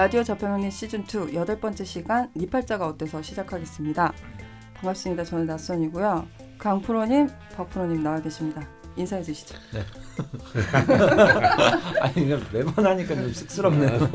[0.00, 4.14] 라디오 자평론의 시즌 2 여덟 번째 시간 니팔자가 어때서 시작하겠습니다.
[4.72, 5.24] 반갑습니다.
[5.24, 6.26] 저는 낯선이고요.
[6.56, 8.66] 강프로님, 박프로님 나와 계십니다.
[8.96, 9.58] 인사해 주시죠.
[9.74, 9.84] 네.
[12.00, 14.10] 아니 이거 매번 하니까 좀 쑥스럽네요.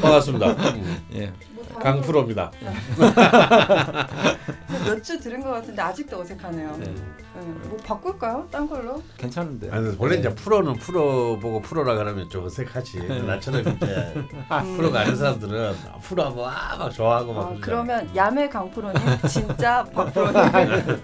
[0.00, 0.52] 반갑습니다.
[0.52, 1.06] 음.
[1.14, 1.32] 예.
[1.80, 2.50] 강프로입니다.
[4.84, 6.76] 몇 주 들은 것 같은데 아직도 어색하네요.
[6.78, 6.84] 네.
[6.86, 7.40] 네.
[7.68, 8.46] 뭐 바꿀까요?
[8.50, 9.02] 딴 걸로?
[9.16, 9.68] 괜찮은데.
[9.70, 10.20] 아니, 원래 네.
[10.20, 12.98] 이제 프로는 프로 보고 프로라 그러면 좀 어색하지.
[13.08, 13.22] 네.
[13.22, 14.76] 나처럼 이제 음.
[14.76, 17.40] 프로가 아닌 사람들은 프로 하면 아, 막 좋아하고 막.
[17.42, 20.52] 어, 그러면 야매 강프로님 진짜 박프로님.
[20.52, 21.00] 네.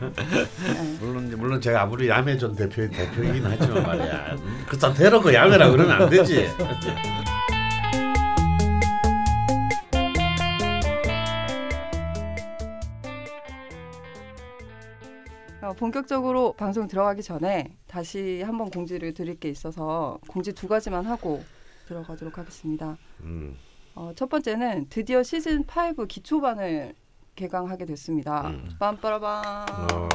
[1.00, 4.36] 물론 물론 제가 아무리 야매 전 대표 대표이긴 하지만 말이야.
[4.68, 6.48] 그렇다 대놓고 야매라 그러면 안 되지.
[15.78, 21.44] 본격적으로 방송 들어가기 전에 다시 한번 공지를 드릴 게 있어서 공지 두 가지만 하고
[21.86, 22.98] 들어가도록 하겠습니다.
[23.20, 23.56] 음.
[23.94, 26.94] 어, 첫 번째는 드디어 시즌 5 기초반을
[27.36, 28.48] 개강하게 됐습니다.
[28.48, 28.68] 음.
[28.80, 29.22] 빰빠라밤.
[29.22, 30.08] 어.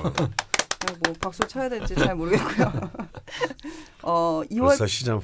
[0.85, 2.71] 네, 뭐 박수 쳐야 될지 잘 모르겠고요.
[4.03, 5.21] 어, 2월 벌써 시즌 5.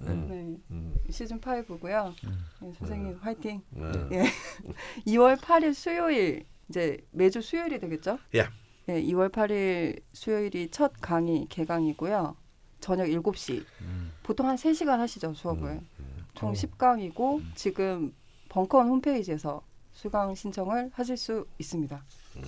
[0.00, 0.26] 음.
[0.28, 0.56] 네.
[0.70, 0.94] 음.
[1.10, 2.14] 시즌 5고요.
[2.24, 2.46] 음.
[2.60, 3.18] 네, 선생님 음.
[3.20, 3.62] 화이팅.
[3.70, 3.92] 네.
[4.12, 4.24] 예.
[5.08, 8.18] 2월 8일 수요일 이제 매주 수요일이 되겠죠?
[8.34, 8.38] 예.
[8.42, 8.65] Yeah.
[8.86, 12.36] 네, 2월 8일 수요일이 첫 강의 개강이고요.
[12.78, 13.64] 저녁 7시.
[13.80, 14.12] 음.
[14.22, 15.70] 보통 한 3시간 하시죠, 수업을.
[15.70, 16.24] 음, 음.
[16.34, 16.52] 총 어.
[16.52, 17.52] 10강이고 음.
[17.56, 18.14] 지금
[18.48, 19.60] 벙커원 홈페이지에서
[19.92, 22.04] 수강 신청을 하실 수 있습니다.
[22.36, 22.42] 음.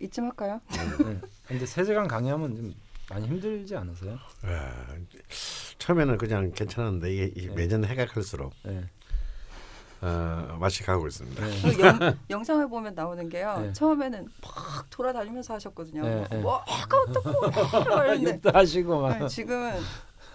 [0.00, 0.60] 이쯤 할까요?
[1.04, 1.20] 네.
[1.46, 2.74] 근데 3시간 강의하면 좀
[3.10, 4.18] 많이 힘들지 않으세요?
[4.42, 4.96] 아,
[5.78, 7.54] 처음에는 그냥 괜찮은데 이게 네.
[7.54, 8.88] 매년 해가 갈수록 네.
[10.02, 11.46] 어, 맛이 가고 있습니다.
[11.46, 11.62] 네.
[11.62, 13.58] 그 영, 영상을 보면 나오는 게요.
[13.60, 13.72] 네.
[13.72, 16.02] 처음에는 막 돌아다니면서 하셨거든요.
[16.02, 16.38] 네, 네.
[16.38, 19.72] 뭐 해가 어떻고 이러는데 하시고 네, 지금은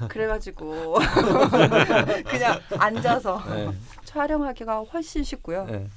[0.07, 0.95] 그래가지고
[2.29, 3.71] 그냥 앉아서 네.
[4.05, 5.65] 촬영하기가 훨씬 쉽고요.
[5.65, 5.89] 네.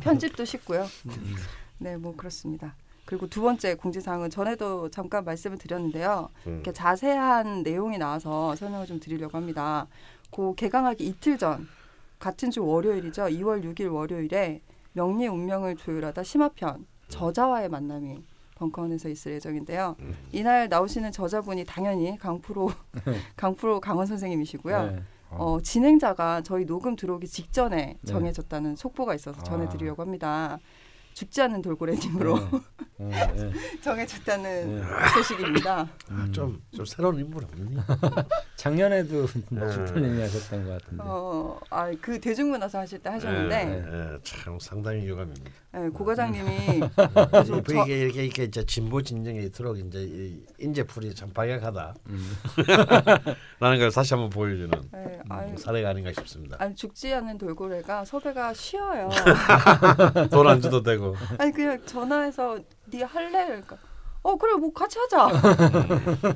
[0.00, 0.86] 편집도 쉽고요.
[1.06, 1.36] 음.
[1.78, 2.74] 네, 뭐 그렇습니다.
[3.06, 6.28] 그리고 두 번째 공지사항은 전에도 잠깐 말씀을 드렸는데요.
[6.46, 6.54] 음.
[6.54, 9.88] 이렇게 자세한 내용이 나와서 설명을 좀 드리려고 합니다.
[10.30, 11.66] 그 개강하기 이틀 전
[12.20, 13.24] 같은 주 월요일이죠.
[13.24, 14.60] 2월 6일 월요일에
[14.92, 18.22] 명리 운명을 조율하다 심화편 저자와의 만남이
[18.56, 19.96] 벙커원에서 있을 예정인데요.
[20.00, 20.14] 음.
[20.30, 22.70] 이날 나오시는 저자분이 당연히 강프로
[23.36, 24.82] 강프로 강원 선생님이시고요.
[24.84, 25.02] 네.
[25.30, 25.54] 어.
[25.54, 27.98] 어, 진행자가 저희 녹음 들어오기 직전에 네.
[28.04, 30.58] 정해졌다는 속보가 있어서 전해드리려고 합니다.
[31.14, 32.38] 죽지 않는 돌고래님으로
[32.98, 33.08] 네.
[33.08, 33.26] 네.
[33.32, 33.52] 네.
[33.80, 34.82] 정해졌다는 네.
[35.14, 35.88] 소식입니다.
[36.10, 37.76] 아, 좀, 좀 새로운 인물 없니?
[38.56, 41.02] 작년에도 주프님이 하셨던 것 같은데.
[41.06, 43.64] 어, 아, 그 대중문화사 하실 때 하셨는데.
[43.64, 45.50] 네, 네, 참 상당히 유감입니다.
[45.72, 46.80] 네, 고 과장님이
[47.46, 51.94] 저, 이게 이렇게 이렇게 이제 진보 진영에 이토록 이제 인재풀이 참 박약하다.
[52.08, 52.32] 음.
[53.60, 56.56] 라는 걸 다시 한번 보여주는 네, 음, 사례가 아닌가 싶습니다.
[56.58, 59.08] 아니 죽지 않는 돌고래가 섭외가 쉬워요.
[60.30, 61.14] 돈 안 줘도 되고.
[61.38, 62.58] 아니 그냥 전화해서
[62.90, 63.76] 네 할래 그러니까.
[64.22, 65.28] 어 그래 뭐 같이 하자.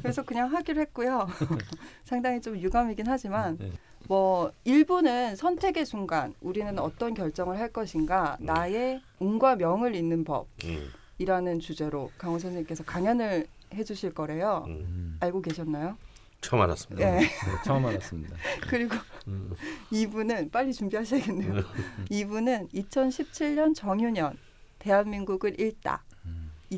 [0.02, 1.26] 그래서 그냥 하기로 했고요.
[2.04, 3.72] 상당히 좀 유감이긴 하지만 네.
[4.06, 8.46] 뭐 일부는 선택의 순간 우리는 어떤 결정을 할 것인가 음.
[8.46, 11.60] 나의 운과 명을 잇는 법이라는 음.
[11.60, 14.64] 주제로 강호 선생님께서 강연을 해주실 거래요.
[14.66, 15.16] 음.
[15.20, 15.96] 알고 계셨나요?
[16.40, 17.10] 처음 알았습니다.
[17.10, 17.20] 네.
[17.20, 17.28] 네
[17.64, 18.36] 처음 알았습니다.
[18.68, 18.96] 그리고
[19.28, 19.54] 음.
[19.90, 21.62] 이분은 빨리 준비하셔야겠네요.
[22.10, 24.36] 이분은 2017년 정유년
[24.78, 26.04] 대한민국을 읽다.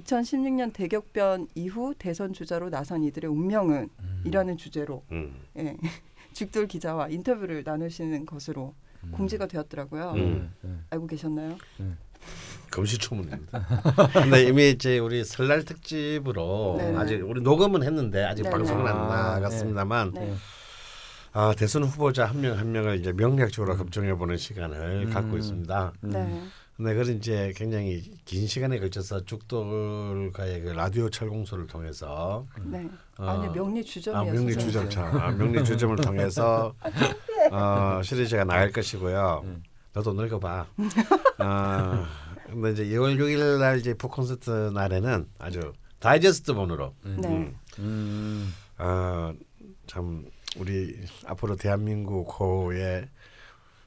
[0.00, 4.22] 2016년 대격변 이후 대선 주자로 나선 이들의 운명은 음.
[4.24, 5.34] 이라는 주제로 음.
[5.58, 5.76] 예.
[6.32, 8.74] 죽돌 기자와 인터뷰를 나누시는 것으로
[9.04, 9.10] 음.
[9.12, 10.12] 공지가 되었더라고요.
[10.16, 10.52] 음.
[10.64, 10.84] 음.
[10.90, 11.56] 알고 계셨나요?
[11.80, 11.96] 음.
[12.70, 13.66] 금시초문입니다.
[14.12, 18.56] 근데 이미 이제 우리 설날 특집으로 네 아직 우리 녹음은 했는데 아직 네네.
[18.56, 20.34] 방송은 안 아, 나갔습니다만 네.
[21.32, 25.92] 아, 대선 후보자 한 명한 한 명을 이제 명략적으로 검증해 보는 시간을 갖고 있습니다.
[26.00, 26.42] 네.
[26.76, 32.86] 근데 그걸 이제 굉장히 긴 시간에 걸쳐서 죽돌과의 그 라디오 철공소를 통해서 네.
[33.16, 34.20] 어, 아니 명리 주점이요.
[34.20, 35.06] 아, 명리 주점차.
[35.06, 36.74] 아, 명리 주점을 통해서
[37.50, 39.42] 어, 시리즈가 나갈 것이고요.
[39.44, 39.62] 음.
[39.94, 40.66] 너도 늙어봐.
[41.38, 42.06] 어,
[42.50, 47.16] 근데 이제 2월 6일 날 이제 북 콘서트 날에는 아주 다이제스트 본으로 음.
[47.22, 47.28] 네.
[47.28, 47.56] 음.
[47.78, 48.54] 음.
[48.76, 49.32] 어,
[49.86, 50.26] 참
[50.58, 53.08] 우리 앞으로 대한민국 호의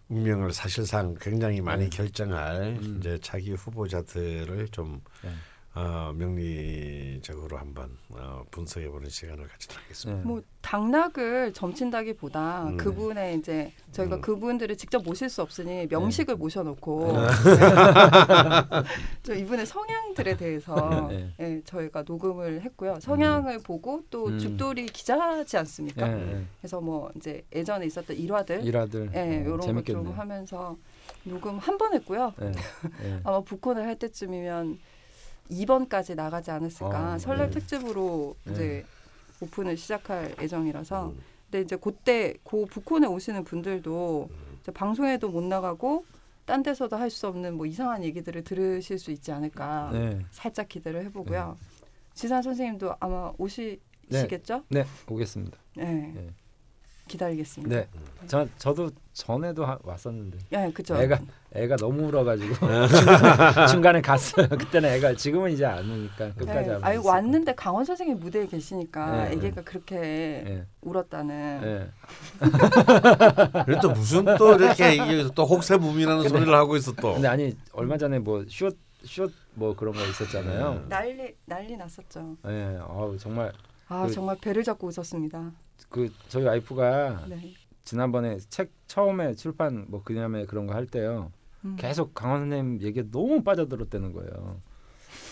[0.09, 1.89] 운명을 사실상 굉장히 많이 네.
[1.89, 2.97] 결정할 음.
[2.99, 5.29] 이제 차기 후보자들을 좀 네.
[5.75, 10.19] 어, 명리적으로 한번 어, 분석해보는 시간을 가지도록 하겠습니다.
[10.21, 10.27] 네.
[10.27, 12.77] 뭐 당락을 점친다기보다 음.
[12.77, 14.21] 그분의 이제 저희가 음.
[14.21, 16.37] 그분들을 직접 모실 수 없으니 명식을 네.
[16.39, 17.27] 모셔놓고 네.
[19.23, 21.31] 저 이분의 성향들에 대해서 네.
[21.37, 22.99] 네, 저희가 녹음을 했고요.
[22.99, 23.63] 성향을 음.
[23.63, 24.39] 보고 또 음.
[24.39, 26.07] 죽돌이 기자지 않습니까?
[26.07, 30.75] 네, 그래서 뭐 이제 예전에 있었던 일화들, 일화들, 예, 이런 어, 것좀 하면서
[31.23, 32.33] 녹음 한 번 했고요.
[33.23, 34.79] 아마 북콘을 할 때쯤이면
[35.49, 37.15] 2번까지 나가지 않았을까.
[37.15, 37.59] 어, 설날 네.
[37.59, 38.51] 특집으로 네.
[38.53, 38.85] 이제
[39.41, 41.09] 오픈을 시작할 예정이라서.
[41.09, 41.19] 음.
[41.45, 44.73] 근데 이제 그때 고 북콘에 오시는 분들도 음.
[44.73, 46.05] 방송에도 못 나가고
[46.45, 49.89] 딴 데서도 할 수 없는 뭐 이상한 얘기들을 들으실 수 있지 않을까.
[49.91, 50.19] 네.
[50.31, 51.57] 살짝 기대를 해보고요.
[51.59, 51.67] 네.
[52.13, 54.63] 지산 선생님도 아마 오시겠죠?
[54.69, 55.57] 네, 네 오겠습니다.
[55.77, 56.29] 네.
[57.09, 57.13] 네.
[57.13, 57.75] 기다리겠습니다.
[57.75, 57.87] 네,
[58.27, 60.37] 저 저도 전에도 하, 왔었는데.
[60.53, 60.95] 예, 그죠.
[60.95, 61.19] 애가
[61.53, 62.53] 애가 너무 울어가지고
[63.69, 64.47] 중간에 갔어요.
[64.47, 66.69] 그때는 애가 지금은 이제 안 오니까 끝까지.
[66.69, 66.77] 네.
[66.81, 69.61] 아니 왔는데 강원 선생님 무대에 계시니까 네, 애기가 네.
[69.63, 70.65] 그렇게 네.
[70.81, 71.61] 울었다는.
[71.61, 71.89] 네.
[73.65, 74.97] 그래도 무슨 또 이렇게
[75.35, 77.13] 또 혹세무민하는 소리를 하고 있어 또.
[77.13, 78.71] 근데 아니 얼마 전에 뭐쇼
[79.03, 80.85] 숏뭐 그런 거 있었잖아요.
[80.87, 82.37] 난리 난리 났었죠.
[82.43, 83.51] 네, 아 정말.
[83.87, 85.51] 아 그, 정말 배를 잡고 웃었습니다.
[85.89, 87.53] 그 저희 와이프가 네.
[87.83, 91.31] 지난번에 책 처음에 출판 뭐 그냐음에 그런 거 할 때요.
[91.65, 91.75] 음.
[91.77, 94.61] 계속 강원 선생님 얘기에 너무 빠져들었다는 거예요.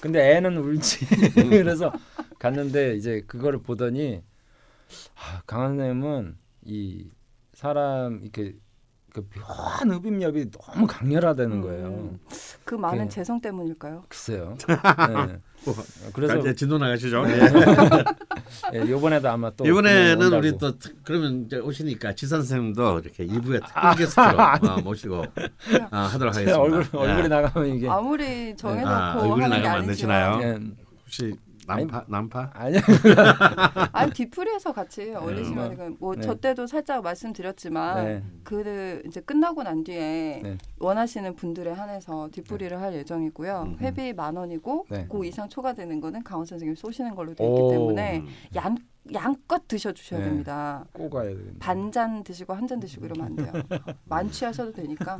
[0.01, 1.05] 근데 애는 울지.
[1.49, 1.91] 그래서
[2.39, 4.21] 갔는데 이제 그거를 보더니
[5.15, 7.09] 아, 강원 선생님은 이
[7.53, 8.55] 사람 이렇게
[9.13, 11.87] 그 묘한 흡입력이 너무 강렬하다는 거예요.
[11.87, 12.19] 음.
[12.65, 14.03] 그 많은 그, 재성 때문일까요?
[14.09, 14.57] 글쎄요.
[14.67, 15.37] 네.
[15.65, 15.73] 뭐,
[16.13, 17.23] 그래서 이제 진도 나가시죠.
[17.25, 17.39] 네.
[18.71, 20.73] 네, 이번에도 아마 또 이번에는 우리 또
[21.03, 26.59] 그러면 이제 오시니까 지 선생님도 이렇게 2부에 특별 아, 게스트로 어, 모시고 어, 하도록 하겠습니다.
[26.59, 27.27] 얼굴 얼굴이 네.
[27.27, 30.37] 나가면 이게 아무리 정해놓고 아, 얼굴이 나가면 안 되시나요?
[30.37, 30.59] 네.
[31.03, 31.35] 혹시
[31.67, 32.49] 남파 아니, 남파?
[32.53, 32.79] 아니요.
[33.91, 35.89] 아니 뒤풀이해서 같이 어울리시면 네.
[35.99, 36.39] 뭐저 네.
[36.39, 38.23] 때도 살짝 말씀드렸지만 네.
[38.43, 40.57] 그 이제 끝나고 난 뒤에 네.
[40.79, 43.63] 원하시는 분들에 한해서 뒤풀이를 할 예정이고요.
[43.67, 43.77] 음.
[43.81, 45.07] 회비 만 원이고 네.
[45.11, 48.23] 그 이상 초과되는 거는 강원 선생님 쏘시는 걸로 되어 있기 때문에
[48.55, 48.75] 양
[49.13, 50.25] 양껏 드셔주셔야 네.
[50.25, 50.85] 됩니다.
[50.93, 51.37] 꼭 가야 돼.
[51.59, 53.51] 반잔 드시고 한 잔 드시고 이러면 안 돼요.
[54.05, 55.17] 만취하셔도 되니까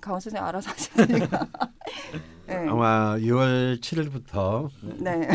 [0.00, 1.48] 강원 선생님 알아서 하시니까.
[2.46, 2.56] 네.
[2.68, 4.68] 아마 6월 7일부터
[4.98, 5.28] 네.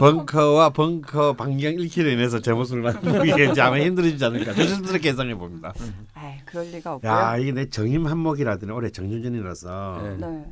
[0.00, 5.72] 벙커와 벙커 반경 1km 인해서 제 모습을 만들기 이제 아마 힘들어지지 않을까 조심스럽게 예상해 봅니다.
[6.14, 7.10] 아, 그럴 리가 없고요.
[7.10, 10.26] 야 이게 내 정임 한목이라더니 올해 정년전이라서 네.
[10.26, 10.44] 네.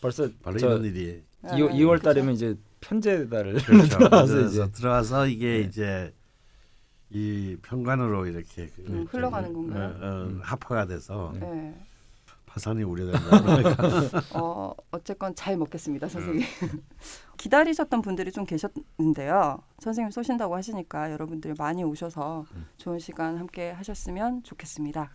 [0.00, 3.98] 벌써 바로 이런 일이 2, 2월 달이면 이제 편제달을 그렇죠.
[3.98, 5.60] 들어와서 이제 들어와서 이게 네.
[5.60, 6.14] 이제
[7.10, 9.94] 이 편관으로 이렇게 음, 흘러가는 건가요?
[10.00, 11.74] 어, 어, 합화가 돼서 네.
[12.56, 13.20] 파산이 우려된다.
[14.34, 16.42] 어, 어쨌건 잘 먹겠습니다, 선생님.
[16.62, 16.82] 음.
[17.36, 19.58] 기다리셨던 분들이 좀 계셨는데요.
[19.78, 22.66] 선생님 쏘신다고 하시니까 여러분들 많이 오셔서 음.
[22.78, 25.10] 좋은 시간 함께 하셨으면 좋겠습니다.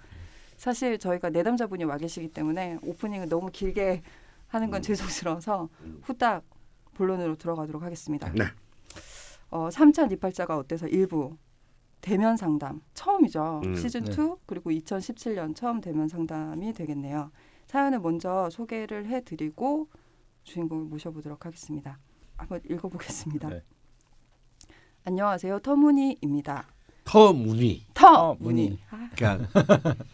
[0.57, 4.03] 사실 저희가 내담자분이 와 계시기 때문에 오프닝을 너무 길게
[4.47, 4.83] 하는 건 음.
[4.83, 5.69] 죄송스러워서
[6.03, 6.43] 후딱
[6.93, 8.31] 본론으로 들어가도록 하겠습니다.
[8.33, 8.43] 네.
[9.49, 11.35] 어, 3차 니팔자가 어때서 일부
[12.01, 13.61] 대면 상담 처음이죠.
[13.63, 14.35] 음, 시즌 2 네.
[14.45, 17.31] 그리고 2017년 처음 대면 상담이 되겠네요.
[17.67, 19.87] 사연을 먼저 소개를 해드리고
[20.43, 21.99] 주인공을 모셔보도록 하겠습니다.
[22.37, 23.49] 한번 읽어보겠습니다.
[23.49, 23.63] 네.
[25.05, 25.59] 안녕하세요.
[25.59, 26.67] 터무니입니다.
[27.03, 27.85] 터무니.
[27.93, 28.79] 터무니.
[28.89, 29.09] 아.
[29.15, 29.47] 그러니까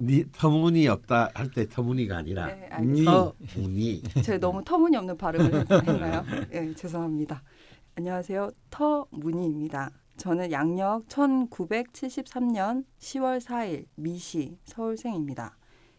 [0.00, 2.68] 니, 터무니 없다 할 때 터무니가 아니라 네,
[3.04, 4.02] 터무니.
[4.22, 6.24] 제가 너무 터무니 없는 발음을 했나요?
[6.50, 7.42] 네, 죄송합니다.
[7.96, 8.50] 안녕하세요.
[8.70, 9.90] 터무니입니다.
[10.16, 15.56] 저는 양력 1973년 10월 4일 미시 서울생입니다.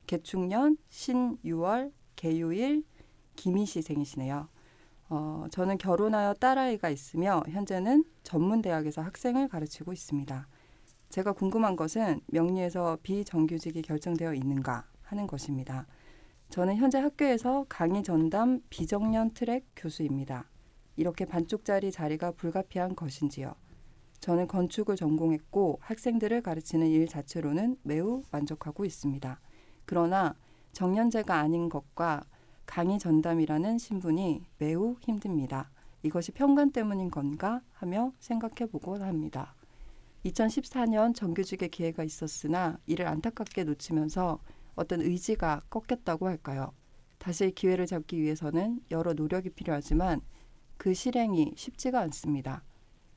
[0.07, 2.83] 개축년 신유월 개요일
[3.35, 4.47] 김희시 생이시네요.
[5.09, 10.47] 어, 저는 결혼하여 딸아이가 있으며 현재는 전문대학에서 학생을 가르치고 있습니다.
[11.09, 15.85] 제가 궁금한 것은 명리에서 비정규직이 결정되어 있는가 하는 것입니다.
[16.49, 20.49] 저는 현재 학교에서 강의 전담 비정년 트랙 교수입니다.
[20.95, 23.53] 이렇게 반쪽짜리 자리가 불가피한 것인지요.
[24.19, 29.39] 저는 건축을 전공했고 학생들을 가르치는 일 자체로는 매우 만족하고 있습니다.
[29.85, 30.35] 그러나
[30.73, 32.23] 정년제가 아닌 것과
[32.65, 35.69] 강의 전담이라는 신분이 매우 힘듭니다.
[36.03, 39.55] 이것이 편관 때문인 건가 하며 생각해 보곤 합니다.
[40.25, 44.39] 2014년 정규직의 기회가 있었으나 이를 안타깝게 놓치면서
[44.75, 46.73] 어떤 의지가 꺾였다고 할까요?
[47.17, 50.21] 다시 기회를 잡기 위해서는 여러 노력이 필요하지만
[50.77, 52.63] 그 실행이 쉽지가 않습니다.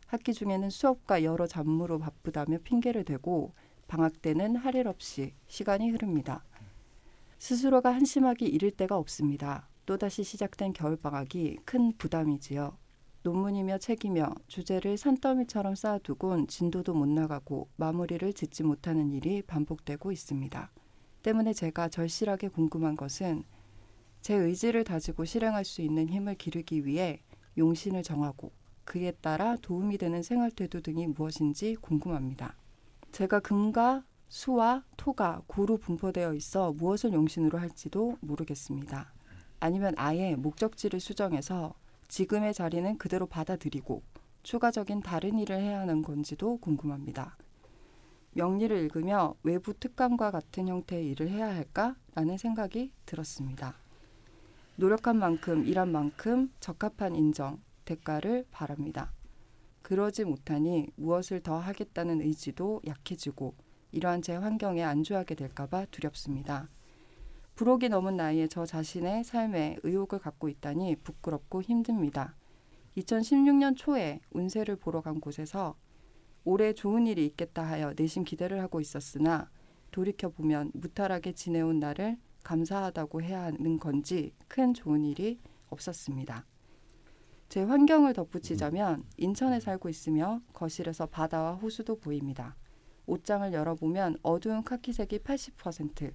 [0.08, 3.52] 학기 중에는 수업과 여러 잡무로 바쁘다며 핑계를 대고
[3.88, 6.44] 방학 때는 할 일 없이 시간이 흐릅니다.
[7.38, 9.68] 스스로가 한심하게 잃을 때가 없습니다.
[9.84, 12.78] 또다시 시작된 겨울방학이 큰 부담이지요.
[13.22, 20.72] 논문이며 책이며 주제를 산더미처럼 쌓아두곤 진도도 못 나가고 마무리를 짓지 못하는 일이 반복되고 있습니다.
[21.22, 23.44] 때문에 제가 절실하게 궁금한 것은
[24.22, 27.20] 제 의지를 다지고 실행할 수 있는 힘을 기르기 위해
[27.58, 28.52] 용신을 정하고
[28.88, 32.56] 그에 따라 도움이 되는 생활 태도 등이 무엇인지 궁금합니다.
[33.12, 39.12] 제가 금과 수와 토가 고루 분포되어 있어 무엇을 용신으로 할지도 모르겠습니다.
[39.60, 41.74] 아니면 아예 목적지를 수정해서
[42.08, 44.02] 지금의 자리는 그대로 받아들이고
[44.42, 47.36] 추가적인 다른 일을 해야 하는 건지도 궁금합니다.
[48.32, 53.74] 명리를 읽으며 외부 특감과 같은 형태의 일을 해야 할까라는 생각이 들었습니다.
[54.76, 59.12] 노력한 만큼 일한 만큼 적합한 인정, 대가를 바랍니다.
[59.80, 63.54] 그러지 못하니 무엇을 더 하겠다는 의지도 약해지고
[63.92, 66.68] 이러한 제 환경에 안주하게 될까봐 두렵습니다.
[67.54, 72.36] 불혹이 넘은 나이에 저 자신의 삶에 의욕을 갖고 있다니 부끄럽고 힘듭니다.
[72.98, 75.74] 2016년 초에 운세를 보러 간 곳에서
[76.44, 79.50] 올해 좋은 일이 있겠다 하여 내심 기대를 하고 있었으나
[79.90, 85.40] 돌이켜 보면 무탈하게 지내온 나를 감사하다고 해야 하는 건지 큰 좋은 일이
[85.70, 86.44] 없었습니다.
[87.48, 92.56] 제 환경을 덧붙이자면 인천에 살고 있으며 거실에서 바다와 호수도 보입니다.
[93.06, 96.12] 옷장을 열어보면 어두운 카키색이 80%,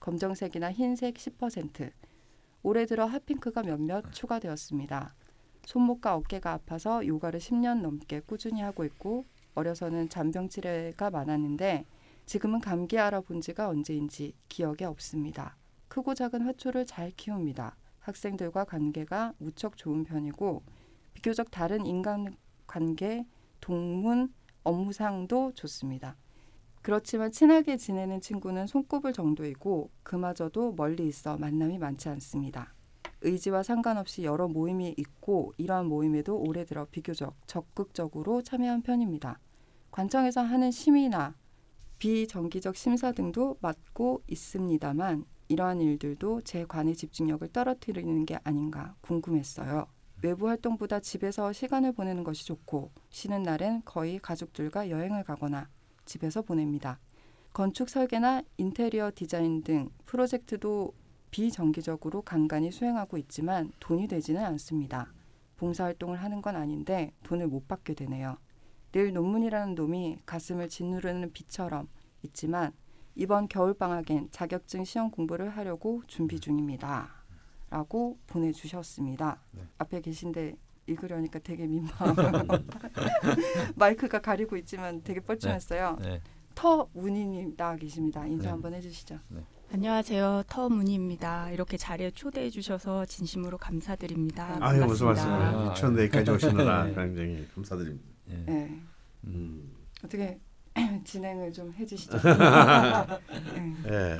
[0.00, 1.92] 검정색이나 흰색 10%.
[2.64, 5.14] 올해 들어 핫핑크가 몇몇 추가되었습니다.
[5.66, 9.24] 손목과 어깨가 아파서 요가를 10년 넘게 꾸준히 하고 있고
[9.54, 11.86] 어려서는 잔병 치레가 많았는데
[12.26, 15.56] 지금은 감기 알아본 지가 언제인지 기억에 없습니다.
[15.86, 17.76] 크고 작은 화초를 잘 키웁니다.
[18.02, 20.62] 학생들과 관계가 무척 좋은 편이고
[21.14, 23.26] 비교적 다른 인간 관계,
[23.60, 24.32] 동문,
[24.64, 26.16] 업무상도 좋습니다.
[26.82, 32.74] 그렇지만 친하게 지내는 친구는 손꼽을 정도이고 그마저도 멀리 있어 만남이 많지 않습니다.
[33.20, 39.38] 의지와 상관없이 여러 모임이 있고 이러한 모임에도 올해 들어 비교적 적극적으로 참여한 편입니다.
[39.92, 41.36] 관청에서 하는 심의나
[41.98, 49.86] 비정기적 심사 등도 맡고 있습니다만 이러한 일들도 제 관의 집중력을 떨어뜨리는 게 아닌가 궁금했어요.
[50.22, 55.68] 외부 활동보다 집에서 시간을 보내는 것이 좋고 쉬는 날엔 거의 가족들과 여행을 가거나
[56.04, 57.00] 집에서 보냅니다.
[57.52, 60.94] 건축 설계나 인테리어 디자인 등 프로젝트도
[61.30, 65.12] 비정기적으로 간간히 수행하고 있지만 돈이 되지는 않습니다.
[65.56, 68.36] 봉사활동을 하는 건 아닌데 돈을 못 받게 되네요.
[68.92, 71.88] 늘 논문이라는 놈이 가슴을 짓누르는 비처럼
[72.22, 72.72] 있지만
[73.14, 77.10] 이번 겨울방학엔 자격증 시험 공부를 하려고 준비 중입니다.
[77.70, 79.40] 라고 보내주셨습니다.
[79.52, 79.62] 네.
[79.78, 81.90] 앞에 계신데 읽으려니까 되게 민망.
[83.76, 85.96] 마이크가 가리고 있지만 되게 뻘쭘했어요.
[86.02, 86.08] 네.
[86.08, 86.20] 네.
[86.54, 88.26] 터문희님 나와 계십니다.
[88.26, 88.48] 인사 네.
[88.50, 89.18] 한번 해주시죠.
[89.28, 89.40] 네.
[89.72, 90.42] 안녕하세요.
[90.48, 91.50] 터문희입니다.
[91.52, 94.58] 이렇게 자리에 초대해 주셔서 진심으로 감사드립니다.
[94.60, 95.72] 아유 무슨 말씀이에요.
[95.74, 98.06] 천대까지 오시느라 굉장히 감사드립니다.
[98.26, 98.82] 네.
[99.24, 99.72] 음.
[100.04, 100.38] 어떻게
[101.04, 102.16] 진행을 좀 해주시죠.
[103.84, 104.18] 네.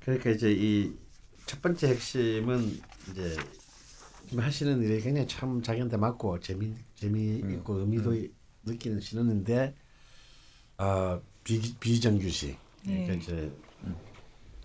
[0.00, 1.02] 그러니까 이제 이
[1.46, 2.80] 첫 번째 핵심은
[3.10, 3.36] 이제
[4.36, 7.80] 하시는 일이 굉장히 참 자기한테 맞고 재미 재미 있고 음.
[7.80, 8.28] 의미도 음.
[8.64, 9.74] 느끼는 신었는데
[10.78, 12.56] 아 비, 비정규식
[12.86, 13.06] 네.
[13.06, 13.52] 그러니까 이제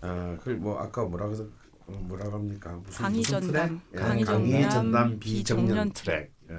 [0.00, 1.46] 아그뭐 아까 뭐라고 해서
[1.86, 6.54] 뭐라고 합니까 무슨 강의 전담 예, 강의 전담 비정년 트랙 예,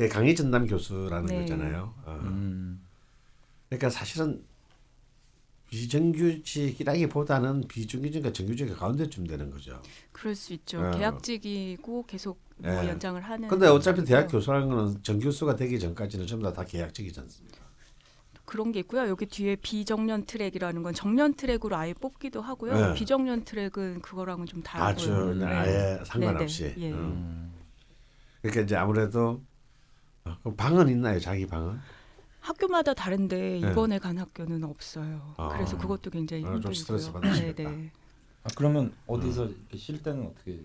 [0.00, 1.40] 예, 강의 전담 교수라는 네.
[1.40, 1.94] 거잖아요.
[2.04, 2.20] 어.
[2.22, 2.82] 음.
[3.68, 4.44] 그러니까 사실은
[5.70, 9.80] 비정규직이라기보다는 비정규직과 정규직의 가운데쯤 되는 거죠.
[10.12, 10.80] 그럴 수 있죠.
[10.80, 10.90] 어.
[10.92, 12.88] 계약직이고 계속 뭐 네.
[12.88, 13.48] 연장을 하는.
[13.48, 17.66] 근데 어차피 대학 교수라는 거는 정교수가 되기 전까지는 전부 다, 다 계약직이지 않습니까?
[18.44, 19.08] 그런 게 있고요.
[19.08, 22.88] 여기 뒤에 비정년 트랙이라는 건 정년 트랙으로 아예 뽑기도 하고요.
[22.88, 22.94] 네.
[22.94, 25.44] 비정년 트랙은 그거랑은 좀 다르고 아주 네.
[25.44, 26.72] 아예 상관없이.
[26.78, 26.92] 예.
[26.92, 27.52] 음.
[28.40, 29.42] 그러니까 이제 아무래도
[30.44, 31.18] 어, 방은 있나요?
[31.20, 31.78] 자기 방은?
[32.40, 33.70] 학교마다 다른데 네.
[33.70, 35.34] 이번에 간 학교는 없어요.
[35.36, 35.48] 아.
[35.48, 36.74] 그래서 그것도 굉장히 아, 힘들고요.
[36.74, 37.62] 스트레스 받으시겠다.
[37.64, 37.90] 네, 네.
[38.44, 40.60] 아, 그러면 어디서 이렇게 쉴 때는 어떻게?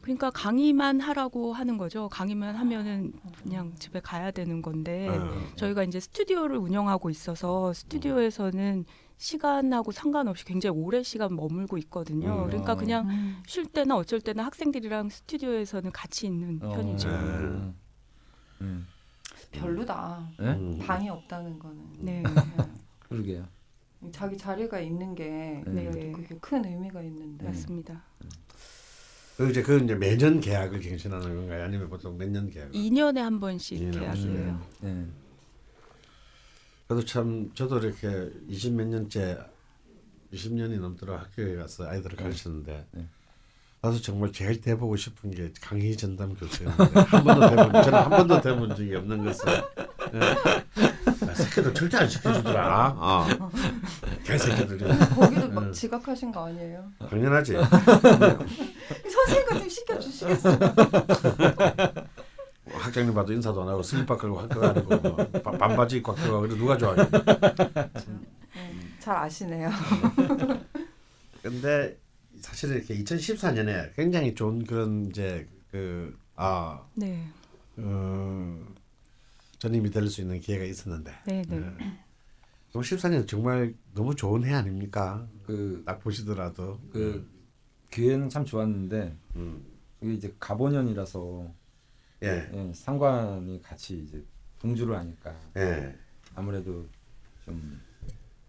[0.00, 2.08] 그러니까 강의만 하라고 하는 거죠.
[2.08, 5.56] 강의만 하면은 그냥 집에 가야 되는 건데 네.
[5.56, 8.84] 저희가 이제 스튜디오를 운영하고 있어서 스튜디오에서는
[9.18, 12.44] 시간하고 상관없이 굉장히 오래 시간 머물고 있거든요.
[12.44, 12.46] 음.
[12.46, 13.42] 그러니까 그냥 음.
[13.46, 16.68] 쉴 때나 어쩔 때나 학생들이랑 스튜디오에서는 같이 있는 어.
[16.70, 17.08] 편이죠.
[17.10, 17.72] 네.
[18.60, 18.86] 음.
[19.52, 20.28] 별로다.
[20.38, 20.46] 네?
[20.54, 20.78] 음.
[20.78, 21.82] 방이 없다는 거는.
[21.98, 22.22] 네.
[23.08, 23.46] 그러게요.
[24.12, 26.12] 자기 자리가 있는 게 네.
[26.12, 27.46] 그게 큰 의미가 있는데.
[27.46, 28.02] 맞습니다.
[29.36, 31.64] 그 이제 그 이제 매년 계약을 갱신하는 건가요?
[31.64, 32.70] 아니면 보통 몇 년 계약?
[32.72, 34.66] 2년에 한 번씩 2년에 계약이에요.
[34.80, 35.06] 네.
[36.88, 39.38] 그래도 참 저도 이렇게 20 몇 년째
[40.32, 42.22] 20년이 넘도록 학교에 가서 아이들을 네.
[42.22, 43.08] 가르쳤는데 네.
[43.82, 48.40] 나도 정말 제일 돼보고 싶은 게 강희 전담 교수였는데 한 번도 돼본 저는 한 번도
[48.40, 49.44] 돼본 적이 없는 것을
[50.12, 51.34] 네.
[51.34, 52.94] 새끼들 절대 안 시켜주더라.
[52.96, 53.26] 어.
[54.24, 54.78] 개새끼들.
[55.14, 56.84] 거기도 막 지각하신 거 아니에요?
[57.10, 57.52] 당연하지.
[59.12, 60.58] 선생님 같은 시켜주시겠어요.
[62.72, 66.76] 학장님 봐도 인사도 안 하고 슬리퍼 끌고 학교 가고 뭐 반바지 입고 학교 가고 누가
[66.76, 67.00] 좋아해?
[68.56, 69.70] 음, 잘 아시네요.
[71.42, 71.96] 근데
[72.46, 77.26] 사실 이렇게 2014년에 굉장히 좋은 그런 이제 그아 네.
[77.76, 78.64] 어,
[79.58, 81.12] 전임이 될 수 있는 기회가 있었는데.
[81.26, 81.58] 네, 네.
[81.58, 82.00] 네.
[82.72, 85.26] 14년 정말 너무 좋은 해 아닙니까?
[85.44, 87.26] 그딱 보시더라도 그
[87.90, 89.64] 기회는 참 좋았는데 음.
[90.02, 91.52] 이게 이제 가보년이라서
[92.22, 92.50] 예.
[92.52, 92.72] 예.
[92.74, 94.22] 상관이 같이 이제
[94.60, 95.96] 동주를 하니까 예.
[96.34, 96.86] 아무래도
[97.44, 97.80] 좀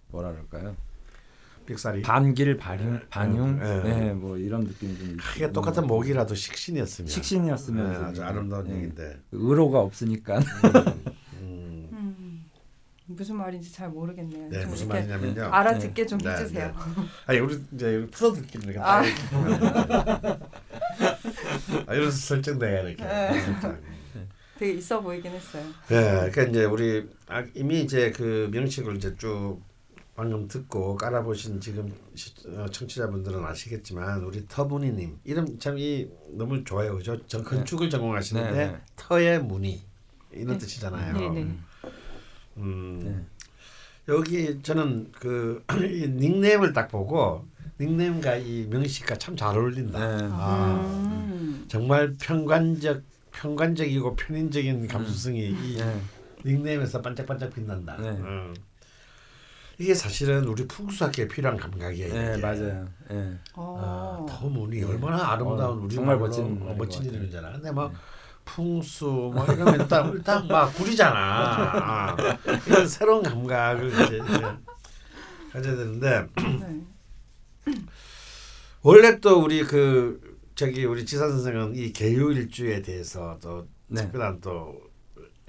[0.10, 0.76] 뭐라 그럴까요?
[1.68, 3.84] 빅살이 반길 반용 반용 예.
[3.84, 8.76] 네, 뭐 이런 느낌이 좀 크게 똑같은 목이라도 식신이었으면 식신이었으면 네, 아주 아름다운 네.
[8.76, 11.90] 얘기인데 의로가 없으니까 음.
[11.92, 12.46] 음.
[13.06, 14.50] 무슨 말인지 잘 모르겠네요.
[14.50, 15.44] 네, 무슨 말이냐면요.
[15.44, 16.68] 알아듣게 좀 네, 해주세요.
[16.68, 16.74] 네.
[17.28, 19.04] 아니 우리 이제 풀어 듣기는 아.
[21.86, 23.04] 아, 이런 설정돼야 이렇게.
[23.04, 23.32] 네.
[24.58, 25.64] 되게 있어 보이긴 했어요.
[25.88, 29.60] 네, 그러니까 이제 우리 아, 이미 이제 그 명식을 이제 쭉
[30.18, 31.94] 방금 듣고 깔아보신 지금
[32.48, 37.24] 어, 청취자분들은 아시겠지만 우리 터무니님 이름 참 이 너무 좋아요, 그죠?
[37.28, 37.50] 전 네.
[37.52, 38.78] 건축을 전공하시는데 네, 네.
[38.96, 39.84] 터의 무늬
[40.32, 40.58] 이런 네.
[40.58, 41.14] 뜻이잖아요.
[41.14, 41.58] 네, 네.
[42.58, 43.26] 음, 네.
[44.12, 47.46] 여기 저는 그 닉네임을 딱 보고
[47.80, 50.00] 닉네임과 이 명식과 참 잘 어울린다.
[50.00, 51.66] 아, 음.
[51.68, 55.62] 정말 평관적 평관적이고 편인적인 감수성이 음.
[55.64, 55.78] 이
[56.50, 57.98] 닉네임에서 반짝반짝 빛난다.
[58.00, 58.56] 음.
[59.80, 62.14] 이게 사실은 우리 풍수학계에 필요한 감각이에요.
[62.14, 62.42] 네, 이게.
[62.42, 62.88] 맞아요.
[63.10, 63.38] 네.
[63.54, 64.86] 아, 더문이 네.
[64.86, 67.52] 얼마나 아름다운 어, 우리 정말 멋진 어, 멋진 이름이잖아.
[67.52, 67.94] 근데 막
[68.44, 71.20] 풍수 뭐 이러면 일단 일단 막 구리잖아.
[71.20, 72.18] 아,
[72.66, 74.42] 이런 새로운 감각을 이제, 이제
[75.52, 76.26] 가져야 되는데
[76.60, 77.76] 네.
[78.82, 84.02] 원래 또 우리 그 저기 우리 지사 선생은 이 개요일주에 대해서 또 네.
[84.02, 84.74] 특별한 또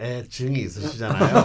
[0.01, 1.45] 에 증이 있으시잖아요.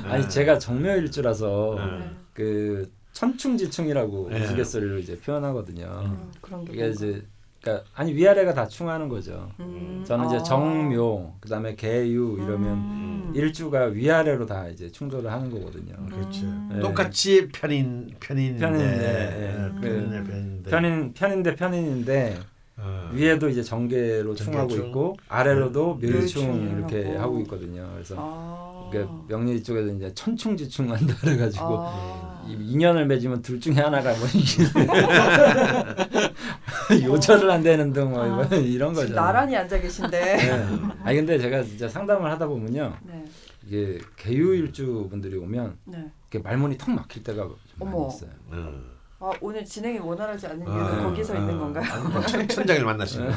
[0.08, 2.10] 아니 제가 정묘일주라서 네.
[2.32, 4.42] 그 천충지충이라고 네.
[4.42, 6.02] 우스갯소리로 이제 표현하거든요.
[6.06, 7.22] 음, 그런 게 이게 이제
[7.60, 9.50] 그러니까 아니 위아래가 다 충하는 거죠.
[9.60, 10.02] 음.
[10.06, 10.42] 저는 이제 아.
[10.42, 13.32] 정묘 그다음에 개유 이러면 음.
[13.34, 15.94] 일주가 위아래로 다 이제 충돌을 하는 거거든요.
[16.06, 16.46] 그렇죠.
[16.70, 16.80] 네.
[16.80, 19.70] 똑같이 편인 편인 편인데 네.
[19.70, 19.80] 네.
[19.82, 22.38] 그 편인 편인데 편인인데
[22.82, 23.10] 어.
[23.12, 26.10] 위에도 이제 정계로 충하고 있고 아래로도 네.
[26.10, 27.20] 멸충 이렇게 하고.
[27.20, 27.88] 하고 있거든요.
[27.94, 28.88] 그래서 아.
[28.90, 32.44] 그러니까 명리 쪽에서 이제 천충지충한다 그래가지고 아.
[32.48, 34.26] 인연을 맺으면 둘 중에 하나가 뭐
[37.02, 38.44] 요절을 안 되는 등뭐 아.
[38.56, 39.14] 이런 거죠.
[39.14, 40.36] 나란히 앉아 계신데.
[40.36, 40.66] 네.
[41.04, 42.96] 아니 근데 제가 진짜 상담을 하다 보면요.
[43.02, 43.24] 네.
[43.66, 46.10] 이게 개유일주 분들이 오면 네.
[46.42, 48.30] 말문이 턱 막힐 때가 좀 많이 있어요.
[48.52, 48.99] 음.
[49.22, 51.84] 아, 오늘 진행이 원활하지 않은 이유는 아, 거기서 아, 있는 건가요?
[51.92, 53.30] 아, 천, 천장을 만나시는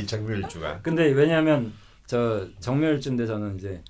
[0.00, 0.80] 이 정묘일주가.
[0.82, 1.72] 근데 왜냐하면
[2.06, 3.80] 저 정묘일주인데 저는 이제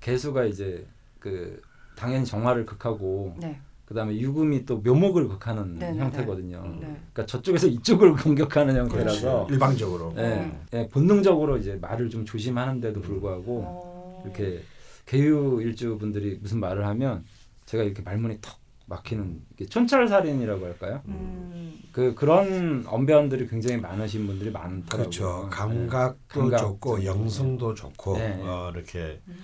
[0.00, 0.86] 개수가 이제
[1.18, 1.62] 그
[1.96, 3.58] 당연히 정화를 극하고 네.
[3.86, 5.86] 그다음에 유금이 또 묘목을 극하는 네네네.
[5.86, 6.04] 네, 네.
[6.04, 6.62] 형태거든요.
[6.80, 6.80] 네.
[6.80, 9.52] 그러니까 저쪽에서 이쪽을 공격하는 형태라서 그렇지.
[9.54, 10.12] 일방적으로.
[10.14, 14.22] 네, 네, 본능적으로 이제 말을 좀 조심하는데도 불구하고 어...
[14.24, 14.60] 이렇게
[15.06, 17.24] 개유 일주 분들이 무슨 말을 하면
[17.64, 18.59] 제가 이렇게 말문이 턱
[18.90, 21.00] 막히는 촌철살인이라고 할까요?
[21.06, 21.80] 음.
[21.92, 24.88] 그 그런 언변들이 굉장히 많으신 분들이 많더라고요.
[24.90, 25.48] 그렇죠.
[25.50, 26.56] 감각도 네.
[26.56, 28.40] 좋고 영성도 좋고 네.
[28.42, 29.36] 어, 이렇게 음.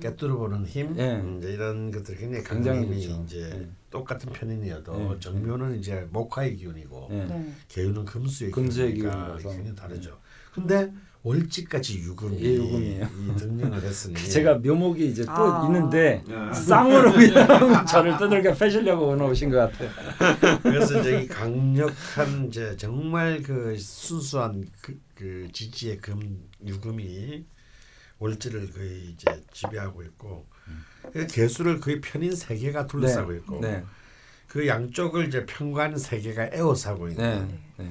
[0.00, 1.16] 깨뚫어 보는 힘 네.
[1.16, 3.68] 음, 이제 이런 것들 굉장히 강림이 이제 네.
[3.90, 5.20] 똑같은 편인이어도 네.
[5.20, 7.52] 정묘는 이제 목화의 기운이고 네.
[7.68, 10.18] 개유는 금수의, 금수의 기운이라서 굉장히 다르죠.
[10.52, 10.92] 근데
[11.24, 13.08] 월지까지 유금이 예, 유금이에요.
[13.36, 15.66] 등령을 했으니 제가 묘목이 이제 또 아.
[15.66, 16.52] 있는데 아.
[16.52, 19.90] 쌍으로 그냥 저를 떠들게 패시려고 오신 것 같아요.
[20.62, 27.44] 그래서 이제 이 강력한 이제 정말 그 순수한 그, 그 지지의 금 유금이
[28.18, 31.26] 월지를 거의 이제 지배하고 있고 음.
[31.28, 33.36] 개수를 거의 편인 세 개가 둘러싸고 네.
[33.38, 33.84] 있고 네.
[34.48, 37.60] 그 양쪽을 이제 편관 세 개가 에워싸고 있는.
[37.78, 37.84] 네.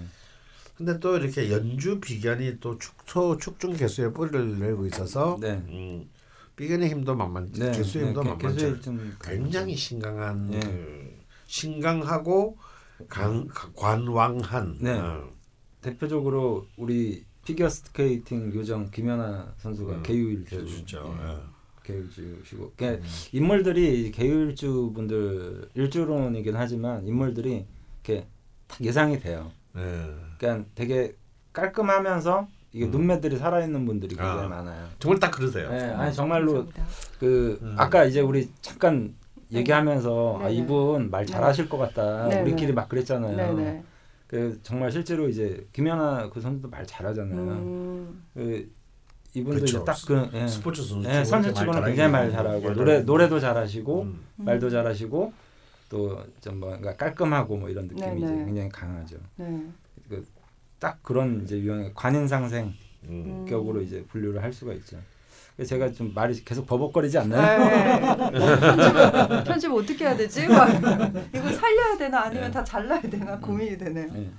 [0.81, 0.85] 네.
[0.85, 5.51] 근데 또 이렇게 연주 비견이 또 축소 축중 계수의 뿌리를 내고 있어서 네.
[5.51, 6.09] 음,
[6.55, 7.71] 비견의 힘도 만만치 네.
[7.71, 8.29] 계수의 힘도 네.
[8.31, 8.81] 만만치
[9.21, 10.59] 굉장히 신강한 네.
[10.59, 11.15] 그
[11.45, 12.57] 신강하고
[13.07, 14.97] 강, 관왕한 네.
[14.97, 15.29] 어.
[15.81, 21.17] 대표적으로 우리 피겨 스케이팅 요정 김연아 선수가 음, 계유일주죠.
[21.19, 21.37] 네.
[21.83, 23.03] 계유일주시고 음.
[23.33, 27.65] 인물들이 계유일주 분들 일주론이긴 하지만 인물들이
[28.03, 28.27] 이렇게
[28.79, 29.51] 예상이 돼요.
[29.73, 30.15] 네.
[30.37, 31.13] 그러니까 되게
[31.53, 32.91] 깔끔하면서 이게 음.
[32.91, 34.87] 눈매들이 살아있는 분들이 굉장히 아, 많아요.
[34.99, 35.69] 정말 딱 그러세요.
[35.69, 36.85] 네, 아니 정말로 감사합니다.
[37.19, 37.75] 그 음.
[37.77, 39.13] 아까 이제 우리 잠깐
[39.51, 42.29] 얘기하면서 아 이분 말 잘하실 것 같다.
[42.29, 42.41] 네네.
[42.43, 43.35] 우리끼리 막 그랬잖아요.
[43.35, 43.83] 네네.
[44.27, 47.41] 그 정말 실제로 이제 김연아 그 선수도 말 잘하잖아요.
[47.41, 48.23] 음.
[48.33, 48.71] 그
[49.33, 49.77] 이분도 그렇죠.
[49.77, 50.47] 이제 딱그 예.
[50.47, 54.23] 스포츠 선수 예, 선수 치고는 굉장히 말 잘하고 노래 노래도 잘하시고 음.
[54.37, 55.33] 말도 잘하시고
[55.91, 59.17] 또 좀 뭔가 깔끔하고 뭐 이런 느낌이 이제 굉장히 강하죠.
[59.35, 59.61] 네.
[60.07, 62.73] 그딱 그런 이제 유형의 관인상생
[63.09, 63.45] 음.
[63.47, 64.97] 격으로 이제 분류를 할 수가 있죠.
[65.63, 68.29] 제가 좀 말이 계속 버벅거리지 않나요?
[68.31, 69.43] 네.
[69.43, 70.47] 편집, 어떻게 해야 되지?
[70.47, 70.69] 막
[71.35, 72.51] 이거 살려야 되나 아니면 네.
[72.51, 74.13] 다 잘라야 되나 고민이 되네요.
[74.13, 74.31] 네.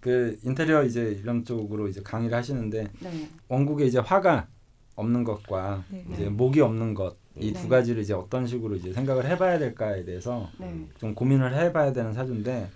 [0.00, 3.28] 그 인테리어 이제 이런 쪽으로 이제 강의를 하시는데 네.
[3.48, 4.46] 원국에 이제 화가
[4.94, 6.04] 없는 것과 네.
[6.12, 7.68] 이제 목이 없는 것 이두 네.
[7.68, 10.48] 가지를 이제 어떤 식으로 이제 생각을 해봐야 될까에 대해서
[10.98, 12.70] 좀 고민을 해봐야 되는 사주인데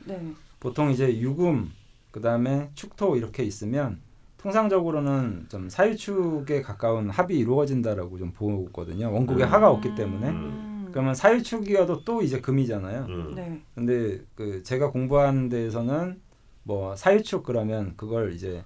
[0.61, 1.71] 보통 이제 유금
[2.11, 4.01] 그 다음에 축토 이렇게 있으면
[4.43, 9.13] 통상적으로는 좀 사유축에 가까운 합이 이루어진다라고 좀 보거든요.
[9.13, 9.49] 원국에 음.
[9.49, 10.29] 화가 없기 때문에.
[10.31, 10.89] 음.
[10.91, 13.07] 그러면 사유축이어도 또 이제 금이잖아요.
[13.09, 13.35] 음.
[13.35, 13.63] 네.
[13.75, 16.21] 근데 그 제가 공부하는 데에서는
[16.65, 18.65] 뭐 사유축 그러면 그걸 이제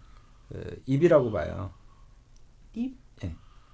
[0.49, 1.71] 그 입이라고 봐요.
[2.73, 2.97] 입?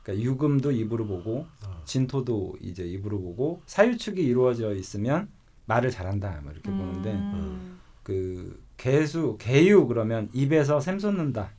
[0.02, 0.12] 예.
[0.12, 1.82] 그러니까 유금도 입으로 보고 어.
[1.84, 5.28] 진토도 이제 입으로 보고 사유축이 이루어져 있으면
[5.66, 7.78] 말을 잘한다 뭐 이렇게 보는데 음.
[8.02, 11.50] 그 개수 개유 그러면 입에서 샘 솟는다.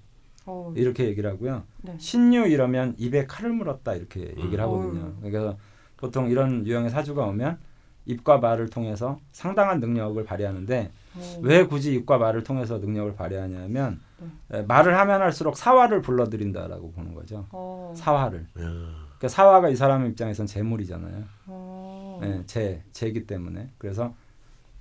[0.46, 0.74] 어.
[0.76, 1.64] 이렇게 얘기를 하고요.
[1.82, 1.96] 네.
[1.98, 4.44] 신유 이러면 입에 칼을 물었다 이렇게 음.
[4.44, 5.16] 얘기를 하거든요.
[5.22, 5.58] 그래서
[5.96, 7.60] 보통 이런 유형의 사주가 오면
[8.06, 11.42] 입과 말을 통해서 상당한 능력을 발휘하는데 오.
[11.42, 14.02] 왜 굳이 입과 말을 통해서 능력을 발휘하냐면
[14.48, 14.62] 네.
[14.64, 17.46] 말을 하면 할수록 사화를 불러들인다라고 보는 거죠.
[17.52, 17.92] 오.
[17.92, 17.94] 어.
[17.96, 18.48] 사화를.
[18.54, 21.24] 그러니까 사화가 이 사람 입장에선 재물이잖아요.
[21.48, 22.20] 어.
[22.22, 24.14] 네, 재 재기 때문에 그래서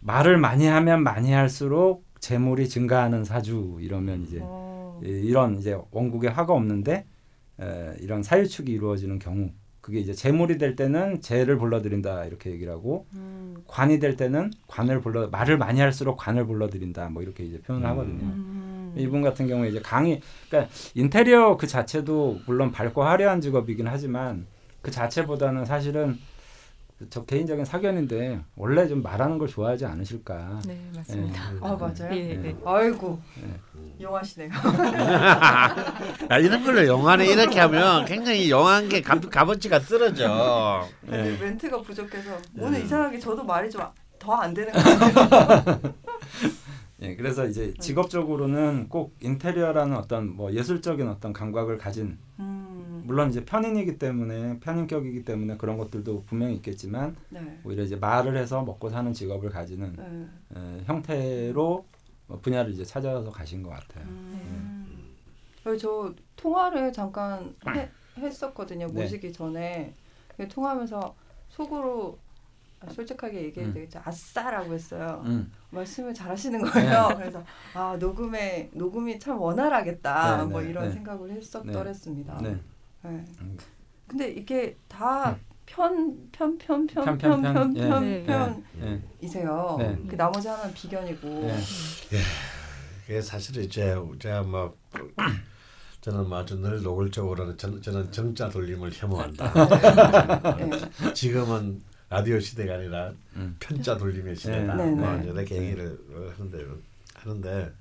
[0.01, 5.01] 말을 많이 하면 많이 할수록 재물이 증가하는 사주 이러면 이제 오.
[5.03, 7.07] 이런 이제 원국에 화가 없는데
[7.61, 9.51] 에, 이런 사유축이 이루어지는 경우
[9.83, 13.57] 그게 이제 재물이 될 때는 재를 불러들인다 이렇게 얘기를 하고 음.
[13.67, 17.91] 관이 될 때는 관을 불러 말을 많이 할수록 관을 불러들인다 뭐 이렇게 이제 표현을 음.
[17.91, 18.23] 하거든요.
[18.23, 18.95] 음.
[18.97, 24.47] 이분 같은 경우에 이제 강의 그러니까 인테리어 그 자체도 물론 밝고 화려한 직업이긴 하지만
[24.83, 26.17] 그 자체보다는 사실은
[27.11, 30.61] 저 개인적인 사견인데 원래 좀 말하는 걸 좋아하지 않으실까?
[30.67, 31.53] 네 맞습니다.
[31.55, 32.09] 예, 아 맞아요.
[32.13, 32.57] 예, 예.
[32.65, 34.03] 아이고 예.
[34.03, 34.51] 영화시네요.
[36.31, 40.87] 야, 이런 걸로 영화는 이렇게 하면 굉장히 영화한 게 값, 값어치가 떨어져.
[41.03, 41.37] 네.
[41.39, 42.85] 멘트가 부족해서 오늘 음.
[42.85, 43.83] 이상하게 저도 말이 좀
[44.19, 45.81] 더안 되는 것 같아요.
[47.03, 53.03] 예, 그래서 이제 직업적으로는 꼭 인테리어라는 어떤 뭐 예술적인 어떤 감각을 가진 음.
[53.05, 57.61] 물론 이제 편인이기 때문에 편인격이기 때문에 그런 것들도 분명히 있겠지만 네.
[57.65, 60.61] 오히려 이제 말을 해서 먹고 사는 직업을 가지는 네.
[60.61, 61.85] 에, 형태로
[62.29, 64.05] 뭐 분야를 이제 찾아서 가신 것 같아요.
[64.07, 65.17] 음.
[65.65, 65.77] 네.
[65.77, 69.33] 저 통화를 잠깐 해, 했었거든요 모시기 네.
[69.33, 69.95] 전에
[70.49, 71.15] 통화하면서
[71.49, 72.19] 속으로
[72.81, 73.75] 아, 솔직하게 얘기해도 음.
[73.75, 74.01] 되겠죠.
[74.05, 75.23] 아싸라고 했어요.
[75.25, 75.53] 음.
[75.73, 77.09] 말씀을 잘하시는 거예요.
[77.09, 77.15] 네.
[77.17, 77.43] 그래서
[77.75, 80.37] 아 녹음에 녹음이 참 원활하겠다.
[80.37, 80.95] 네, 뭐 네, 이런 네.
[80.95, 82.39] 생각을 했었더랬습니다.
[82.43, 82.51] 네.
[83.03, 83.11] 네.
[83.41, 83.59] 음.
[84.07, 87.43] 근데 이게 다편편 편 편 편 편
[87.75, 89.79] 편 편 이세요.
[90.09, 91.51] 그 나머지 하나는 비견이고.
[93.11, 93.21] 예.
[93.21, 94.77] 사실은 이제 제가 뭐
[96.03, 99.53] 저는 뭐늘 노골적으로는 저는, 저는 정자 돌림을 혐오한다.
[101.15, 101.83] 지금은
[102.13, 103.57] 라디오 시대가 아니라 음.
[103.59, 104.75] 편자 돌림의 시대다.
[104.75, 105.31] 네, 네, 뭐 네.
[105.31, 105.99] 이렇게 얘기를
[106.37, 106.67] 하는데
[107.15, 107.73] 하는데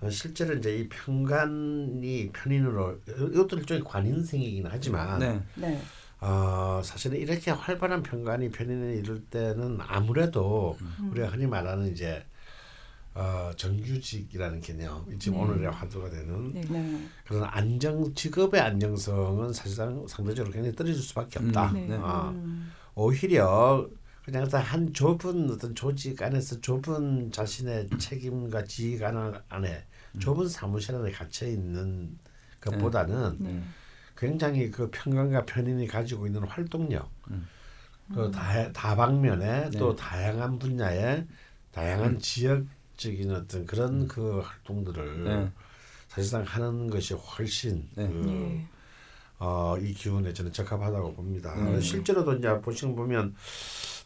[0.00, 5.42] 어, 실제로 이제 이 편관이 편인으로 이것도 일종의 관인생이긴 하지만 네.
[5.56, 5.82] 네.
[6.20, 11.10] 어, 사실은 이렇게 활발한 편관이 편인을 이룰 때는 아무래도 음.
[11.10, 12.24] 우리가 흔히 말하는 이제
[13.12, 15.44] 어, 정규직이라는 개념, 지금 네.
[15.44, 17.08] 오늘의 화두가 되는 네.
[17.26, 21.72] 그런 안정 직업의 안정성은 사실상 상대적으로 굉장히 떨어질 수밖에 없다.
[21.72, 21.88] 음.
[21.88, 21.94] 네.
[21.96, 22.30] 어.
[22.34, 22.72] 음.
[22.94, 23.88] 오히려
[24.24, 30.20] 그냥 한 좁은 어떤 조직 안에서 좁은 자신의 책임과 지휘 안에 음.
[30.20, 32.18] 좁은 사무실 안에 갇혀 있는
[32.60, 33.52] 것보다는 네.
[33.52, 33.62] 네.
[34.16, 37.46] 굉장히 그 평강과 편인이 가지고 있는 활동력, 음.
[38.14, 39.78] 그 다, 다방면에 네.
[39.78, 41.26] 또 다양한 분야의
[41.72, 42.18] 다양한 음.
[42.18, 44.08] 지역적인 어떤 그런 음.
[44.08, 45.50] 그 활동들을 네.
[46.08, 48.06] 사실상 하는 것이 훨씬 네.
[48.06, 48.68] 그 네.
[49.44, 51.54] 어, 이 기운에 저는 적합하다고 봅니다.
[51.54, 51.78] 음.
[51.80, 53.34] 실제로도 이제 보시면 보면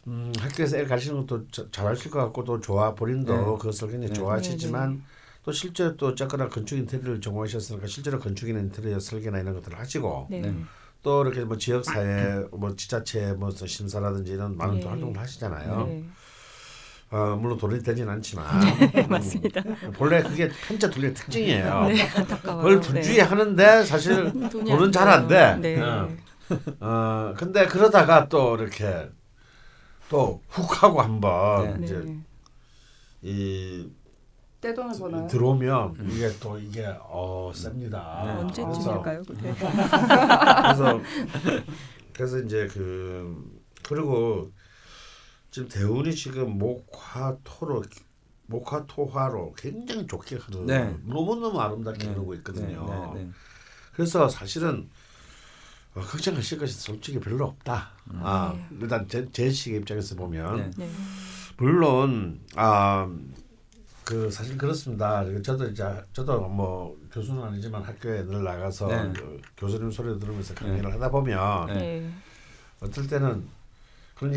[0.07, 3.57] 음, 학교에서 애 가르치는 것도 저, 잘하실 것 같고 또 좋아 본인도 네.
[3.57, 4.13] 그것을 굉장히 네.
[4.15, 5.03] 좋아하시지만 네, 네.
[5.43, 10.41] 또 실제로 또 어쨌거나 건축 인테리어를 전공하셨으니까 실제로 건축인 인테리어 설계나 이런 것들을 하시고 네.
[10.41, 10.53] 네.
[11.01, 15.93] 또 이렇게 뭐 지역사회 뭐 지자체 뭐 심사라든지 이런 많은 활동을 하시잖아요.
[17.11, 18.45] 어, 물론 돈이 되진 않지만
[18.93, 19.63] 네, 맞습니다.
[19.95, 21.87] 본래 그게 편차 둘의 특징이에요.
[21.87, 22.63] 네, 안타까워요.
[22.63, 23.21] 그걸 분주히 네.
[23.23, 25.55] 하는데 사실 돈은 잘 안 돼.
[25.55, 25.81] 네.
[25.81, 26.07] 어.
[26.79, 29.09] 어 근데 그러다가 또 이렇게
[30.09, 31.85] 또 훅 하고 한번 네.
[31.85, 32.19] 이제 네.
[33.21, 33.89] 이
[34.61, 35.27] 떼돈을 버나요?
[35.27, 36.09] 들어오면 음.
[36.11, 38.23] 이게 또 이게 어 셉니다.
[38.25, 38.31] 네.
[38.33, 39.21] 언제쯤일까요?
[39.29, 41.01] 그래서
[42.13, 44.51] 그래서 이제 그 그리고
[45.51, 47.83] 지금 대운이 지금 목화토로
[48.47, 50.95] 목화토화로 굉장히 좋게 흐르 네.
[51.03, 52.13] 너무 너무 아름답게 네.
[52.13, 52.85] 흐르고 있거든요.
[53.13, 53.31] 네, 네, 네.
[53.93, 54.89] 그래서 사실은
[55.95, 57.91] 어, 걱정하실 것이 솔직히 별로 없다.
[58.11, 58.21] 음.
[58.23, 60.73] 아 일단 제, 제시 입장에서 보면
[61.57, 63.09] 물론 아.
[64.09, 65.23] 그 사실 그렇습니다.
[65.43, 65.83] 저도 이제
[66.13, 69.13] 저도 뭐 교수는 아니지만 학교에 늘 나가서 네.
[69.13, 70.91] 그 교수님 소리 들으면서 강의를 네.
[70.93, 72.11] 하다 보면 네.
[72.79, 73.47] 어떨 때는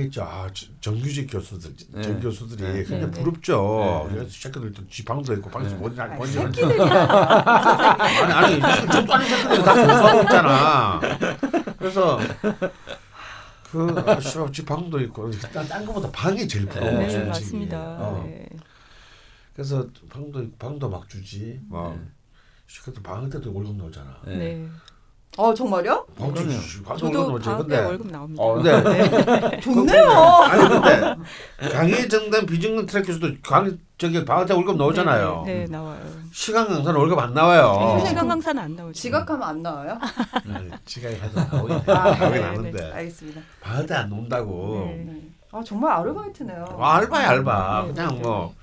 [0.04, 0.22] 있죠.
[0.22, 0.48] 아,
[0.80, 2.02] 정규직 교수들, 네.
[2.02, 2.72] 전 교수들이 네.
[2.84, 3.20] 굉장히 네.
[3.20, 4.08] 부럽죠.
[4.12, 4.26] 네.
[4.28, 6.06] 새끼들도 지 방도 있고 방에서 뭔지 네.
[6.06, 6.52] 뭔지 아니
[8.32, 11.00] 아니 저도 아닌 새끼들 다 교수하고 있잖아.
[11.78, 12.18] 그래서
[13.70, 14.18] 그 아,
[14.50, 16.92] 지 방도 있고 딴, 딴 거보다 방이 제일 부러워.
[16.92, 17.26] 네, 솔직히.
[17.26, 17.78] 맞습니다.
[17.78, 18.22] 어.
[18.26, 18.48] 네.
[19.54, 21.60] 그래서 방도 방도 막 주지.
[21.68, 21.98] 막
[22.66, 24.20] 시켜도 방학 때도 월급 나오잖아.
[24.26, 24.66] 네.
[25.36, 25.42] 네.
[25.42, 26.06] 어 정말요?
[26.18, 26.34] 방도
[26.98, 28.42] 저도 방학 때 월급 나옵니다.
[28.42, 29.60] 어, 근데 네.
[29.60, 30.10] 좋네요.
[30.10, 35.44] 아니 근데 강의 정단 비정규 트랙 교수도 강의 저기 방학 때 월급 나오잖아요.
[35.46, 36.00] 네, 네, 네 나와요.
[36.32, 37.96] 시간 강사는 월급 안 나와요.
[37.98, 38.92] 네, 시간 강사는 안 나오죠.
[38.92, 39.98] 지각하면 안 나와요?
[40.44, 42.92] 네, 지각해도 나오긴 아, 나오긴 네, 하는데.
[42.92, 43.40] 알겠습니다.
[43.62, 44.94] 방학 때안 논다고.
[45.50, 46.76] 아 정말 아르바이트네요.
[46.78, 47.86] 아, 알바야 알바.
[47.86, 48.54] 그냥 뭐.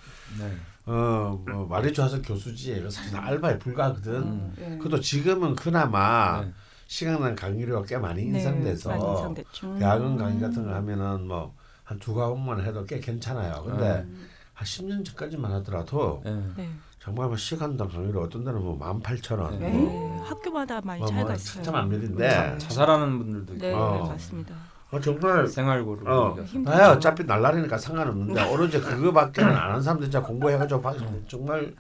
[0.90, 2.82] 어, 뭐 말이 좋아서 교수지.
[2.90, 4.14] 사실 알바에 불과하거든.
[4.14, 4.54] 음.
[4.58, 4.78] 네.
[4.78, 6.52] 그것도 지금은 그나마 네.
[6.88, 9.44] 시간당 강의료가 꽤 많이 네, 인상돼서 네,
[9.78, 11.54] 대학원 강의 같은 거 하면은 뭐
[11.90, 13.64] 한 두 과목만 해도 꽤 괜찮아요.
[13.64, 14.30] 근데 음.
[14.54, 16.40] 한 10년 전까지만 하더라도 네.
[16.56, 16.70] 네.
[17.00, 19.58] 정말 뭐 시간당 강의료 어떤 데는 뭐 18,000원.
[19.58, 19.72] 네.
[19.72, 21.64] 뭐 학교마다 많이 뭐, 차이가 뭐 있어요.
[21.64, 23.66] 참 안밀인데 자살하는 분들도 있고.
[23.66, 24.06] 네, 어.
[24.08, 24.54] 맞습니다.
[24.92, 30.82] 어, 정말 생활고를 어, 아 어차피 날라리니까 상관없는데 오로지 그거밖에는 안 한 사람들 진짜 공부해가지고
[30.82, 30.98] 박,
[31.28, 31.76] 정말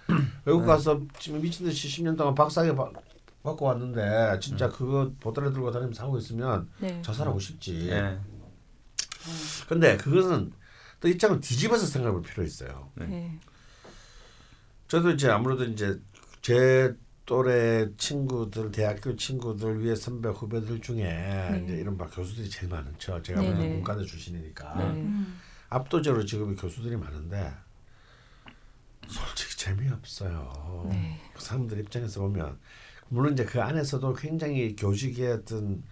[0.45, 2.76] 외국 가서 지금 미친 듯이 10년 동안 박사학위
[3.43, 4.72] 받고 왔는데 진짜 음.
[4.72, 7.02] 그거 보따리 들고 다니면서 하고 있으면 네.
[7.02, 7.88] 자살하고 싶지.
[7.89, 8.19] 네.
[9.67, 10.52] 근데 그것은
[11.00, 12.89] 또 입장을 뒤집어서 생각할 필요 있어요.
[12.95, 13.39] 네.
[14.88, 16.00] 저도 이제 아무래도 이제
[16.41, 16.93] 제
[17.30, 21.62] 또래 친구들 대학교 친구들 위에 선배 후배들 중에 네.
[21.63, 23.22] 이제 이런 막 교수들이 제일 많죠.
[23.22, 23.68] 제가 네, 네.
[23.68, 25.08] 문과대 출신이니까 네.
[25.70, 27.54] 압도적으로 지금 교수들이 많은데
[29.08, 30.88] 솔직히 재미없어요.
[30.89, 31.22] 네.
[31.36, 32.58] 그 사람들 입장에서 보면
[33.10, 35.84] 물론 이제 그 안에서도 굉장히 교직의 어떤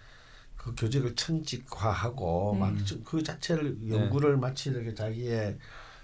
[0.56, 2.58] 그 교직을 천직화하고 네.
[2.58, 5.56] 막그 자체를 연구를 마치 이렇게 자기의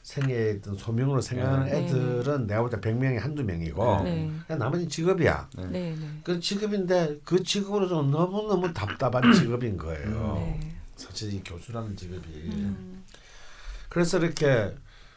[0.05, 1.79] 생애의 어떤 소명으로 생각하는 네.
[1.79, 4.31] 애들은 내가 볼때 백명에 한두 명이고 네.
[4.49, 5.49] 나머지 직업이야.
[5.57, 5.64] 네.
[5.64, 5.97] 네.
[5.99, 6.21] 네.
[6.23, 10.35] 그 직업인데 그 직업으로서 너무너무 답답한 직업인 거예요.
[10.37, 10.61] 네.
[10.95, 12.29] 사실 이 교수라는 직업이.
[12.53, 13.03] 음.
[13.88, 14.75] 그래서 이렇게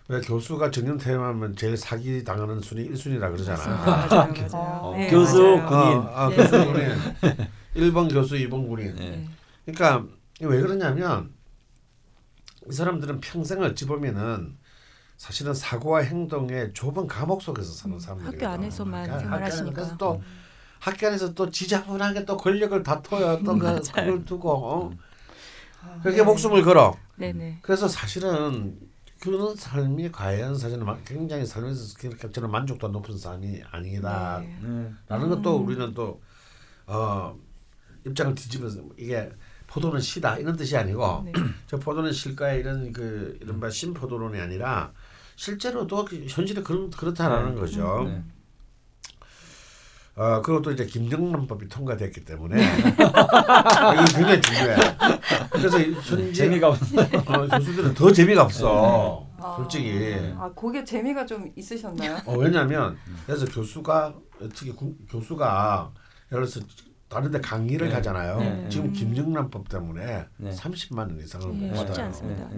[0.07, 3.67] 왜 교수가 정년 퇴임하면 제일 사기 당하는 순위 1순위라 그러잖아.
[3.67, 4.79] 맞아요, 맞아요.
[4.83, 6.29] 어, 네, 교수 맞아요.
[6.29, 6.37] 군인.
[6.37, 7.47] 교수 군인.
[7.75, 9.27] 1번 교수, 2번 군인.
[9.65, 10.05] 그러니까
[10.39, 11.33] 왜 그러냐면
[12.69, 14.55] 이 사람들은 평생을 어찌 보면은
[15.17, 20.13] 사실은 사고와 행동의 좁은 감옥 속에서 사는 음, 사람들 학교 안에서만 그러니까 생활하시니까 그래서 또
[20.13, 20.21] 음.
[20.79, 24.91] 학교 안에서 또 지저분하게 또 권력을 다퉈요 또 그, 그걸 두고 어?
[25.81, 26.23] 아, 그렇게 네.
[26.23, 27.59] 목숨을 걸어 네네.
[27.63, 28.79] 그래서 사실은
[29.19, 34.59] 그런 삶이 과연 사실은 굉장히 삶에서 그렇게 저는 만족도 높은 삶이 아니다 네.
[34.61, 34.91] 네.
[35.07, 35.65] 라는 것도 음.
[35.65, 36.21] 우리는 또
[36.85, 37.35] 어,
[38.05, 39.31] 입장을 뒤집어서 이게
[39.65, 41.31] 포도는 시다 이런 뜻이 아니고 네.
[41.65, 44.93] 저 포도는 실까 이런 그 이른바 신포도론이 아니라
[45.37, 47.61] 실제로도 그 현실에 그런 그렇다라는 네.
[47.61, 48.03] 거죠.
[48.05, 48.21] 네.
[50.15, 52.63] 어, 그리고 또 이제 김정남법이 통과됐기 때문에 네.
[52.89, 54.75] 이게 굉장히 중요해.
[55.51, 57.01] 그래서 현재 재미가 없어.
[57.01, 59.27] 어, 교수들은 더 재미가 없어.
[59.37, 59.43] 네.
[59.57, 60.33] 솔직히.
[60.39, 62.17] 아, 그게 재미가 좀 있으셨나요?
[62.25, 62.97] 어, 왜냐하면
[63.27, 64.15] 그래서 교수가
[64.55, 64.73] 특히
[65.07, 65.91] 교수가
[66.31, 66.65] 예를 들어서
[67.09, 67.93] 다른데 강의를 네.
[67.93, 68.39] 가잖아요.
[68.39, 68.69] 네.
[68.69, 70.49] 지금 김정남법 때문에 네.
[70.49, 71.85] 30만 원 이상을 못 받아요.
[71.85, 72.49] 쉽지 않습니다.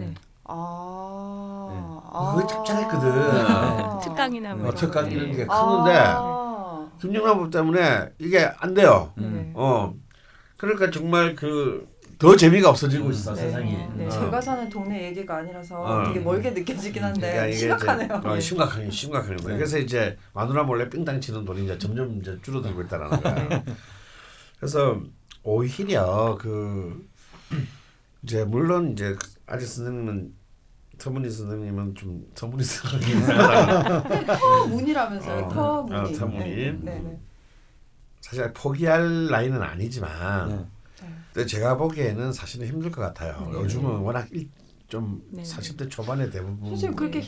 [0.49, 0.55] 네.
[0.55, 1.79] 아, 네.
[2.11, 2.35] 아.
[2.35, 3.11] 그거 짭짤했거든.
[3.45, 3.99] 아.
[3.99, 4.69] 특강이나 뭐.
[4.69, 6.89] 어, 특강 이런 게 크는데 아.
[7.01, 9.11] 김영란법 때문에 이게 안 돼요.
[9.15, 9.51] 네.
[9.55, 9.93] 어,
[10.57, 13.11] 그러니까 정말 그 더 재미가 없어지고 음.
[13.11, 13.43] 있어 네.
[13.43, 13.77] 세상이.
[13.95, 14.05] 네.
[14.05, 14.09] 어.
[14.09, 16.03] 제가 사는 동네 얘기가 아니라서 어.
[16.03, 18.21] 되게 멀게 느껴지긴 한데 그러니까 심각하네요.
[18.25, 19.55] 어, 심각하긴 심각하긴 네.
[19.55, 23.63] 그래서 이제 마누라 몰래 삥땅 치는 돈이 이제 점점 이제 줄어들고 있다라는 거야.
[24.59, 24.99] 그래서
[25.43, 27.07] 오히려 그
[28.23, 29.15] 이제 물론 이제
[29.47, 30.33] 아직 선생님은
[30.99, 33.25] 터무니 선생님은 좀 터무니 선생님
[34.27, 35.45] 터문이라면서요.
[35.45, 35.95] 어, 터무니.
[35.95, 36.39] 어, 터무니.
[36.45, 37.19] 네, 네, 네.
[38.21, 40.65] 사실 포기할 나이는 아니지만 네.
[41.33, 43.49] 근데 제가 보기에는 사실은 힘들 것 같아요.
[43.51, 43.59] 네.
[43.59, 44.49] 요즘은 워낙 일,
[44.87, 45.41] 좀 네.
[45.43, 47.25] 40대 초반에 대부분 선생님 그렇게 네.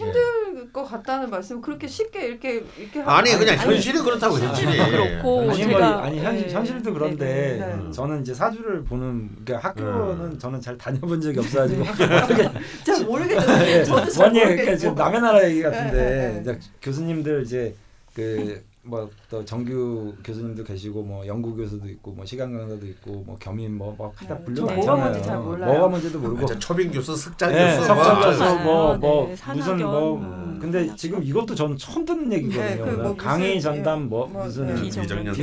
[0.62, 5.50] 힘들 것 같다는 말씀 그렇게 쉽게 이렇게 이렇게 아니 그냥 현실이 아니, 그렇다고 현실이 그렇고
[5.50, 6.54] 아니, 제가 아니 현실, 네.
[6.54, 7.76] 현실도 그런데 네.
[7.76, 7.92] 네.
[7.92, 12.50] 저는 이제 사주를 보는 그러니까 학교는 저는 잘 다녀본 적이 없어가지고 어떻게
[12.86, 13.84] 잘 모르겠어요.
[13.86, 17.74] 저도 잘 모르겠고 그러니까 남의 나라 얘기 같은데 교수님들 이제
[18.14, 23.78] 그 뭐또 정규 교수님도 계시고 뭐 연구 교수도 있고 뭐 시간 강사도 있고 뭐 겸임
[23.78, 24.44] 뭐뭐 하다 네.
[24.44, 24.86] 불려 많잖아요.
[24.86, 25.72] 뭐가 뭔지 잘 몰라요.
[25.72, 29.78] 뭐가 뭔지도 모르고 아, 초빙 교수, 석장 네, 교수, 석장 교수 뭐뭐 뭐, 네, 무슨
[29.78, 30.58] 뭐 음.
[30.60, 32.86] 근데 지금 이것도 전 처음 듣는 얘기거든요.
[32.86, 35.34] 네, 그뭐 강의 전담 뭐, 뭐 무슨 비정년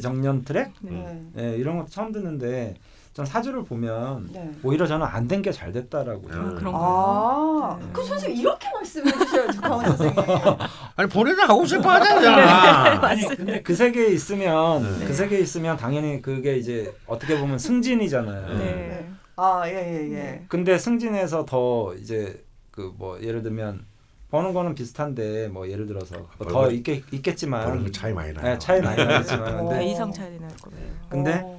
[0.00, 1.22] 정년 트랙 네.
[1.32, 2.74] 네, 이런 것도 처음 듣는데
[3.12, 4.50] 전 사주를 보면 네.
[4.62, 6.22] 오히려 저는 안 된 게 잘 됐다라고.
[6.30, 7.88] 아, 그런 아, 네.
[7.92, 10.16] 그 선생님 이렇게 말씀해 주셔야죠, 강원 선생님.
[10.96, 12.36] 아니 본인은 하고 싶어 하잖아.
[12.36, 15.06] 네, 아니 근데 그 세계에 있으면 네.
[15.06, 18.58] 그 세계에 있으면 당연히 그게 이제 어떻게 보면 승진이잖아요.
[18.58, 19.08] 네.
[19.36, 20.44] 아, 예, 예, 예.
[20.48, 23.84] 근데 승진에서 더 이제 그 뭐 예를 들면
[24.30, 28.44] 버는 거는 비슷한데 뭐 예를 들어서 뭐더 있겠, 있겠지만 차이 많이 나요.
[28.44, 30.86] 네, 차이 많이 나겠지만 근데 이상 차이 날 거예요.
[31.08, 31.58] 근데 오.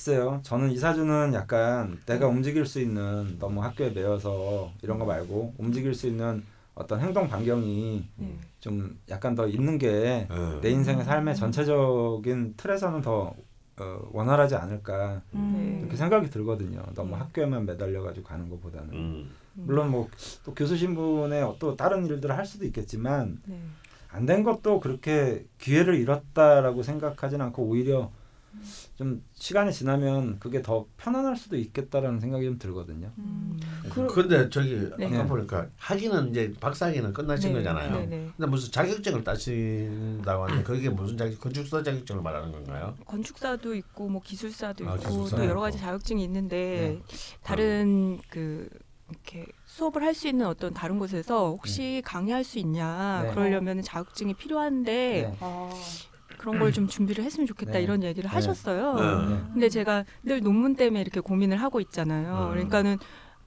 [0.00, 0.40] 글쎄요.
[0.42, 6.06] 저는 이사주는 약간 내가 움직일 수 있는 너무 학교에 매여서 이런 거 말고 움직일 수
[6.06, 6.42] 있는
[6.74, 8.38] 어떤 행동 반경이 네.
[8.60, 10.26] 좀 약간 더 있는 게내
[10.62, 10.70] 네.
[10.70, 13.34] 인생의 삶의 전체적인 틀에서는 더
[13.78, 15.80] 어, 원활하지 않을까 음.
[15.80, 16.82] 이렇게 생각이 들거든요.
[16.94, 17.16] 너무 네.
[17.16, 19.30] 학교에만 매달려 가지고 가는 것보다는 음.
[19.52, 20.08] 물론 뭐
[20.44, 23.60] 또 교수 신분에 또 다른 일들을 할 수도 있겠지만 네.
[24.12, 28.10] 안된 것도 그렇게 기회를 잃었다라고 생각하진 않고 오히려
[29.00, 33.10] 좀 시간이 지나면 그게 더 편안할 수도 있겠다라는 생각이 좀 들거든요.
[33.16, 33.58] 음.
[34.10, 35.06] 그런데 저기 네.
[35.06, 37.60] 아까 보니까 학위는 이제 박사학위는 끝나신 네.
[37.60, 37.92] 거잖아요.
[37.92, 38.30] 네, 네.
[38.36, 42.94] 근데 무슨 자격증을 따신다고 하는데 그게 무슨 자격 건축사 자격증을 말하는 건가요?
[43.06, 47.16] 건축사도 있고 뭐 기술사도 아, 있고 기술사 또 여러 가지 자격증이 있는데 네.
[47.42, 48.20] 다른 음.
[48.28, 48.68] 그
[49.08, 52.04] 이렇게 수업을 할 수 있는 어떤 다른 곳에서 혹시 음.
[52.04, 53.30] 강의할 수 있냐 네.
[53.32, 55.70] 그러려면 자격증이 필요한데 아.
[56.40, 57.82] 그런 걸 좀 준비를 했으면 좋겠다 네.
[57.82, 58.34] 이런 얘기를 네.
[58.34, 58.94] 하셨어요.
[58.94, 59.40] 네.
[59.52, 62.46] 근데 제가 늘 논문 때문에 이렇게 고민을 하고 있잖아요.
[62.46, 62.50] 음.
[62.50, 62.96] 그러니까는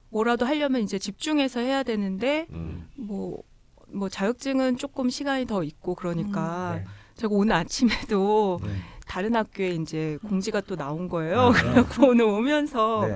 [0.09, 2.87] 뭐라도 하려면 이제 집중해서 해야 되는데 음.
[2.95, 3.41] 뭐,
[3.87, 6.77] 뭐 자격증은 조금 시간이 더 있고 그러니까 음.
[6.77, 6.85] 네.
[7.15, 8.69] 제가 오늘 아침에도 네.
[9.07, 11.49] 다른 학교에 이제 공지가 또 나온 거예요.
[11.49, 11.61] 네.
[11.73, 13.07] 그래갖고 오늘 오면서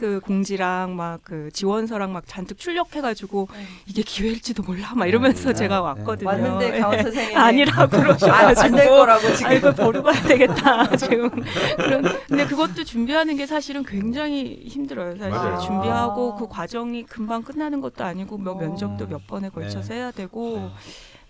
[0.00, 3.64] 그 공지랑 막 그 지원서랑 막 잔뜩 출력해가지고 네.
[3.86, 5.54] 이게 기회일지도 몰라 막 이러면서 네.
[5.54, 5.80] 제가 네.
[5.80, 6.28] 왔거든요.
[6.28, 7.02] 왔는데 강원 네.
[7.04, 11.30] 선생님 아니라고 그러셔가지고 안될 거라고 지금 이걸 버리고 가야 되겠다 지금
[11.76, 15.16] 그런 근데 그것도 준비하는 게 사실은 굉장히 힘들어요.
[15.18, 15.58] 사실 맞아요.
[15.60, 20.70] 준비하고 그 과정이 금방 끝나는 것도 아니고 뭐 면접도 몇 번에 걸쳐서 해야 되고.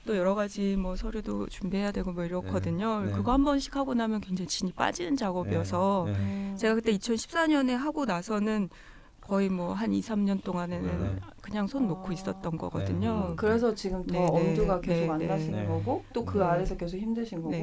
[0.07, 3.01] 또 여러 가지 뭐 서류도 준비해야 되고 뭐 이렇거든요.
[3.01, 3.13] 네.
[3.13, 6.13] 그거 한 번씩 하고 나면 굉장히 진이 빠지는 작업이어서 네.
[6.13, 6.57] 네.
[6.57, 8.71] 제가 그때 2014년에 하고 나서는
[9.31, 11.21] 거의 뭐 한 2, 3년 동안에는 네.
[11.41, 12.13] 그냥 손 놓고 아.
[12.13, 13.29] 있었던 거거든요.
[13.29, 13.35] 네.
[13.37, 17.55] 그래서 지금 더 네, 엄두가 계속 안 나시는 거고 또 그 안에서 계속 힘드신 거고.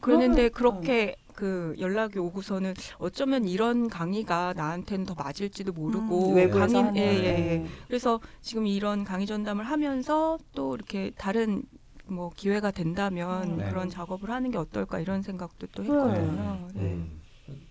[0.00, 1.32] 그런데 그렇게 어.
[1.34, 7.66] 그 연락이 오고서는 어쩌면 이런 강의가 나한테는 더 맞을지도 모르고 음, 강의 예, 예, 예.
[7.88, 11.62] 그래서 지금 이런 강의 전담을 하면서 또 이렇게 다른
[12.06, 13.68] 뭐 기회가 된다면 네.
[13.68, 16.68] 그런 작업을 하는 게 어떨까 이런 생각도 또 했거든요.
[16.74, 16.80] 네.
[16.82, 17.19] 음.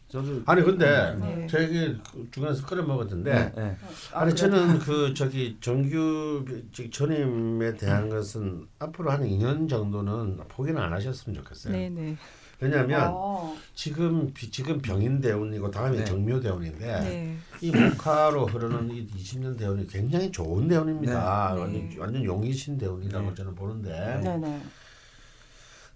[0.10, 1.48] 저도 아니 근데 네.
[1.48, 1.96] 저기
[2.32, 3.78] 중간에서 끓여 먹었는데 네, 네.
[4.12, 6.44] 아니 저는 그 저기 정규
[6.92, 11.74] 전임에 대한 것은 앞으로 한 2년 정도는 포기는 안 하셨으면 좋겠어요.
[11.74, 12.18] 네, 네.
[12.60, 13.56] 왜냐하면 아.
[13.76, 16.06] 지금 지금 병인 대운이고 다음에 네.
[16.06, 17.38] 정묘 대운인데 네.
[17.62, 21.54] 이 목화로 흐르는 이 20년 대운이 굉장히 좋은 대운입니다.
[21.54, 21.62] 네.
[21.62, 23.36] 완전 완전 용이신 대운이라고 네.
[23.36, 24.70] 저는 보는데.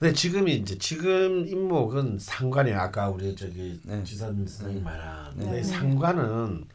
[0.03, 0.09] 네, 네.
[0.09, 4.03] 근데 지금이 이제 지금 임목은 상관이 아까 우리 저기 네.
[4.03, 5.63] 지선 선생님 말한 네.
[5.63, 6.65] 상관은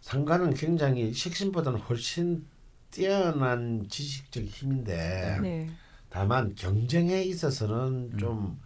[0.00, 2.44] 상관은 굉장히 식신보다는 훨씬
[2.90, 5.68] 뛰어난 지식적 힘인데
[6.08, 8.18] 다만 경쟁에 있어서는 음.
[8.18, 8.60] 좀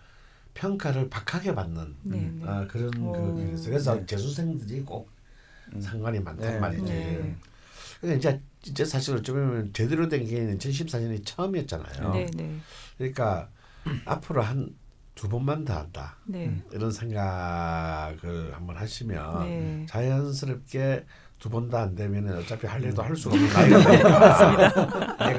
[0.55, 2.43] 평가를 박하게 받는 네, 네.
[2.47, 4.07] 아, 그런 그 그래서 네.
[4.07, 5.11] 재수생들이 꼭
[5.75, 5.81] 음.
[5.81, 6.59] 상관이 많단 네.
[6.59, 6.85] 말이지.
[6.85, 7.37] 네.
[8.01, 12.15] 그러니까 이제 이제 사실 어쩌면 제대로 된 게임은 2014년이 처음이었잖아요.
[12.15, 12.57] 네, 네.
[12.97, 13.51] 그러니까
[14.05, 14.69] 앞으로 한
[15.15, 16.17] 두 번만 더 한다.
[16.27, 16.61] 네.
[16.73, 19.87] 이런 생각을 한번 하시면 네.
[19.89, 21.05] 자연스럽게
[21.39, 25.17] 두번더안 되면 어차피 할 일도 할 수가 없는 나이가 되니까.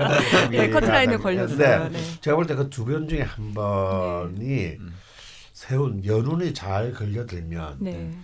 [0.50, 1.90] 내가 네, 커트라인에 걸렸어요.
[1.90, 2.00] 네.
[2.22, 4.94] 제가 볼 때 그 두 번 중에 한 번이 음.
[5.52, 8.18] 세운 연운이 잘 걸려들면 네.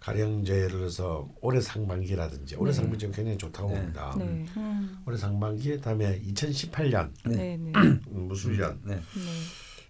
[0.00, 2.76] 가령 이제 예를 들어서 올해 상반기라든지 올해 네.
[2.76, 3.74] 상반기 굉장히 좋다고 네.
[3.80, 4.14] 봅니다.
[4.18, 4.24] 네.
[4.56, 4.98] 음.
[5.06, 7.58] 올해 상반기 다음에 2018년 네.
[7.58, 7.72] 네.
[8.08, 9.02] 무술년 네.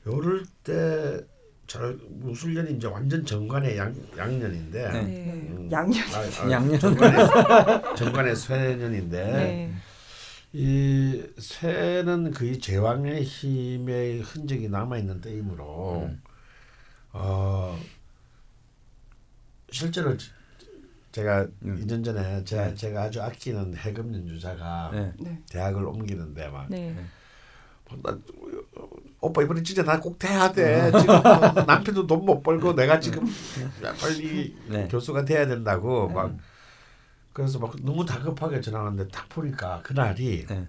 [0.07, 1.35] 요럴 때
[1.67, 7.27] 잘 무술년이 이제 완전 정관의 양, 양년인데 음, 양년 아, 아, 양년 정관의,
[7.97, 9.75] 정관의 쇠년인데
[10.53, 16.23] 이 쇠는 거의 제왕의 힘의 흔적이 남아 있는 때이므로 음.
[17.13, 17.79] 어
[19.71, 20.17] 실제로
[21.13, 21.85] 제가 음.
[21.87, 22.75] 2년 전에 제가, 네.
[22.75, 25.13] 제가 아주 아끼는 해금 연주자가 네.
[25.19, 25.43] 네.
[25.49, 26.95] 대학을 옮기는데 막 네.
[27.89, 28.19] 뭐 나,
[29.25, 30.91] 오빠 이번에 진짜 나 꼭 돼야 돼.
[30.93, 31.01] 음.
[31.01, 31.15] 지금
[31.67, 33.25] 남편도 돈 못 벌고 내가 지금
[34.01, 34.89] 빨리 네.
[34.91, 36.15] 교수가 돼야 된다고 네.
[36.15, 36.37] 막
[37.33, 40.67] 그래서 막 너무 다급하게 전화 왔는데 딱 보니까 그날이 네.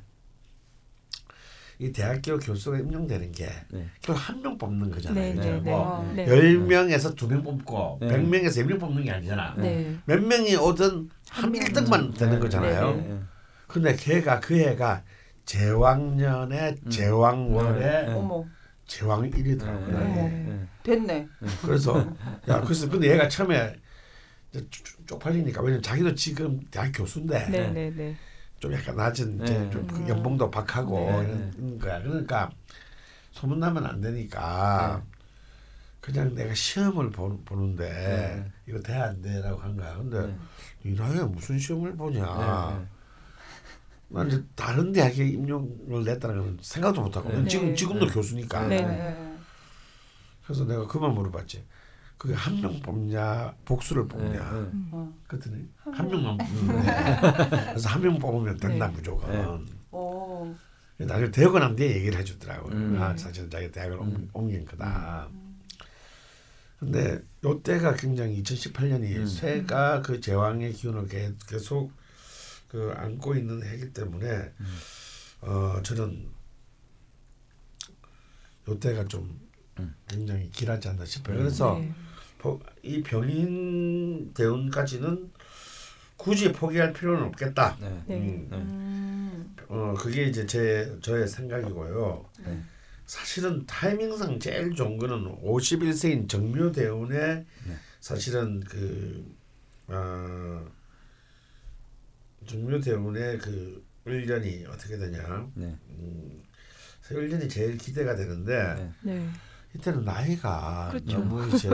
[1.78, 3.86] 이 대학교 교수가 임용되는 게 네.
[4.02, 5.36] 결국 한 명 뽑는 거잖아요.
[5.36, 6.26] 네, 네, 뭐 네.
[6.28, 8.08] 열 명에서 두 명 뽑고 네.
[8.08, 9.56] 백 명에서 일명 뽑는 게 아니잖아.
[9.58, 9.98] 네.
[10.06, 13.22] 몇 명이 오든 한 1등만 되는 거잖아요.
[13.68, 15.04] 근데 걔가 그 애가
[15.46, 16.90] 제왕년에 음.
[16.90, 18.08] 제왕월에
[18.88, 20.68] 제왕 1위더라고요.
[20.84, 21.28] 됐네.
[21.62, 21.98] 그래서
[22.48, 23.76] 야 그래서 근데 얘가 처음에
[25.06, 28.16] 쪽팔리니까 왜냐면 자기도 지금 대학 교수인데 네, 네, 네.
[28.60, 29.70] 좀 약간 낮은 네.
[29.70, 32.02] 좀그 연봉도 박하고 네, 이런 거야.
[32.02, 32.52] 그러니까
[33.32, 35.04] 소문 나면 안 되니까
[36.00, 39.98] 그냥 내가 시험을 보, 보는데 이거 돼야 안 돼라고 한 거야.
[39.98, 40.36] 근데
[40.84, 42.88] 이 나이에 무슨 시험을 보냐.
[44.16, 48.68] 난 이제 다른 대학에 임용을 냈다는 건 생각도 못 하고 지금 지금도 교수니까.
[50.44, 51.64] 그래서 내가 그만 물어봤지.
[52.18, 54.70] 그게 한 명 뽑냐 복수를 뽑냐 네, 네.
[54.92, 55.14] 어.
[55.28, 57.18] 그랬더니 한 명만 뽑는데
[57.72, 58.94] 그래서 한 명 뽑으면 된다 네.
[58.96, 59.66] 무조건
[60.98, 61.06] 네.
[61.06, 62.98] 나중에 대학원 한 뒤에 얘기를 해주더라고요 음.
[63.02, 64.30] 아 사실 자기 대학을 음.
[64.32, 65.60] 옮긴 거다 음.
[66.80, 69.28] 근데 요때가 굉장히 2018년이 음.
[69.28, 71.08] 쇠가 그 제왕의 기운을
[71.50, 71.92] 계속
[72.76, 74.78] 그 안고 있는 해기 때문에 음.
[75.40, 76.28] 어 저는
[78.68, 79.40] 요때가 좀
[79.80, 79.96] 음.
[80.10, 81.38] 굉장히 길하지 않나 싶어요.
[81.38, 81.96] 그래서 네.
[82.84, 85.32] 이 병인 대운까지는
[86.18, 87.78] 굳이 포기할 필요는 없겠다.
[87.80, 88.04] 네.
[88.08, 88.18] 네.
[88.18, 89.56] 음.
[89.58, 89.64] 네.
[89.70, 92.30] 어 그게 이제 제 저의 생각이고요.
[92.44, 92.62] 네.
[93.06, 97.78] 사실은 타이밍상 제일 좋은 거는 51세인 정묘 대운의 네.
[98.02, 99.34] 사실은 그
[99.88, 100.66] 어,
[102.46, 105.48] 정묘대운의 그 을년이 어떻게 되냐.
[105.56, 105.76] 네.
[105.90, 106.44] 음,
[107.12, 109.28] 을년이 제일 기대가 되는데 네.
[109.76, 111.20] 이때는 나이가 그렇죠.
[111.20, 111.70] 너무 이제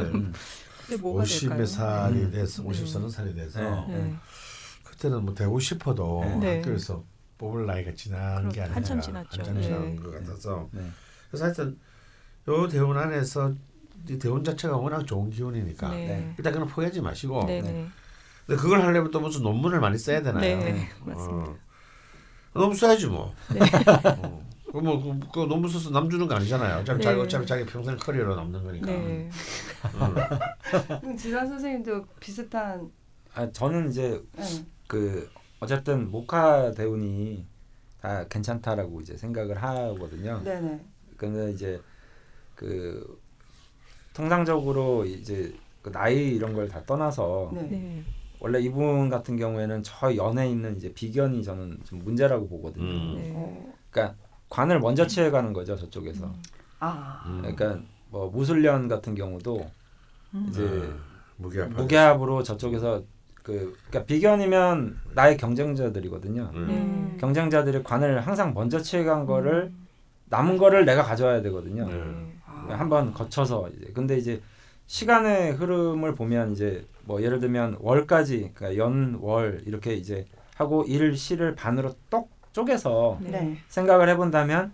[1.01, 2.32] 오십몇 살이 음.
[2.32, 3.97] 돼서 오십 서른 살이 돼서 네.
[3.97, 4.15] 네.
[4.84, 6.57] 그때는 뭐 되고 싶어도 네.
[6.57, 7.03] 학교에서
[7.38, 9.41] 뽑을 나이가 지난 게 아니라 한참 지났죠.
[9.41, 10.69] 한참 지난 것 같아서
[11.30, 11.80] 그래서 하여튼
[12.47, 13.53] 요 대원 안에서
[14.09, 17.45] 이 대원 자체가 워낙 좋은 기운이니까 일단 그냥 포기하지 마시고
[18.46, 20.42] 근데 그걸 하려면 또 무슨 논문을 많이 써야 되나요?
[20.42, 21.52] 네, 맞습니다.
[21.52, 21.58] 어.
[22.54, 23.34] 너무 써야지 뭐.
[23.54, 23.60] 네.
[24.22, 24.42] 어.
[24.72, 26.80] 그뭐 그, 그 논문 써서 남 주는 거 아니잖아요.
[26.80, 27.04] 어차피 네.
[27.04, 28.88] 자기 어차피 자기 평생 커리어로 남는 거니까.
[28.88, 29.30] 네.
[31.04, 31.18] 음.
[31.18, 32.89] 지산 선생님도 비슷한.
[33.34, 34.44] 아 저는 이제 네.
[34.88, 35.30] 그
[35.60, 37.46] 어쨌든 모카 대운이
[38.02, 40.42] 다 괜찮다라고 이제 생각을 하거든요.
[40.44, 40.82] 네네.
[41.18, 41.82] 근데 이제
[42.56, 43.20] 그
[44.14, 48.04] 통상적으로 이제 그 나이 이런 걸 다 떠나서 네.
[48.42, 48.46] 네.
[48.46, 52.86] 원래 이분 같은 경우에는 저 연에 있는 이제 비견이 저는 좀 문제라고 보거든요.
[52.86, 53.16] 음.
[53.16, 53.74] 네.
[53.92, 54.16] 그러니까
[54.50, 56.26] 관을 먼저 취해가는 거죠 저쪽에서.
[56.26, 56.34] 음.
[56.80, 57.24] 아.
[57.28, 57.38] 음.
[57.42, 57.80] 그러니까
[58.10, 59.70] 뭐 무술련 같은 경우도
[60.34, 60.46] 음.
[60.50, 60.98] 이제 아,
[61.38, 63.04] 무게합 무게합으로 저쪽에서
[63.44, 66.52] 그 그러니까 비견이면 나의 경쟁자들이거든요.
[66.54, 66.68] 음.
[66.68, 67.18] 네.
[67.20, 69.88] 경쟁자들이 관을 항상 먼저 취해간 거를 음.
[70.26, 71.88] 남은 거를 내가 가져와야 되거든요.
[71.88, 72.39] 네.
[72.46, 72.68] 아.
[72.70, 74.42] 한번 거쳐서 이제 근데 이제
[74.92, 80.26] 시간의 흐름을 보면 이제 뭐 예를 들면 월까지 그러니까 연월 이렇게 이제
[80.58, 83.56] 하고 일 시를 반으로 똑 쪼개서 네.
[83.70, 84.74] 생각을 해본다면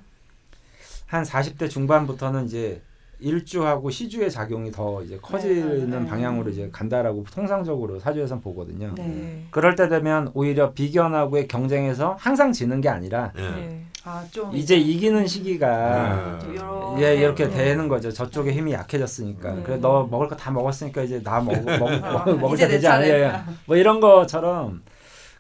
[1.05, 2.82] 한 40대 중반부터는 이제
[3.20, 6.05] 일주하고 시주의 작용이 더 이제 커지는 네.
[6.07, 8.95] 방향으로 이제 간다라고 통상적으로 사주에선 보거든요.
[8.95, 9.45] 네.
[9.51, 13.41] 그럴 때 되면 오히려 비견하고의 경쟁에서 항상 지는 게 아니라 네.
[13.51, 13.86] 네.
[14.09, 17.03] 아, 이제 이기는 시기가 네.
[17.03, 18.09] 예 이렇게 되는 거죠.
[18.11, 19.63] 저쪽에 힘이 약해졌으니까.
[19.63, 23.43] 그래 너 먹을 거 다 먹었으니까 이제 나 먹, 먹, 아, 먹, 먹으셔야 되지 않아요.
[23.65, 24.81] 뭐 이런 것처럼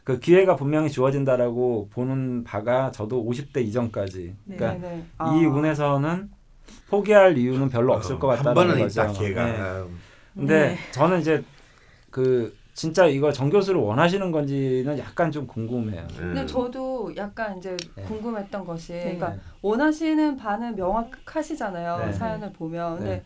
[0.03, 4.35] 그 기회가 분명히 주어진다라고 보는 바가 저도 50대 이전까지.
[4.45, 5.05] 그러니까 네, 네.
[5.17, 5.33] 아.
[5.35, 6.29] 이 운에서는
[6.89, 9.01] 포기할 이유는 별로 없을 어, 것 같다는 거죠.
[9.01, 9.45] 있다, 기회가.
[9.45, 9.83] 네.
[10.35, 10.77] 근데 네.
[10.91, 11.43] 저는 이제
[12.09, 16.05] 그 진짜 이거 정 교수를 원하시는 건지는 약간 좀 궁금해요.
[16.15, 18.03] 근데 저도 약간 이제 네.
[18.03, 22.13] 궁금했던 것이 그러니까 원하시는 바는 명확하시잖아요.
[22.13, 22.97] 사연을 보면.
[22.99, 23.23] 근데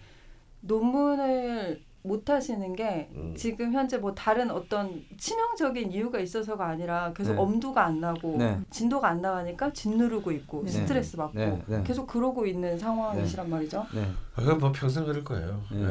[0.62, 3.36] 논문을 못 하시는 게 음.
[3.38, 7.40] 지금 현재 뭐 다른 어떤 치명적인 이유가 있어서가 아니라 계속 네.
[7.40, 8.60] 엄두가 안 나고 네.
[8.72, 10.72] 진도가 안 나가니까 짓누르고 있고 네.
[10.72, 11.62] 스트레스 받고 네.
[11.68, 11.84] 네.
[11.84, 13.52] 계속 그러고 있는 상황이시란 네.
[13.52, 13.86] 말이죠.
[13.94, 14.12] 네.
[14.36, 15.62] 아, 그건 뭐 평생 그럴 거예요.
[15.72, 15.88] 네.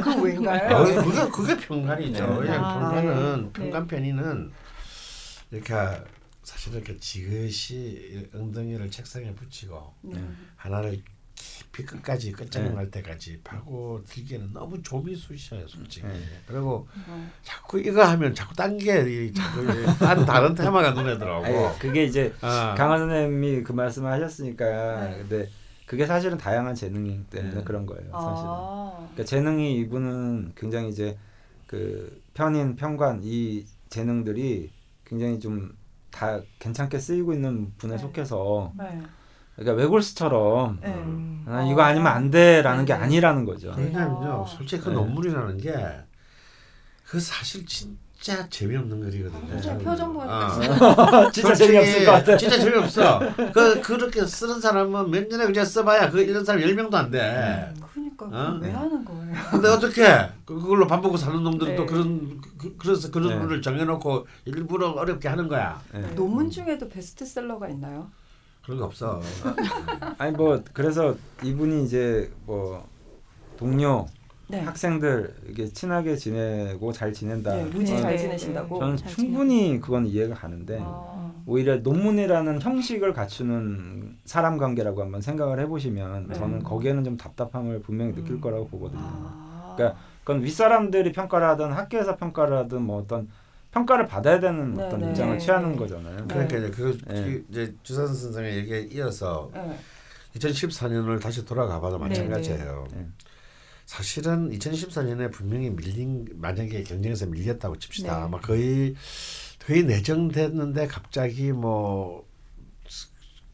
[0.00, 0.76] 그건 왜인가요?
[0.76, 2.38] 어, 그게 그게 평간이죠.
[2.38, 4.52] 그냥 아, 평간은 평간 편의는
[5.50, 5.74] 이렇게
[6.44, 9.94] 사실 이렇게 지그시 엉덩이를 책상에 붙이고
[10.56, 11.02] 하나를
[11.72, 13.02] 끝까지 끝장을 날 네.
[13.02, 14.80] 때까지 파고 들기에는 너무
[15.14, 16.20] 쑤셔요 솔직히 네.
[16.46, 17.30] 그리고 어.
[17.42, 19.66] 자꾸 이거 하면 자꾸 딴게 자꾸
[19.98, 22.74] 딴 다른 테마가 눈에 들어오고 아니, 그게 이제 어.
[22.76, 25.18] 강한 선생님이 그 말씀을 하셨으니까 네.
[25.18, 25.48] 근데
[25.86, 27.64] 그게 사실은 다양한 재능 때문에 네.
[27.64, 28.92] 그런 거예요 사실은 아.
[29.12, 31.16] 그러니까 재능이 이분은 굉장히 이제
[31.66, 34.70] 그 편인 편관 이 재능들이
[35.04, 37.98] 굉장히 좀 다 괜찮게 쓰이고 있는 분에 네.
[37.98, 39.00] 속해서 네.
[39.60, 40.88] 그러니까 외골수처럼 네.
[40.88, 41.44] 음.
[41.46, 43.00] 아, 이거 아니면 안 돼라는 게 네.
[43.00, 43.74] 아니라는 거죠.
[43.76, 44.94] 왜냐면요, 솔직히 그 네.
[44.94, 46.10] 논문이라는 게
[47.10, 49.72] 그 사실 진짜 재미없는 글이거든요.
[49.72, 50.46] 아, 표정 보니까
[51.26, 51.30] 어.
[51.32, 52.36] 진짜 재미없을 것 같아.
[52.36, 53.20] 진짜 재미없어.
[53.52, 57.74] 그 그렇게 쓰는 사람은 몇 년에 그냥 써봐야 그 이런 사람 열 명도 안 돼.
[57.92, 58.58] 그러니까 어?
[58.62, 59.34] 왜 하는 거예요?
[59.50, 60.04] 근데 어떻게
[60.44, 61.76] 그, 그걸로 밥 먹고 사는 놈들은 네.
[61.76, 63.46] 또 그런 그, 래서 그런 네.
[63.46, 65.82] 를 정해놓고 일부러 어렵게 하는 거야.
[65.92, 66.14] 네.
[66.14, 68.08] 논문 중에도 베스트셀러가 있나요?
[68.62, 69.20] 그런 거 없어.
[70.18, 72.86] 아니 뭐 그래서 이분이 이제 뭐
[73.56, 74.06] 동료
[74.48, 74.60] 네.
[74.60, 77.54] 학생들 이게 친하게 지내고 잘 지낸다.
[77.54, 78.78] 네, 무지 잘 지내신다고.
[78.78, 81.32] 저는 충분히 그건 이해가 가는데 아.
[81.46, 86.34] 오히려 논문이라는 형식을 갖추는 사람 관계라고 한번 생각을 해보시면 네.
[86.34, 88.40] 저는 거기에는 좀 답답함을 분명히 느낄 음.
[88.40, 89.00] 거라고 보거든요.
[89.02, 89.74] 아.
[89.76, 93.28] 그러니까 그건 윗사람들이 평가를 하든 학교에서 평가를 하든 뭐 어떤
[93.72, 95.10] 평가를 받아야 되는 네, 어떤 네.
[95.10, 96.26] 입장을 취하는 거잖아요.
[96.28, 97.42] 그러니까 이제 그 네.
[97.48, 99.50] 이제 주산 선생의 얘기에 이어서
[100.36, 102.86] 2014년을 다시 돌아가봐도 마찬가지예요.
[103.86, 108.16] 사실은 2014년에 분명히 밀린 만약에 경쟁에서 밀렸다고 칩시다.
[108.16, 108.22] 네.
[108.22, 108.94] 아마 거의
[109.64, 112.24] 거의 내정됐는데 갑자기 뭐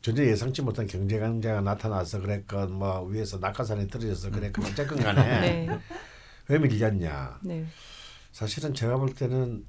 [0.02, 5.80] 전혀 예상치 못한 경제 강자가 나타나서 그랬건 뭐 위에서 낙하산이 떨어져서 그랬건 어쨌건 간에 네.
[6.48, 7.40] 왜 밀렸냐.
[7.42, 7.66] 네.
[8.30, 9.64] 사실은 제가 볼 때는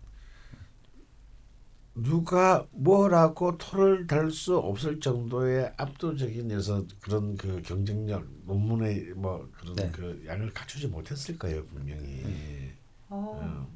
[2.03, 9.75] 누가 뭐라고 토를 달 수 없을 정도의 압도적인 여서 그런 그 경쟁력 논문의 뭐 그런
[9.75, 9.91] 네.
[9.91, 12.23] 그 양을 갖추지 못했을 거예요 분명히.
[12.25, 12.73] 음.
[13.09, 13.67] 어.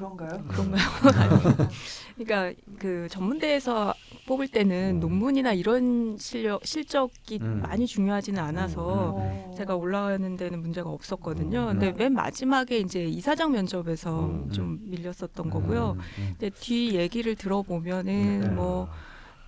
[0.00, 0.42] 그런가요?
[0.48, 1.68] 그런가요?
[2.16, 3.92] 그러니까 그 전문대에서
[4.26, 5.00] 뽑을 때는 음.
[5.00, 7.60] 논문이나 이런 실력 실적이 음.
[7.62, 9.50] 많이 중요하지는 않아서 음.
[9.50, 9.54] 음.
[9.54, 11.60] 제가 올라가는 데는 문제가 없었거든요.
[11.60, 11.78] 음.
[11.78, 14.50] 근데 맨 마지막에 이제 이사장 면접에서 음.
[14.50, 15.98] 좀 밀렸었던 거고요.
[16.38, 18.88] 근데 뒤 얘기를 들어보면은 뭐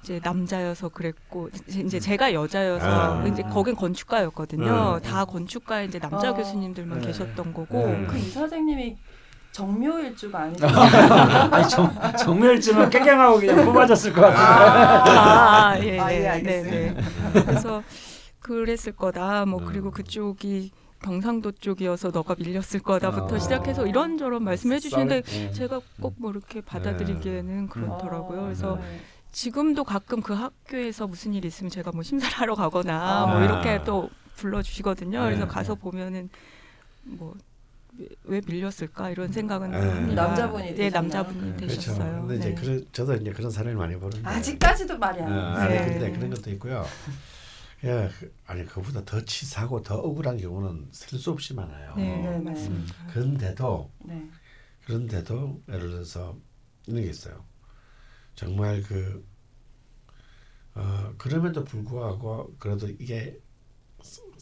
[0.02, 3.26] 이제 남자여서 그랬고 이제 제가 여자여서 아.
[3.26, 5.00] 이제 거긴 건축가였거든요.
[5.02, 6.34] 다 건축가에 이제 남자 아.
[6.34, 7.06] 교수님들만 네.
[7.06, 8.96] 계셨던 거고 그 이사장님이
[9.52, 10.66] 정묘일주가 아니죠.
[11.52, 14.40] 아니 정, 정묘일주면 깨갱하고 그냥 뽑아졌을 것 같은데.
[14.40, 16.96] 아, 아, 예, 아, 예, 네, 네.
[17.32, 17.82] 그래서
[18.40, 19.44] 그랬을 거다.
[19.46, 19.66] 뭐 음.
[19.66, 20.70] 그리고 그쪽이
[21.02, 23.38] 경상도 쪽이어서 너가 밀렸을 거다부터 아.
[23.38, 25.50] 시작해서 이런저런 말씀해 주시는데 네.
[25.52, 27.66] 제가 꼭 뭐 이렇게 받아들이기에는 네.
[27.68, 28.40] 그렇더라고요.
[28.40, 29.00] 아, 그래서 네.
[29.32, 33.26] 지금도 가끔 그 학교에서 무슨 일 있으면 제가 뭐 심사를 하러 가거나 아.
[33.26, 35.20] 뭐 이렇게 또 불러주시거든요.
[35.22, 35.48] 그래서 네.
[35.50, 36.30] 가서 보면은
[37.02, 37.34] 뭐
[38.24, 40.14] 왜 밀렸을까 이런 생각은 네.
[40.14, 41.56] 남자분이 네 남자분이 네.
[41.56, 41.96] 되셨어요.
[41.98, 42.26] 그렇죠.
[42.26, 45.28] 근데 이제 그런 저도 이제 그런 사례를 많이 보는데 아직까지도 말이야.
[45.28, 45.34] 네.
[45.34, 45.86] 아니 네.
[45.86, 46.84] 근데 그런 것도 있고요.
[47.84, 48.08] 예,
[48.46, 51.94] 아니 그보다 더 치사고 더 억울한 경우는 셀 수 없이 많아요.
[51.96, 52.94] 네, 네 맞습니다.
[53.12, 54.28] 그런데도 네.
[54.86, 56.36] 그런데도 예를 들어서
[56.86, 57.44] 이런 게 있어요.
[58.34, 59.26] 정말 그
[60.74, 63.38] 어, 그럼에도 불구하고 그래도 이게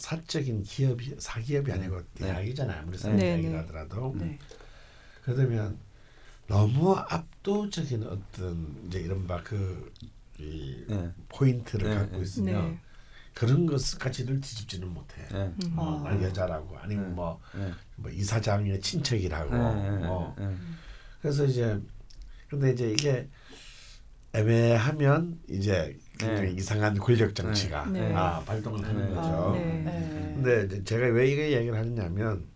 [0.00, 2.26] 사적인 기업이 사기업이 아니고 네.
[2.26, 2.80] 대학이잖아요.
[2.80, 4.38] 아무리 사대학이라 네, 하더라도 네.
[5.22, 5.78] 그러면
[6.46, 10.86] 너무 압도적인 어떤 이제 이른바 그이
[11.28, 12.80] 포인트를 갖고 있으면
[13.34, 15.22] 그런 것까지를 뒤집지는 못해.
[15.30, 15.52] 네.
[15.68, 16.22] 뭐 아.
[16.22, 17.14] 여자라고 아니면 네.
[17.14, 17.70] 뭐, 네.
[17.96, 19.50] 뭐 이사장의 친척이라고.
[20.06, 20.34] 뭐.
[21.20, 21.78] 그래서 이제
[22.48, 23.28] 근데 이제 이게
[24.32, 25.96] 애매하면 이제
[26.26, 26.54] 굉장히 네.
[26.56, 28.08] 이상한 권력 정치가 네.
[28.08, 28.14] 네.
[28.14, 29.14] 아, 발동을 하는 네.
[29.14, 29.28] 거죠.
[29.28, 30.32] 아, 네.
[30.34, 32.46] 근데 제가 왜 이거 얘기를 하느냐면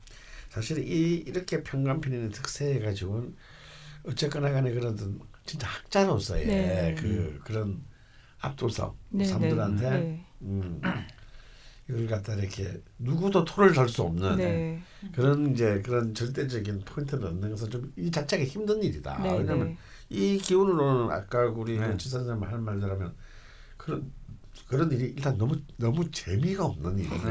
[0.50, 3.34] 사실 이 이렇게 평간편의 특세해 가지고는
[4.04, 4.96] 어쨌거나 간에 그런
[5.46, 6.94] 진짜 학자로서의 네.
[6.98, 7.82] 그 그런
[8.40, 8.94] 압도성
[9.24, 10.80] 사람들한테 음,
[11.88, 17.70] 이걸 갖다 이렇게 누구도 토를 달 수 없는 그런 이제 그런 절대적인 포인트를 얻는 것은
[17.70, 19.18] 좀 이 자체가 힘든 일이다.
[19.22, 19.76] 왜냐하면
[20.10, 21.96] 이 기운으로는 아까 우리 네.
[21.96, 23.14] 지사 선생님 할 말대로면
[23.84, 24.10] 그런
[24.66, 27.22] 그런 일이 일단 너무 너무 재미가 없는 일이에요.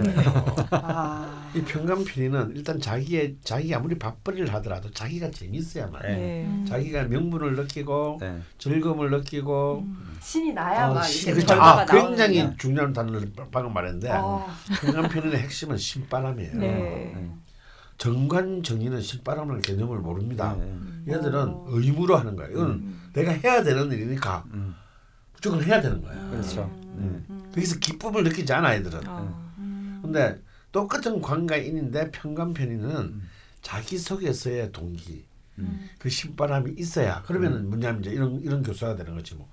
[0.72, 1.51] 아.
[1.56, 6.45] 이 평강편의는 일단 자기의 자기 아무리 밥벌이를 하더라도 자기가 재밌어야만 네.
[6.45, 6.66] 음.
[6.68, 8.39] 자기가 명분을 느끼고 네.
[8.60, 10.18] 즐거움을 느끼고 음.
[10.22, 11.56] 신이 나야만 어, 신, 그렇죠.
[11.56, 14.45] 아, 굉장히 중요한 단어를 방금 말했는데 어.
[14.82, 16.56] 평강편의의 핵심은 신바람이에요.
[16.56, 17.32] 네.
[17.97, 20.56] 정관 정의는 신바람을 개념을 모릅니다.
[20.60, 21.14] 네.
[21.14, 21.66] 얘들은 오.
[21.70, 22.51] 의무로 하는 거예요.
[22.51, 23.01] 이건 음.
[23.14, 24.76] 내가 해야 되는 일이니까 음.
[25.44, 26.30] 무조건 해야 되는 거예요.
[26.30, 26.64] 그렇죠.
[26.96, 27.26] 음.
[27.30, 27.52] 음.
[27.54, 29.02] 거기서 기쁨을 느끼지 않아 애들은.
[29.06, 29.44] 어.
[30.02, 30.39] 근데
[30.72, 33.30] 똑같은 관가인인데 평간편의는 음.
[33.62, 35.26] 자기 속에서의 동기,
[35.60, 35.89] 음.
[36.00, 37.70] 그 신바람이 있어야 그러면은 음.
[37.70, 39.50] 뭐냐면 이제 이런 이런 교수가 되는 거지 뭐.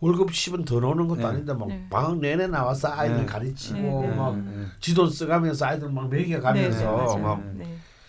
[0.00, 1.24] 월급 10은 더 넣는 것도 네.
[1.24, 2.30] 아닌데 막방 네.
[2.30, 3.26] 내내 나와서 아이들 네.
[3.26, 4.08] 가르치고 네.
[4.08, 4.14] 네.
[4.14, 4.66] 막 네.
[4.78, 7.42] 지도 써가면서 아이들 막 먹여가면서 막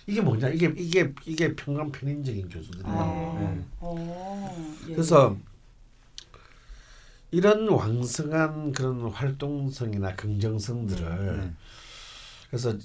[0.05, 2.97] 이게 뭐냐 이게 이게 이게 평강 편인적인 교수들이에요.
[2.97, 3.63] 아.
[3.79, 4.75] 어.
[4.89, 4.93] 예.
[4.93, 5.37] 그래서
[7.35, 11.53] 이런 왕성한 그런 활동성이나 긍정성들을 네.
[12.49, 12.77] 그래서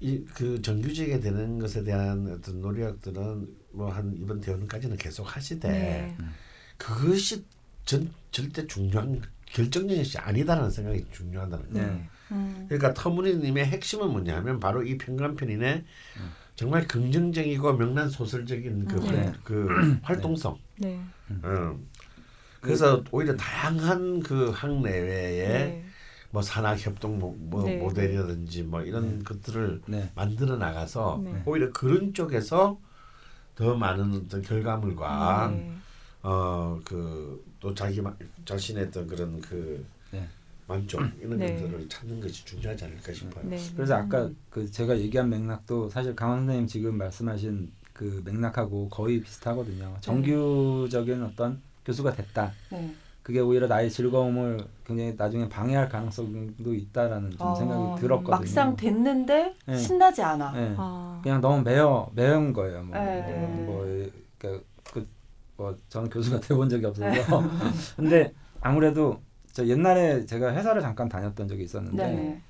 [0.00, 6.16] 이 그 정규직에 되는 것에 대한 어떤 노력들은 뭐 한 이번 대원까지는 계속 하시되 네.
[6.76, 7.44] 그것이
[7.86, 11.86] 전 절대 중요한 결정적인 것이 아니다라는 생각이 중요하다는 거예요.
[11.86, 12.08] 네.
[12.32, 12.66] 음.
[12.68, 16.30] 그러니까 터무니님의 핵심은 뭐냐면 바로 이 평간편인의 음.
[16.56, 19.32] 정말 긍정적이고 명란 소설적인 그, 네.
[19.44, 20.58] 그 활동성.
[20.78, 21.00] 네.
[21.30, 21.86] 음.
[22.66, 25.84] 그래서 오히려 다양한 그 학내외에 네.
[26.30, 27.78] 뭐 산학 협동 뭐, 뭐 네.
[27.78, 29.24] 모델이라든지 뭐 이런 네.
[29.24, 30.10] 것들을 네.
[30.14, 31.42] 만들어 나가서 네.
[31.46, 32.78] 오히려 그런 쪽에서
[33.54, 35.52] 더 많은 어떤 결과물과
[36.22, 38.00] 어 그 또 자기
[38.44, 39.84] 자신의 어떤 그런 그
[40.68, 43.44] 만족 이런 것들을 찾는 것이 중요하지 않을까 싶어요.
[43.74, 49.96] 그래서 아까 그 제가 얘기한 맥락도 사실 강원 선생님 지금 말씀하신 그 맥락하고 거의 비슷하거든요.
[50.00, 52.52] 정규적인 어떤 교수가 됐다.
[52.70, 52.94] 네.
[53.22, 58.30] 그게 오히려 나의 즐거움을 굉장히 나중에 방해할 가능성도 있다라는 좀 아, 생각이 들었거든요.
[58.30, 59.76] 막상 됐는데 네.
[59.76, 60.52] 신나지 않아.
[60.52, 60.74] 네.
[60.76, 61.20] 아.
[61.22, 62.82] 그냥 너무 매여 매운 거예요.
[62.84, 63.64] 뭐, 네.
[63.64, 65.06] 뭐, 뭐 그러니까 그,
[65.56, 67.08] 뭐 저는 교수가 돼본 적이 없어서.
[67.08, 67.24] 네.
[67.96, 69.20] 근데 아무래도
[69.52, 72.42] 저 옛날에 제가 회사를 잠깐 다녔던 적이 있었는데 네.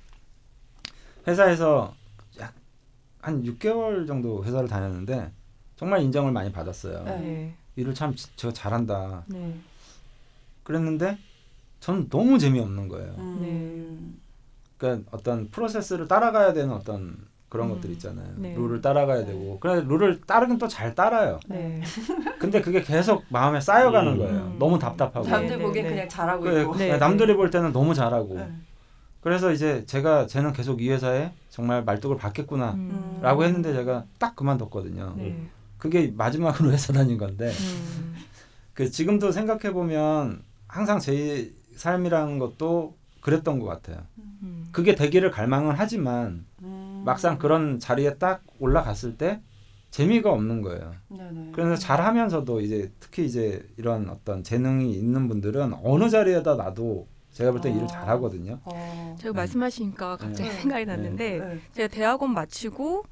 [1.25, 1.95] 회사에서
[2.39, 2.53] 약
[3.27, 5.31] 한 6개월 정도 회사를 다녔는데
[5.75, 7.03] 정말 인정을 많이 받았어요.
[7.77, 7.81] 네.
[7.81, 9.23] 일을 참 제가 잘한다.
[9.27, 9.53] 네.
[10.63, 11.17] 그랬는데
[11.79, 13.13] 저는 너무 재미없는 거예요.
[13.19, 13.37] 음.
[13.41, 14.17] 네.
[14.77, 17.17] 그러니까 어떤 프로세스를 따라가야 되는 어떤
[17.49, 17.75] 그런 음.
[17.75, 18.27] 것들 있잖아요.
[18.37, 18.55] 네.
[18.55, 21.39] 룰을 따라가야 되고 그래 룰을 따르긴 또 잘 따라요.
[21.47, 21.81] 네.
[22.39, 24.17] 근데 그게 계속 마음에 쌓여가는 음.
[24.17, 24.55] 거예요.
[24.59, 25.27] 너무 답답하고.
[25.27, 25.95] 남들 보기엔 네, 네.
[25.95, 26.75] 그냥 잘하고 그래, 있고.
[26.75, 26.97] 네.
[26.97, 28.39] 남들이 볼 때는 너무 잘하고.
[29.21, 33.45] 그래서 이제 제가 쟤는 계속 이 회사에 정말 말뚝을 받겠구나라고 음.
[33.45, 35.15] 했는데 제가 딱 그만뒀거든요.
[35.77, 38.15] 그게 마지막으로 회사 다닌 건데 음.
[38.73, 44.03] 그 지금도 생각해 보면 항상 제 삶이라는 것도 그랬던 것 같아요.
[44.17, 44.67] 음.
[44.71, 47.03] 그게 되기를 갈망은 하지만 음.
[47.05, 49.41] 막상 그런 자리에 딱 올라갔을 때
[49.91, 50.93] 재미가 없는 거예요.
[51.09, 51.51] 네네.
[51.53, 57.69] 그래서 잘하면서도 이제 특히 이제 이런 어떤 재능이 있는 분들은 어느 자리에다 놔도 제가 볼때
[57.69, 57.75] 어.
[57.75, 58.59] 일을 잘하거든요.
[58.65, 59.15] 어.
[59.19, 59.37] 제가 네.
[59.37, 60.55] 말씀하시니까 갑자기 네.
[60.55, 61.59] 생각이 났는데 네.
[61.73, 63.05] 제가 대학원 마치고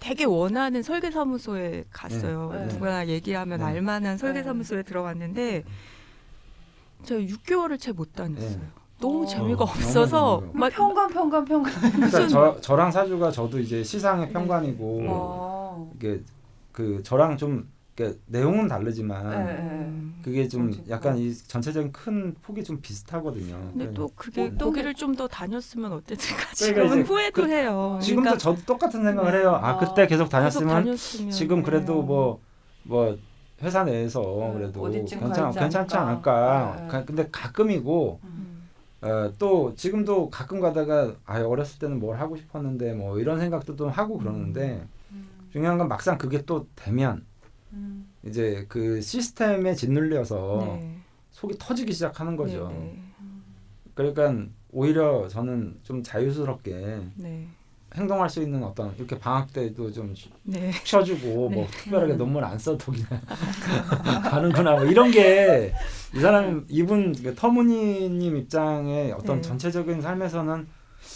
[0.00, 2.50] 되게 원하는 설계사무소에 갔어요.
[2.52, 2.66] 네.
[2.66, 3.64] 누구나 얘기하면 네.
[3.64, 5.64] 알만한 설계사무소에 들어갔는데
[7.04, 8.50] 제가 6개월을 채 못 다녔어요.
[8.50, 8.60] 네.
[9.00, 11.72] 너무 어, 재미가 없어서 막 평관 평관 평관.
[11.92, 14.32] 그러니까 저 저랑 사주가 저도 이제 시상의 네.
[14.32, 15.92] 평관이고 어.
[15.96, 16.20] 이게
[16.70, 19.92] 그 저랑 좀 그러니까 내용은 다르지만 네, 네.
[20.22, 20.90] 그게 좀 그렇죠.
[20.90, 23.54] 약간 이 전체적인 큰 폭이 좀 비슷하거든요.
[23.72, 23.94] 근데 네.
[23.94, 27.98] 또 그게 뭐, 거기를 좀 더 다녔으면 어땠을까 그러니까 지금은 후회도 그, 해요.
[28.00, 29.50] 지금도 그러니까, 저도 똑같은 생각을 해요.
[29.50, 32.40] 아, 아 그때 계속 다녔으면, 계속 다녔으면 지금 그래도 뭐뭐
[32.84, 33.18] 뭐
[33.62, 36.88] 회사 내에서 네, 그래도 괜찮 괜찮지 않을까.
[36.90, 37.04] 네.
[37.04, 38.68] 근데 가끔이고 음.
[39.02, 43.90] 어, 또 지금도 가끔 가다가 아 어렸을 때는 뭘 하고 싶었는데 뭐 이런 생각도 좀
[43.90, 45.28] 하고 그러는데 음.
[45.52, 47.26] 중요한 건 막상 그게 또 되면
[47.72, 48.06] 음.
[48.24, 50.98] 이제 그 시스템에 짓눌려서 네.
[51.30, 52.68] 속이 터지기 시작하는 거죠.
[52.68, 53.02] 네, 네.
[53.94, 57.46] 그러니까 오히려 저는 좀 자유스럽게 네.
[57.94, 60.14] 행동할 수 있는 어떤 이렇게 방학 때도 좀
[60.44, 60.72] 네.
[60.84, 61.70] 쉬어주고 뭐 네.
[61.70, 63.06] 특별하게 논문 안 써도 그냥
[64.30, 65.72] 가는구나 뭐 이런 게
[66.14, 70.66] 이 사람 이분 그 터무니님 입장의 어떤 전체적인 삶에서는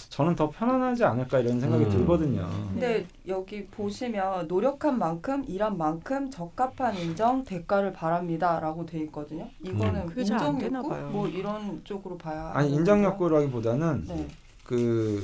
[0.09, 1.91] 저는 더 편안하지 않을까 이런 생각이 음.
[1.91, 2.49] 들거든요.
[2.72, 9.49] 근데 여기 보시면 노력한 만큼 일한 만큼 적합한 인정 대가를 바랍니다라고 돼 있거든요.
[9.62, 10.14] 이거는 음.
[10.18, 14.28] 인정 욕구 뭐 이런 쪽으로 봐야 아니 인정 욕구라기보다는 네.
[14.64, 15.22] 그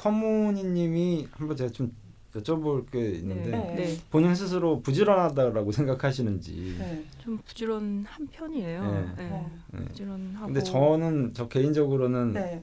[0.00, 1.92] 터무니님이 한번 제가 좀
[2.34, 3.74] 여쭤볼 게 있는데 네.
[3.74, 3.96] 네.
[4.08, 7.04] 본인 스스로 부지런하다라고 생각하시는지 네.
[7.18, 8.82] 좀 부지런한 편이에요.
[8.82, 9.24] 네.
[9.28, 9.46] 네.
[9.72, 9.84] 네.
[9.84, 12.62] 부지런하고 근데 저는 저 개인적으로는 네.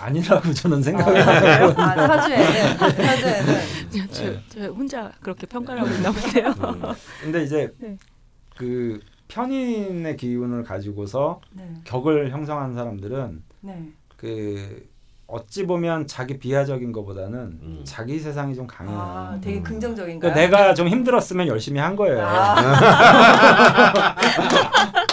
[0.00, 1.74] 아니라고 저는 생각해요.
[1.76, 3.54] 아, 아, 사주에는 사주에는
[4.10, 6.48] 저, 저 혼자 그렇게 평가를 하고 있나 보세요.
[6.48, 6.82] 음.
[7.22, 7.72] 근데 이제
[8.56, 11.40] 그 편인의 기운을 가지고서
[11.84, 13.42] 격을 형성한 사람들은
[14.16, 14.90] 그
[15.30, 17.80] 어찌 보면 자기 비하적인 것보다는 음.
[17.84, 18.98] 자기 세상이 좀 강해요.
[18.98, 19.62] 아, 되게 음.
[19.62, 20.28] 긍정적인가?
[20.32, 22.20] 그러니까 내가 좀 힘들었으면 열심히 한 거예요.
[22.20, 22.56] 아.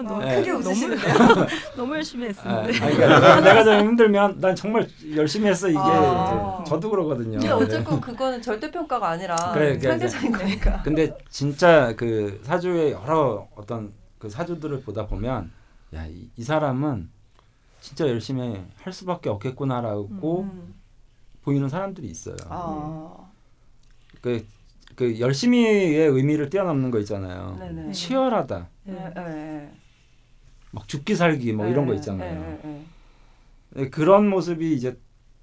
[0.00, 0.36] 아, 너무 네.
[0.36, 1.14] 크게 웃으시는데요.
[1.76, 2.60] 너무 열심히 했습니다.
[2.60, 6.64] 아, 그러니까 내가 좀 힘들면 난 정말 열심히 했어 이게 아.
[6.66, 7.38] 저도 그러거든요.
[7.38, 10.82] 근데 어쨌든 그거는 절대 평가가 아니라 그래, 상대적인 거니까.
[10.84, 15.50] 근데 진짜 그 사주의 여러 어떤 그 사주들을 보다 보면
[15.94, 17.10] 야이 이 사람은
[17.80, 20.74] 진짜 열심히 할 수밖에 없겠구나라고 음.
[21.42, 22.36] 보이는 사람들이 있어요.
[22.48, 23.30] 아.
[24.20, 24.46] 그,
[24.94, 27.56] 그 열심히의 의미를 뛰어넘는 거 있잖아요.
[27.58, 27.92] 네네.
[27.92, 28.68] 치열하다.
[28.84, 29.12] 네.
[29.16, 29.72] 네.
[30.72, 31.72] 막 죽기 살기 뭐 네.
[31.72, 32.60] 이런 거 있잖아요.
[32.62, 32.86] 네,
[33.70, 33.88] 네.
[33.90, 34.98] 그런 모습이 이제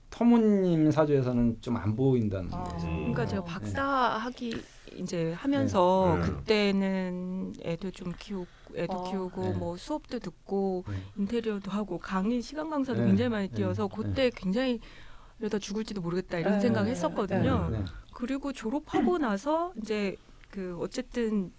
[0.09, 2.63] 터무님 사주에서는 좀 안 보인다는 아.
[2.63, 2.87] 거죠.
[2.87, 4.61] 그러니까 제가 박사 하기
[4.95, 9.11] 이제 하면서 그때는 애도 좀 키우고 애도 어.
[9.11, 9.51] 키우고 네.
[9.53, 10.95] 뭐 수업도 듣고 네.
[11.17, 13.07] 인테리어도 하고 강의 시간 강사도 네.
[13.07, 13.95] 굉장히 많이 뛰어서 네.
[13.95, 14.79] 그때 굉장히
[15.39, 16.59] 이러다 죽을지도 모르겠다 이런 네.
[16.61, 17.69] 생각 했었거든요.
[17.71, 17.83] 네.
[18.13, 20.15] 그리고 졸업하고 나서 이제
[20.49, 21.49] 그 어쨌든 여,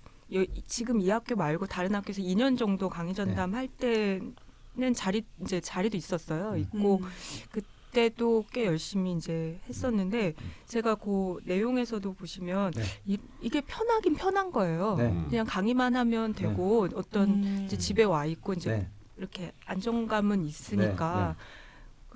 [0.66, 5.96] 지금 이 학교 말고 다른 학교에서 2년 정도 강의 전담 할 때는 자리 이제 자리도
[5.96, 6.52] 있었어요.
[6.52, 6.58] 음.
[6.58, 7.08] 있고 음.
[7.50, 7.60] 그
[7.92, 10.34] 때도 꽤 열심히 이제 했었는데
[10.66, 12.82] 제가 그 내용에서도 보시면 네.
[13.06, 14.96] 이, 이게 편하긴 편한 거예요.
[14.96, 15.24] 네.
[15.28, 16.94] 그냥 강의만 하면 되고 네.
[16.96, 17.62] 어떤 음.
[17.64, 18.88] 이제 집에 와 있고 이제 네.
[19.16, 21.26] 이렇게 안정감은 있으니까 네.
[21.28, 21.34] 네.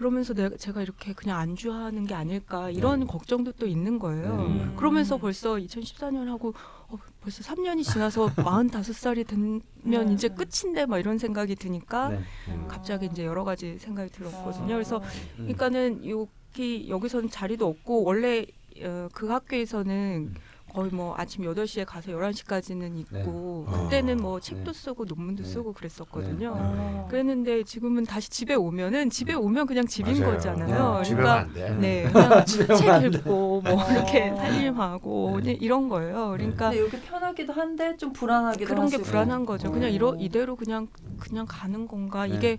[0.02, 3.06] 그러면서 내가 제가 이렇게 그냥 안주하는 게 아닐까 이런 네.
[3.06, 4.34] 걱정도 또 있는 거예요.
[4.34, 4.74] 음.
[4.76, 6.54] 그러면서 벌써 2014년 하고
[6.88, 10.12] 어, 벌써 3년이 지나서 45살이 되면 네.
[10.12, 12.18] 이제 끝인데 막 이런 생각이 드니까 네.
[12.48, 12.66] 음.
[12.66, 14.74] 갑자기 이제 여러 가지 생각이 들었거든요.
[14.74, 15.54] 그래서 음.
[15.54, 18.44] 그러니까는 여기 여기서는 자리도 없고 원래
[18.82, 20.34] 어, 그 학교에서는 음.
[20.72, 23.78] 거의 뭐 아침 8시에 가서 11시까지는 있고 네.
[23.84, 24.78] 그때는 뭐 아, 책도 네.
[24.78, 25.48] 쓰고 논문도 네.
[25.48, 26.54] 쓰고 그랬었거든요.
[26.54, 26.62] 네.
[26.62, 27.06] 네.
[27.10, 30.34] 그랬는데 지금은 다시 집에 오면은 집에 오면 그냥 집인 맞아요.
[30.34, 31.02] 거잖아요.
[31.04, 31.48] 그러니까
[31.78, 36.30] 네, 그냥 책 읽고 뭐 이렇게 살림하고 이런 거예요.
[36.36, 39.02] 그러니까 여기 편하기도 한데 좀 불안하기도 그런 하시고.
[39.02, 39.70] 게 불안한 거죠.
[39.70, 39.92] 그냥 어.
[39.92, 42.26] 이러 이대로 그냥 그냥 가는 건가?
[42.26, 42.58] 이게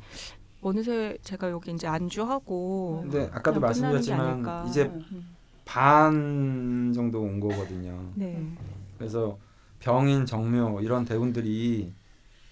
[0.62, 5.36] 어느새 제가 여기 이제 안주하고 근데 아까도 말씀드렸지만 이제 음.
[5.66, 8.12] 반 정도 온 거거든요.
[8.16, 8.46] 네.
[8.98, 9.38] 그래서
[9.80, 11.94] 병인, 정묘 이런 대운들이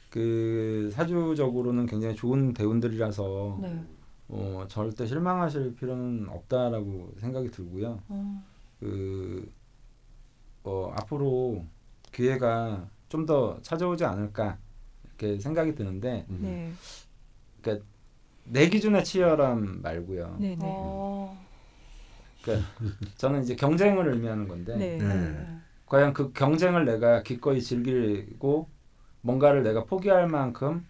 [0.09, 3.83] 그 사주적으로는 굉장히 좋은 대운들이라서 네.
[4.29, 7.99] 어, 절대 실망하실 필요는 없다라고 생각이 들고요.
[8.09, 8.43] 어.
[8.79, 9.51] 그
[10.63, 11.65] 어, 앞으로
[12.11, 14.57] 기회가 좀 더 찾아오지 않을까
[15.03, 16.39] 이렇게 생각이 드는데, 음.
[16.41, 16.71] 네.
[17.61, 17.85] 그러니까
[18.45, 20.37] 내 기준의 치열함 말고요.
[20.39, 20.59] 네, 네.
[20.61, 21.37] 어.
[22.41, 22.67] 그러니까
[23.17, 24.97] 저는 이제 경쟁을 의미하는 건데 네.
[24.97, 25.47] 네.
[25.85, 28.67] 과연 그 경쟁을 내가 기꺼이 즐기고
[29.21, 30.85] 뭔가를 내가 포기할 만큼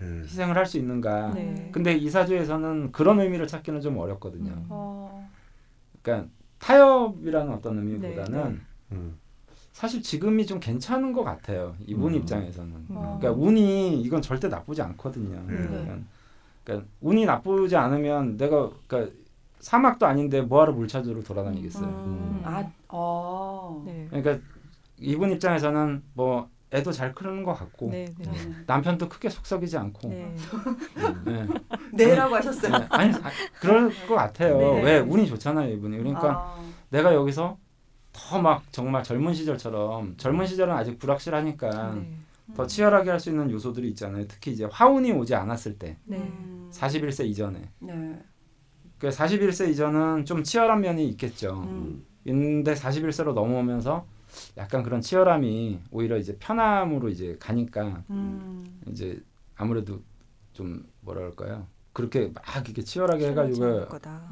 [0.00, 0.22] 음.
[0.24, 1.32] 희생을 할 수 있는가.
[1.34, 1.70] 네.
[1.72, 4.52] 근데 이 사주에서는 그런 의미를 찾기는 좀 어렵거든요.
[4.52, 4.66] 음.
[4.68, 5.30] 어.
[6.02, 6.28] 그러니까
[6.58, 8.56] 타협이라는 어떤 의미보다는 네, 네.
[8.92, 9.18] 음.
[9.72, 11.76] 사실 지금이 좀 괜찮은 것 같아요.
[11.86, 12.18] 이분 음.
[12.18, 12.86] 입장에서는.
[12.90, 13.18] 어.
[13.20, 15.44] 그러니까 운이 이건 절대 나쁘지 않거든요.
[15.46, 15.98] 그러니까,
[16.64, 19.14] 그러니까 운이 나쁘지 않으면 내가 그러니까
[19.60, 21.86] 사막도 아닌데 뭐하러 물 찾으러 돌아다니겠어요.
[21.88, 22.40] 음.
[22.40, 22.42] 음.
[22.44, 23.82] 아, 어.
[23.86, 24.06] 네.
[24.10, 24.38] 그러니까
[24.98, 28.30] 이분 입장에서는 뭐 애도 잘 크는 것 같고 네, 네.
[28.66, 30.34] 남편도 크게 속썩이지 않고 네.
[31.24, 31.46] 네.
[31.92, 32.78] 네라고 하셨어요.
[32.78, 32.86] 네.
[32.90, 33.30] 아니 아,
[33.60, 34.58] 그럴 것 같아요.
[34.58, 34.82] 네.
[34.82, 35.98] 왜 운이 좋잖아요 이분이.
[35.98, 36.60] 그러니까 아.
[36.90, 37.56] 내가 여기서
[38.12, 42.16] 더 막 정말 젊은 시절처럼 젊은 시절은 아직 불확실하니까 네.
[42.54, 44.26] 더 치열하게 할 수 있는 요소들이 있잖아요.
[44.26, 46.32] 특히 이제 화운이 오지 않았을 때, 네.
[46.70, 47.70] 41세 이전에.
[48.98, 49.08] 네.
[49.08, 51.62] 그 41세 이전은 좀 치열한 면이 있겠죠.
[51.68, 52.04] 음.
[52.24, 54.06] 근데 41세로 넘어오면서
[54.56, 58.80] 약간 그런 치열함이 오히려 이제 편함으로 이제 가니까 음.
[58.88, 59.22] 이제
[59.54, 60.00] 아무래도
[60.52, 61.66] 좀 뭐라 그럴까요?
[61.92, 63.86] 그렇게 막 이렇게 치열하게 해가지고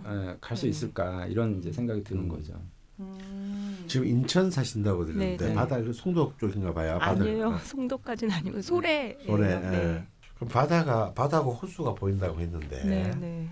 [0.08, 0.68] 예, 갈수 네.
[0.68, 2.28] 있을까 이런 이제 생각이 드는 음.
[2.28, 2.52] 거죠.
[3.00, 3.84] 음.
[3.86, 5.54] 지금 인천 사신다고 들었는데 네, 네.
[5.54, 6.98] 바다 송도 쪽인가 봐요.
[7.00, 7.50] 아니에요.
[7.50, 7.64] 바다.
[7.64, 9.16] 송도까지는 아니고 소래.
[9.24, 9.54] 소래.
[9.54, 9.58] 예.
[9.58, 10.06] 네.
[10.34, 12.84] 그럼 바다가 바다고 호수가 보인다고 했는데.
[12.84, 13.48] 네, 네.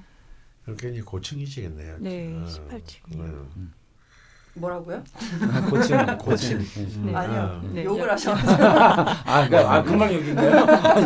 [0.65, 1.97] 굉장히 고층이시겠네요.
[2.01, 2.47] 네, 어.
[2.47, 3.19] 18층.
[3.19, 3.73] 음.
[4.55, 5.03] 뭐라고요?
[5.71, 6.59] 고층, 고층.
[7.07, 7.15] 네.
[7.15, 7.85] 아니요, 아, 네.
[7.85, 8.33] 욕을 하셔.
[8.37, 10.51] 아, 그, 아 금방 욕인데요.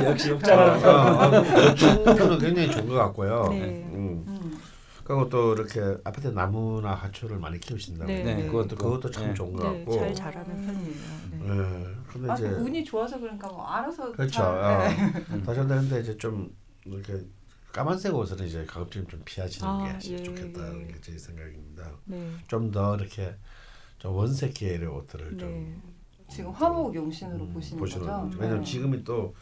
[0.11, 3.49] 역시 욕 잘하는 아, 아, 고층은 굉장히 좋은 것 같고요.
[3.51, 3.89] 네.
[3.93, 4.25] 음.
[4.27, 4.59] 음.
[5.05, 8.11] 그리고 또 이렇게 아파트 나무나 하초를 많이 키우신다고.
[8.11, 8.47] 네, 네.
[8.47, 9.35] 그것도 그것도 참 네.
[9.35, 9.93] 좋은 것 같고.
[9.97, 10.95] 잘 자라는 편이에요.
[11.31, 11.87] 네.
[12.09, 14.11] 근데 아, 이제 운이 좋아서 그런가 뭐 알아서.
[14.11, 14.33] 그렇죠.
[14.33, 14.97] 잘,
[15.31, 15.43] 네.
[15.45, 16.51] 다시 한데 이제 좀
[16.85, 17.21] 이렇게
[17.77, 20.93] 까만색 옷은 이제 가급적 좀 피하시는 아, 게 예, 좋겠다는 예.
[20.95, 21.91] 게제 생각입니다.
[22.07, 22.33] 네.
[22.47, 23.35] 좀더 이렇게
[23.99, 25.37] 좀 원색 계열의 옷들을 네.
[25.37, 25.83] 좀
[26.31, 28.39] 지금 화목 용신으로 음, 보시는, 보시는 거죠.
[28.39, 28.71] 왜냐면 네.
[28.71, 29.35] 지금이 또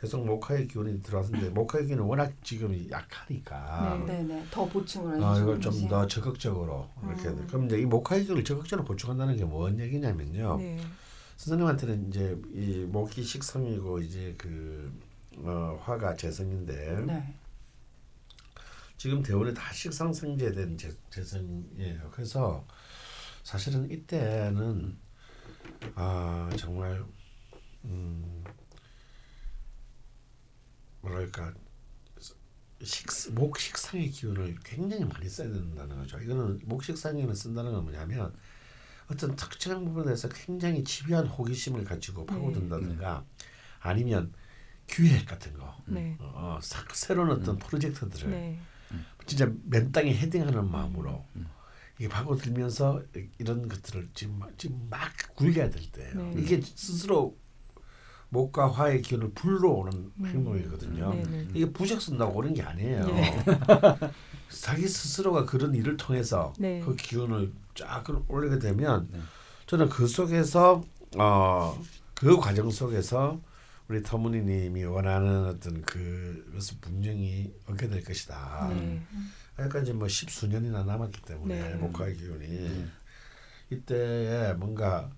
[0.00, 4.44] 계속 목화의 기운이 들어왔는데 목화의 기운은 워낙 지금 약하니까 네, 네, 네.
[4.52, 7.44] 더 보충을 아, 이걸 좀 더 적극적으로 이렇게 음.
[7.48, 10.58] 그럼 이제 이 목화의 기운을 적극적으로 보충한다는 게 뭔 얘기냐면요.
[10.58, 10.78] 네.
[11.38, 14.92] 선생님한테는 이제 이 목이 식성이고 이제 그
[15.38, 17.34] 어, 화가 재성인데 네.
[19.00, 20.76] 지금 대원이 다 식상성제된
[21.08, 22.10] 재성이에요.
[22.12, 22.66] 그래서
[23.42, 24.98] 사실은 이때는
[25.94, 27.02] 아 정말
[27.86, 28.44] 음
[31.00, 31.54] 뭐랄까
[32.82, 36.20] 식, 목식상의 기운을 굉장히 많이 써야 된다는 거죠.
[36.20, 38.36] 이거는 목식상에는 쓴다는 건 뭐냐면
[39.10, 43.46] 어떤 특정한 부분에서 굉장히 집요한 호기심을 가지고 파고든다든가 네.
[43.78, 44.34] 아니면
[44.86, 46.18] 기획 같은 거, 네.
[46.20, 46.58] 어,
[46.92, 47.58] 새로운 어떤 음.
[47.60, 48.60] 프로젝트들을 네.
[49.30, 51.46] 진짜 맨 땅에 헤딩하는 마음으로 음.
[52.00, 53.00] 이게 파고들면서
[53.38, 56.14] 이런 것들을 지금 지금 막 굴려야 될 때예요.
[56.14, 56.34] 네.
[56.36, 57.36] 이게 스스로
[58.28, 60.26] 목과 화의 기운을 불러오는 음.
[60.26, 61.14] 행동이거든요.
[61.14, 61.48] 네, 네.
[61.54, 63.06] 이게 부적 쓴다고 오는 게 아니에요.
[63.06, 63.44] 네.
[64.50, 66.80] 자기 스스로가 그런 일을 통해서 네.
[66.80, 69.20] 그 기운을 쫙 올리게 되면 네.
[69.66, 70.82] 저는 그 속에서
[71.16, 71.80] 어,
[72.14, 73.40] 그 과정 속에서
[73.90, 78.70] 우리 터무니님이 원하는 어떤 그것을 분명히 얻게 될 것이다.
[78.72, 79.02] 네.
[79.58, 82.86] 여기까지 뭐 십수년이나 남았기 때문에 목화의 기운이
[83.70, 85.10] 이때에 뭔가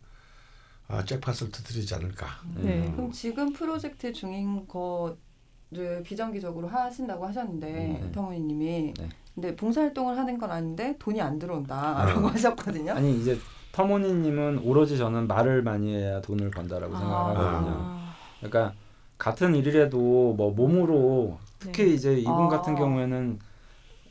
[0.88, 2.26] 아, 잭팟을 터뜨리지 않을까.
[2.54, 2.86] 네.
[2.86, 2.96] 음.
[2.96, 8.12] 그럼 지금 프로젝트 중인 거를 비정기적으로 하신다고 하셨는데 음.
[8.12, 9.08] 터무니님이 네.
[9.34, 12.32] 근데 봉사활동을 하는 건 아닌데 돈이 안 들어온다라고 아.
[12.32, 12.92] 하셨거든요.
[12.92, 13.38] 아니 이제
[13.72, 16.98] 터무니님은 오로지 저는 말을 많이 해야 돈을 번다라고 아.
[16.98, 18.01] 생각하거든요.
[18.42, 18.48] 아.
[18.48, 18.74] 그러니까
[19.18, 21.90] 같은 일이라도 뭐 몸으로 특히 네.
[21.94, 22.48] 이제 이분 아.
[22.48, 23.38] 같은 경우에는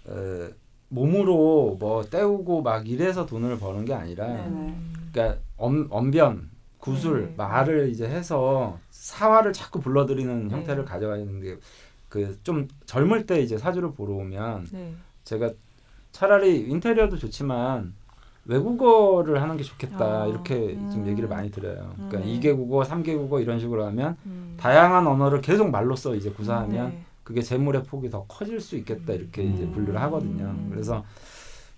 [0.10, 0.50] 에,
[0.90, 4.76] 몸으로 뭐 때우고 막 이래서 돈을 버는 게 아니라 네네.
[5.12, 7.34] 그러니까 엄, 언변 구술 네.
[7.38, 10.56] 말을 이제 해서 사화를 자꾸 불러들이는 네.
[10.56, 11.58] 형태를 가져가는 게
[12.10, 14.94] 그 좀 젊을 때 이제 사주를 보러 오면 네.
[15.24, 15.52] 제가
[16.12, 17.94] 차라리 인테리어도 좋지만
[18.52, 20.90] 외국어를 하는 게 좋겠다 아, 이렇게 음.
[20.92, 21.94] 좀 얘기를 많이 드려요.
[21.96, 22.24] 그러니까 음.
[22.24, 24.56] 2개 국어, 3개 국어 이런 식으로 하면 음.
[24.58, 27.04] 다양한 언어를 계속 말로써 이제 구사하면 네.
[27.24, 30.46] 그게 재물의 폭이 더 커질 수 있겠다 이렇게 이제 분류를 하거든요.
[30.46, 30.70] 음.
[30.72, 31.04] 그래서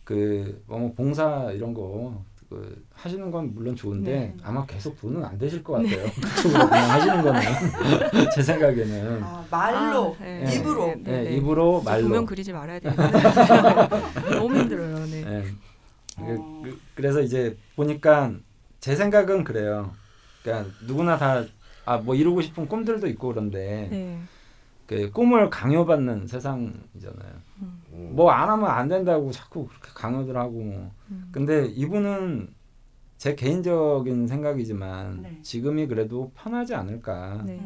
[0.04, 4.36] 그뭐 봉사 이런 거 그 하시는 건 물론 좋은데 네.
[4.44, 6.06] 아마 계속 돈은 안 되실 것 같아요.
[6.06, 6.14] 네.
[6.22, 7.42] 그쪽으로 그냥 하시는 거는
[8.36, 10.56] 제 생각에는 아, 말로 아, 네.
[10.56, 11.36] 입으로 네, 네, 네.
[11.36, 12.94] 입으로 말로 도면 그리지 말아야 돼요.
[14.38, 15.06] 너무 힘들어요.
[15.08, 15.44] 네.
[16.32, 16.62] 어.
[16.64, 18.34] 그, 그래서 이제 보니까
[18.80, 19.92] 제 생각은 그래요.
[20.44, 21.44] 그러니까 누구나 다
[21.86, 23.90] 아 뭐 이루고 싶은 꿈들도 있고 그런데
[24.88, 27.34] 그 꿈을 강요받는 세상이잖아요.
[27.62, 28.12] 음.
[28.16, 30.90] 뭐안 하면 안 된다고 자꾸 그렇게 강요들 하고.
[31.12, 31.30] 음.
[31.32, 32.54] 근데 이분은
[33.18, 35.40] 제 개인적인 생각이지만 네.
[35.42, 37.44] 지금이 그래도 편하지 않을까.
[37.46, 37.60] 네.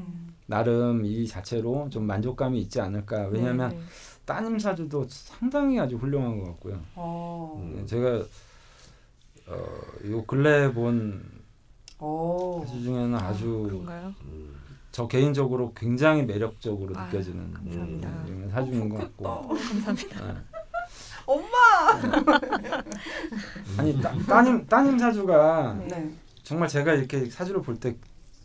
[0.47, 3.27] 나름 이 자체로 좀 만족감이 있지 않을까.
[3.27, 3.81] 왜냐하면 네, 네.
[4.25, 6.79] 따님 사주도 상당히 아주 훌륭한 것 같고요.
[6.95, 7.59] 어.
[7.61, 8.23] 음, 제가
[9.47, 9.65] 어,
[10.09, 11.23] 요 근래 본
[12.65, 14.13] 사주 중에는 아주 아,
[14.91, 18.09] 저 개인적으로 굉장히 매력적으로 아, 느껴지는 감사합니다.
[18.27, 19.27] 음, 사주인 것 같고.
[19.27, 20.33] 어, 감사합니다.
[20.33, 20.39] 네.
[21.25, 21.47] 엄마.
[23.77, 26.11] 아니 따, 따님 따님 사주가 네.
[26.43, 27.95] 정말 제가 이렇게 사주를 볼 때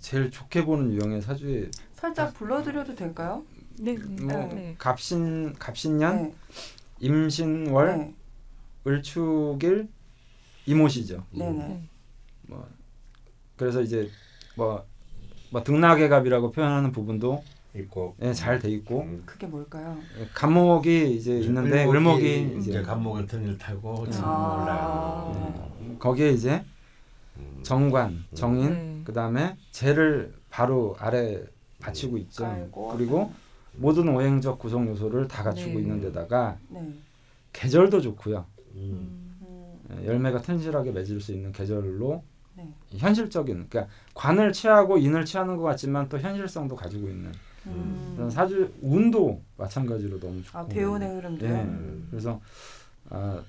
[0.00, 3.44] 제일 좋게 보는 유형의 사주에 살짝 불러드려도 될까요?
[3.78, 3.96] 네.
[3.96, 4.74] 뭐 네.
[4.78, 6.34] 갑신 갑신년, 네.
[6.98, 8.14] 임신월, 네.
[8.86, 9.88] 을축일,
[10.66, 11.24] 이모시죠.
[11.30, 11.88] 네네.
[12.48, 12.68] 뭐
[13.56, 14.08] 그래서 이제
[14.56, 14.92] 뭐
[15.52, 17.44] 뭐 등락의 갑이라고 표현하는 부분도
[17.76, 19.22] 있고 예, 잘 돼 있고 음.
[19.26, 19.98] 그게 뭘까요?
[20.18, 25.54] 예, 간목이 이제 있는데 을목이, 이제 간목을 등을 타고 아.
[25.84, 26.64] 예, 거기에 이제
[27.36, 27.60] 음.
[27.62, 28.24] 정관, 음.
[28.34, 29.02] 정인, 음.
[29.04, 31.42] 그 다음에 재를 바로 아래
[31.80, 32.44] 받치고 있죠.
[32.44, 32.96] 깔고.
[32.96, 33.32] 그리고
[33.74, 35.80] 모든 오행적 구성 요소를 다 갖추고 네.
[35.80, 36.94] 있는 데다가 네.
[37.52, 38.46] 계절도 좋고요.
[38.74, 39.21] 음.
[40.00, 42.22] 예, 열매가 튼실하게 맺을 수 있는 계절로
[42.54, 42.68] 네.
[42.96, 47.32] 현실적인 그러니까 관을 취하고 인을 취하는 것 같지만 또 현실성도 가지고 있는
[47.66, 48.12] 음.
[48.16, 51.66] 그런 사주 운도 마찬가지로 너무 좋고 아, 대운의 흐름도 네.
[52.10, 52.40] 그래서
[53.08, 53.42] 아,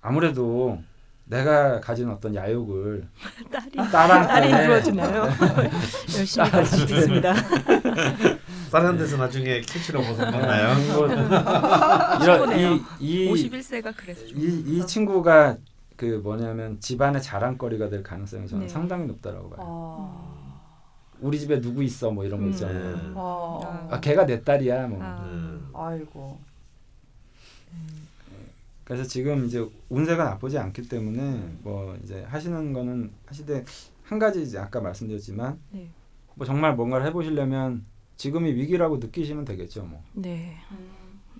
[0.00, 0.78] 아무래도
[1.24, 3.06] 내가 가진 어떤 야욕을
[3.50, 5.28] 딸이 딸한테 딸이 이루어주나요?
[6.18, 7.34] 열심히 가르치겠습니다.
[8.70, 10.74] 다른 데서 나중에 캐치로 벗어나나요?
[12.22, 15.56] 이런 이, 이 51세가 그래서 이, 이 친구가
[16.02, 18.68] 그 뭐냐면 집안의 자랑거리가 될 가능성이 저는 네.
[18.68, 19.58] 상당히 높다라고 봐요.
[19.60, 20.60] 아...
[21.20, 22.50] 우리 집에 누구 있어 뭐 이런 거 음.
[22.50, 22.94] 있잖아요.
[22.94, 23.14] 음.
[23.16, 23.86] 아...
[23.88, 24.98] 아 걔가 내 딸이야 뭐.
[25.00, 25.22] 아...
[25.22, 25.70] 음.
[25.72, 26.40] 아이고.
[28.82, 33.64] 그래서 지금 이제 운세가 나쁘지 않기 때문에 뭐 이제 하시는 거는 하시되
[34.02, 35.88] 한 가지 이제 아까 말씀드렸지만 네.
[36.34, 37.84] 뭐 정말 뭔가를 해보시려면
[38.16, 40.02] 지금이 위기라고 느끼시면 되겠죠 뭐.
[40.14, 40.56] 네.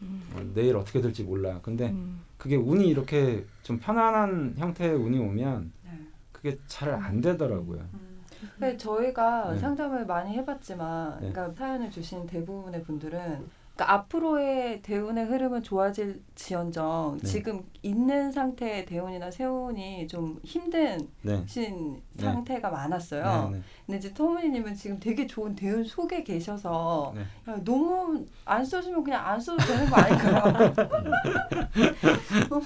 [0.03, 0.23] 음.
[0.33, 1.59] 뭐 내일 어떻게 될지 몰라.
[1.63, 2.21] 근데 음.
[2.43, 5.91] 그게 운이 이렇게 좀 편안한 형태의 운이 오면 네.
[6.33, 7.79] 그게 잘 안 되더라고요.
[7.95, 8.25] 음.
[8.61, 8.79] 음.
[8.79, 9.59] 저희가 네.
[9.61, 11.31] 상담을 많이 해봤지만, 네.
[11.31, 13.47] 그러니까 사연을 주신 대부분의 분들은
[13.83, 17.29] 그러니까 앞으로의 대운의 흐름은 좋아질 지언정 네.
[17.29, 21.45] 지금 있는 상태의 대운이나 세운이 좀 힘든 네.
[21.47, 22.23] 신 네.
[22.23, 23.51] 상태가 많았어요.
[23.51, 23.63] 네, 네.
[23.87, 27.23] 근데 이제 터무니님은 지금 되게 좋은 대운 속에 계셔서 네.
[27.23, 30.73] 야, 너무 안 써주면 그냥 안 써도 되는 거 아닌가?
[32.51, 32.61] 어?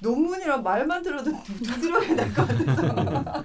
[0.00, 3.44] 논문이란 말만 들어도 두드려야 될것 같아서.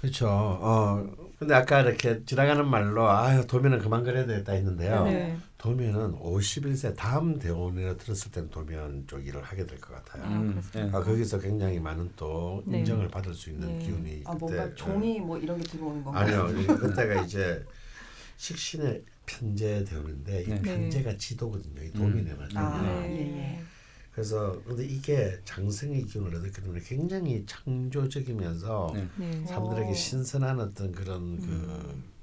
[0.00, 0.28] 그렇죠.
[0.28, 1.04] 어
[1.38, 5.04] 근데 아까 이렇게 지나가는 말로 아 도면은 그만 그려야 되겠다 했는데요.
[5.04, 5.36] 네.
[5.58, 10.24] 도면은 51세 다음 대원에 들었을 땐 도면 쪽 일을 하게 될 것 같아요.
[10.24, 10.82] 음, 네.
[10.92, 12.78] 아, 거기서 굉장히 많은 또 네.
[12.78, 13.84] 인정을 받을 수 있는 네.
[13.86, 16.44] 기운이 아, 그때 뭔가 종이 뭐 이런 게 들어오는 건가요?
[16.44, 16.66] 아니요.
[16.78, 17.64] 그때가 이제
[18.36, 20.62] 식신의 편제 대원인데 이 네.
[20.62, 21.82] 편제가 지도거든요.
[21.82, 22.36] 이 도면에 음.
[22.38, 22.56] 맞는.
[22.56, 23.62] 아, 예, 예.
[24.12, 29.08] 그래서 근데 이게 장생의 기운을 얻기 때문에 굉장히 창조적이면서 네.
[29.16, 29.44] 네.
[29.44, 31.38] 사람들에게 신선한 어떤 그런 음.
[31.40, 32.17] 그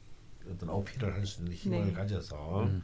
[0.52, 1.94] 어떤 어필을 할 수 있는 힘을 네.
[1.94, 2.82] 가져서 음.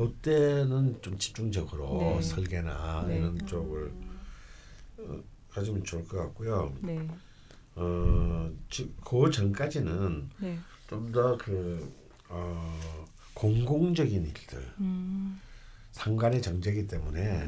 [0.00, 2.22] 이때는 좀 집중적으로 네.
[2.22, 3.16] 설계나 네.
[3.18, 3.92] 이런 쪽을
[4.98, 5.20] 어,
[5.50, 6.74] 가지면 좋을 것 같고요.
[6.82, 7.08] 네.
[7.76, 8.50] 어,
[9.04, 10.28] 그 전까지는
[10.88, 11.92] 좀 더 그
[12.28, 15.40] 어, 공공적인 일들, 음.
[15.92, 17.46] 상관의 정제기 때문에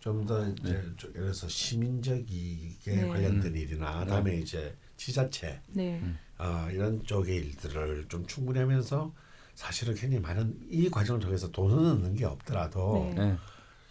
[0.00, 0.70] 좀 더 이제 네.
[0.70, 3.08] 예를 들어서 시민적이게 네.
[3.08, 4.10] 관련된 일이나 네.
[4.10, 6.00] 다음에 이제 지자체 네.
[6.38, 9.12] 어, 이런 쪽의 일들을 좀 충분히 하면서
[9.54, 13.24] 사실은 굉장히 많은 이 과정을 통해서 돈을 넣는 게 없더라도 네.
[13.24, 13.36] 네.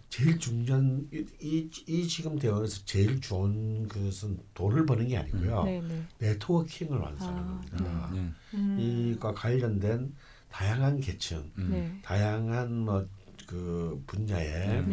[0.09, 6.07] 제일 중요한 이, 이, 이 지금 대원에서 제일 좋은 것은 돈을 버는 게 아니고요 음.
[6.19, 8.11] 네트워킹을 완성하는 아, 겁니다.
[8.53, 8.77] 음.
[8.79, 10.13] 이과 관련된
[10.51, 11.99] 다양한 계층, 음.
[12.03, 13.07] 다양한 뭐
[13.45, 14.83] 그 분야에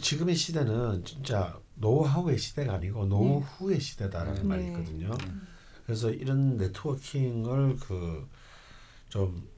[0.00, 3.80] 지금의 시대는 진짜 노하우의 시대가 아니고 노후의 네.
[3.80, 4.48] 시대다라는 네.
[4.48, 5.16] 말이 있거든요.
[5.18, 5.26] 네.
[5.84, 7.76] 그래서 이런 네트워킹을
[9.08, 9.48] 그좀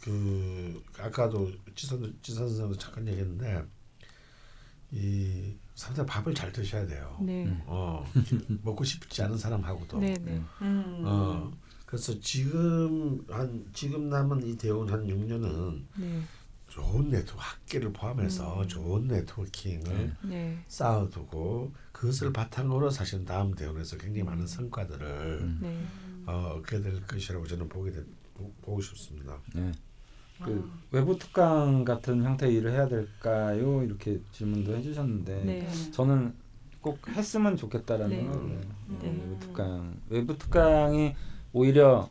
[0.00, 3.62] 그 아까도 지선 지선 선생도 잠깐 얘기했는데
[4.92, 7.18] 이 사람들 밥을 잘 드셔야 돼요.
[7.20, 7.46] 네.
[7.66, 8.04] 어
[8.62, 9.98] 먹고 싶지 않은 사람하고도.
[9.98, 10.42] 네, 네.
[10.62, 11.02] 음.
[11.04, 11.52] 어
[11.86, 16.22] 그래서 지금 한 지금 남은 이 대원 한 6년은 네.
[16.68, 18.68] 좋은 네트워크 학계를 포함해서 음.
[18.68, 20.28] 좋은 네트워킹을 네.
[20.28, 20.64] 네.
[20.68, 25.06] 쌓아두고 그것을 바탕으로 사실 다음 대원에서 굉장히 많은 성과들을
[25.42, 25.58] 음.
[25.60, 25.78] 네.
[26.24, 28.02] 어, 얻게 될 것이라고 저는 보게 되,
[28.62, 29.36] 보고 싶습니다.
[29.54, 29.70] 네.
[30.42, 30.78] 그 아.
[30.92, 33.82] 외부 특강 같은 형태의 일을 해야 될까요?
[33.82, 35.68] 이렇게 질문도 해주셨는데 네.
[35.90, 36.32] 저는
[36.80, 38.22] 꼭 했으면 좋겠다라는 네.
[38.22, 38.60] 생각을
[39.02, 39.10] 네.
[39.10, 41.14] 외부 특강 외부 특강이
[41.52, 42.08] 오히려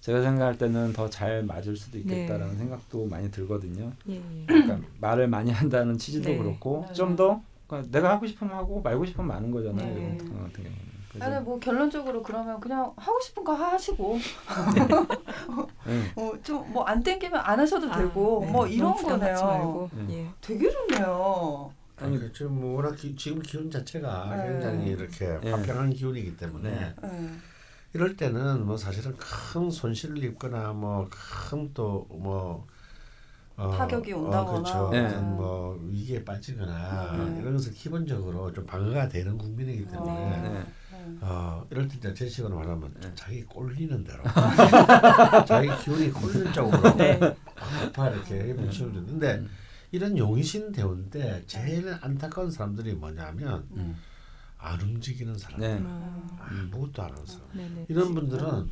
[0.00, 2.58] 제가 생각할 때는 더 잘 맞을 수도 있겠다라는 네.
[2.58, 3.92] 생각도 많이 들거든요.
[4.10, 4.44] 예, 예.
[4.44, 6.36] 그러니까 말을 많이 한다는 취지도 네.
[6.36, 7.42] 그렇고 좀 더
[7.72, 9.94] 그러니까 내가 하고 싶으면 하고 말고 싶으면 마는 거잖아요.
[9.94, 10.18] 네.
[10.18, 10.92] 같은 경우는.
[11.20, 14.18] 아니 뭐 결론적으로 그러면 그냥 하고 싶은 거 하시고
[15.84, 16.12] 네.
[16.16, 18.50] 어, 좀뭐 안 땡기면 안 하셔도 아, 되고 네.
[18.50, 19.90] 뭐 이런 거네요.
[20.08, 20.30] 네.
[20.40, 21.72] 되게 좋네요.
[21.98, 24.52] 아니 지금 뭐 워낙 기, 지금 기운 자체가 네.
[24.52, 27.28] 굉장히 이렇게 화평한 기운이기 때문에 네.
[27.92, 32.66] 이럴 때는 뭐 사실은 큰 손실을 입거나 뭐 큰 또뭐
[33.56, 34.90] 어, 타격이 어, 온다거나 어, 그렇죠.
[34.90, 35.16] 네.
[35.20, 37.40] 뭐 위기에 빠지거나 네.
[37.40, 40.64] 이런 것은 기본적으로 좀 방어가 되는 국민이기 때문에 네.
[41.20, 43.12] 어, 이럴 때 제식으로 말하면 네.
[43.14, 44.22] 자기 꼴리는 대로
[45.46, 47.18] 자기 기운이 꼴리는 쪽으로 네.
[47.18, 49.50] 이렇게 뭉치면 되는데 음.
[49.90, 53.96] 이런 용신 대원 때 제일 안타까운 사람들이 뭐냐면 음.
[54.56, 55.82] 안 움직이는 사람, 네.
[56.38, 57.48] 아무것도 안 하는 사람.
[57.52, 57.84] 네, 네.
[57.88, 58.70] 이런 분들은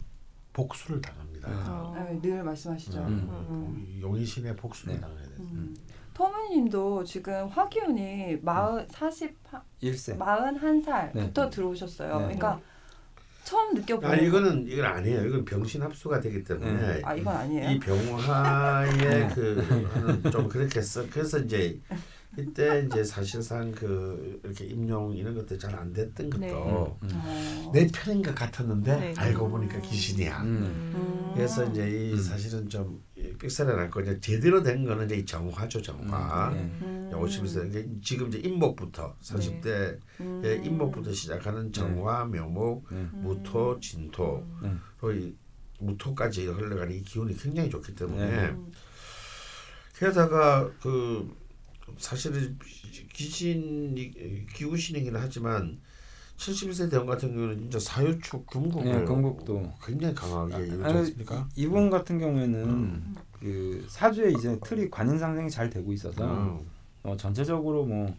[0.53, 1.49] 복수를 당합니다.
[1.69, 1.95] 어.
[1.97, 3.01] 네, 늘 말씀하시죠.
[3.01, 3.29] 음.
[3.31, 3.99] 음.
[4.01, 5.01] 용의신의 복수를 네.
[5.01, 5.37] 당해야 돼요.
[5.41, 5.77] 음.
[6.15, 9.35] 터무님도 지금 화기운이 마흔 사십
[9.81, 11.51] 일세 마흔 한 살부터 네.
[11.51, 12.13] 들어오셨어요.
[12.19, 12.61] 그러니까
[13.45, 14.11] 처음 느껴보는.
[14.11, 15.27] 아 이거는 이건 아니에요.
[15.27, 17.01] 이건 병신 합수가 되기 때문에.
[17.03, 17.71] 아 이건 아니에요.
[17.71, 19.29] 이 병화의
[20.23, 21.09] 그좀 그렇게 써.
[21.09, 21.81] 그래서 이제
[22.39, 26.53] 이때 이제 사실상 그 이렇게 임용 이런 것들 잘안 됐던 것도 네.
[26.53, 26.97] 음.
[27.03, 27.71] 음.
[27.73, 29.15] 내 편인 것 같았는데 네.
[29.17, 30.43] 알고 보니까 귀신이야.
[30.43, 30.93] 음.
[30.95, 31.33] 음.
[31.35, 32.17] 그래서 이제 이 음.
[32.17, 33.03] 사실은 좀
[33.39, 36.51] 삑사리 났고 이제 제대로 된 거는 이제 이 정화죠 정화.
[36.51, 37.09] 음.
[37.11, 37.17] 네.
[37.17, 39.99] 51세 지금 이제 임목부터 40대
[40.43, 40.55] 네.
[40.65, 44.47] 임목부터 시작하는 정화, 묘목, 무토, 진토,
[44.99, 45.37] 그
[45.81, 48.55] 무토까지 흘러가는 이 기운이 굉장히 좋기 때문에.
[49.99, 51.29] 게다가 그
[51.99, 52.59] 사실은
[53.13, 55.79] 귀신이 기우신이긴 하지만
[56.37, 61.49] 71세 대원 같은 경우는 진짜 사유축 금국 네, 금국도 굉장히 강하게 이루어지 않습니까?
[61.55, 63.15] 이분 같은 경우에는 음.
[63.39, 66.61] 그 사주에 이제 틀이 관인 상생이 잘 되고 있어서 음.
[67.03, 68.15] 어, 전체적으로 뭐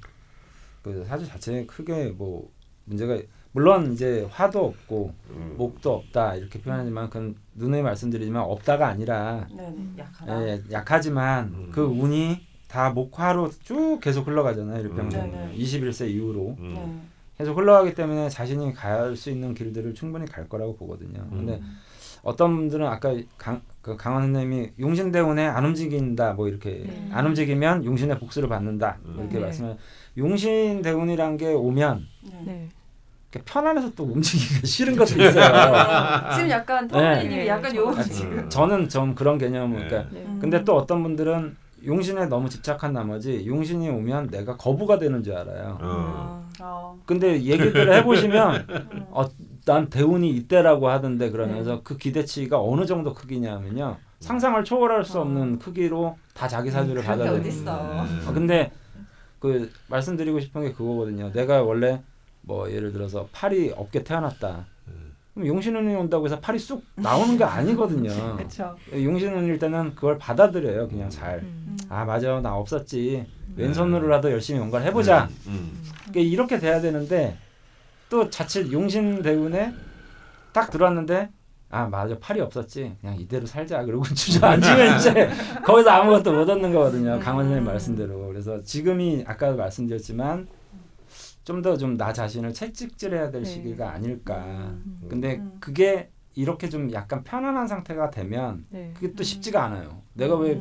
[0.83, 2.51] 그 사주 자체에 크게 뭐
[2.85, 3.19] 문제가
[3.51, 5.55] 물론 이제 화도 없고 음.
[5.57, 10.47] 목도 없다 이렇게 표현하지만 그건 눈에 말씀드리지만 없다가 아니라 네, 네 약하다.
[10.47, 11.69] 예, 약하지만 음.
[11.71, 14.81] 그 운이 다 목화로 쭉 계속 흘러가잖아요.
[14.81, 15.53] 일평생 음.
[15.57, 16.73] 21세 이후로 음.
[16.73, 17.01] 네.
[17.37, 21.19] 계속 흘러가기 때문에 자신이 갈 수 있는 길들을 충분히 갈 거라고 보거든요.
[21.33, 21.37] 음.
[21.37, 21.61] 근데
[22.23, 27.09] 어떤 분들은 아까 강, 그 강원 선생님이 용신 대운에 안 움직인다 뭐 이렇게 네.
[27.11, 29.15] 안 움직이면 용신의 복수를 받는다 음.
[29.19, 29.39] 이렇게 네.
[29.41, 29.77] 말씀을
[30.17, 32.07] 용신 대운이란 게 오면
[32.45, 32.69] 네.
[33.31, 35.73] 편안해서 또 움직이기가 싫은 것도 있어요.
[36.35, 37.47] 지금 약간 터미님 네.
[37.47, 40.09] 약간 요 지금 저는 좀 그런 개념을 그러니까
[40.39, 45.77] 근데 또 어떤 분들은 용신에 너무 집착한 나머지 용신이 오면 내가 거부가 되는 줄 알아요.
[45.81, 46.49] 어.
[46.59, 46.99] 어.
[47.05, 49.05] 근데 얘기를 해보시면 음.
[49.11, 49.27] 어,
[49.65, 51.81] 난 대운이 이때라고 하던데 그러면서 네.
[51.83, 53.97] 그 기대치가 어느 정도 크기냐면요.
[54.19, 55.59] 상상을 초월할 수 없는 어.
[55.59, 57.67] 크기로 다 자기 사주를 받아들이는.
[57.67, 58.71] 어, 근데
[59.39, 61.31] 그 말씀드리고 싶은 게 그거거든요.
[61.31, 62.01] 내가 원래
[62.41, 64.65] 뭐 예를 들어서 팔이 없게 태어났다.
[65.33, 68.09] 그럼 용신운이 온다고 해서 팔이 쑥 나오는 게 아니거든요.
[68.35, 68.75] 그렇죠.
[68.93, 70.87] 용신운일 때는 그걸 받아들여요.
[70.89, 71.39] 그냥 잘.
[71.39, 71.60] 음.
[71.91, 73.25] 아 맞아 나 없었지.
[73.57, 75.27] 왼손으로라도 열심히 뭔가를 해보자.
[75.47, 75.51] 음.
[75.51, 75.83] 음.
[76.09, 77.37] 그러니까 이렇게 돼야 되는데
[78.09, 79.73] 또 자칫 용신 대운에
[80.53, 81.29] 딱 들어왔는데
[81.69, 85.29] 아 맞아 팔이 없었지 그냥 이대로 살자 그러고 주저앉으면 이제
[85.65, 90.47] 거기서 아무것도 못 얻는 거거든요 강원 선생님 말씀대로 그래서 지금이 아까도 말씀드렸지만
[91.43, 93.49] 좀 더 좀 나 자신을 채찍질해야 될 네.
[93.49, 94.37] 시기가 아닐까.
[94.85, 95.01] 음.
[95.09, 95.53] 근데 음.
[95.59, 98.91] 그게 이렇게 좀 약간 편안한 상태가 되면 네.
[98.93, 99.71] 그게 또 쉽지가 음.
[99.73, 100.01] 않아요.
[100.13, 100.53] 내가 왜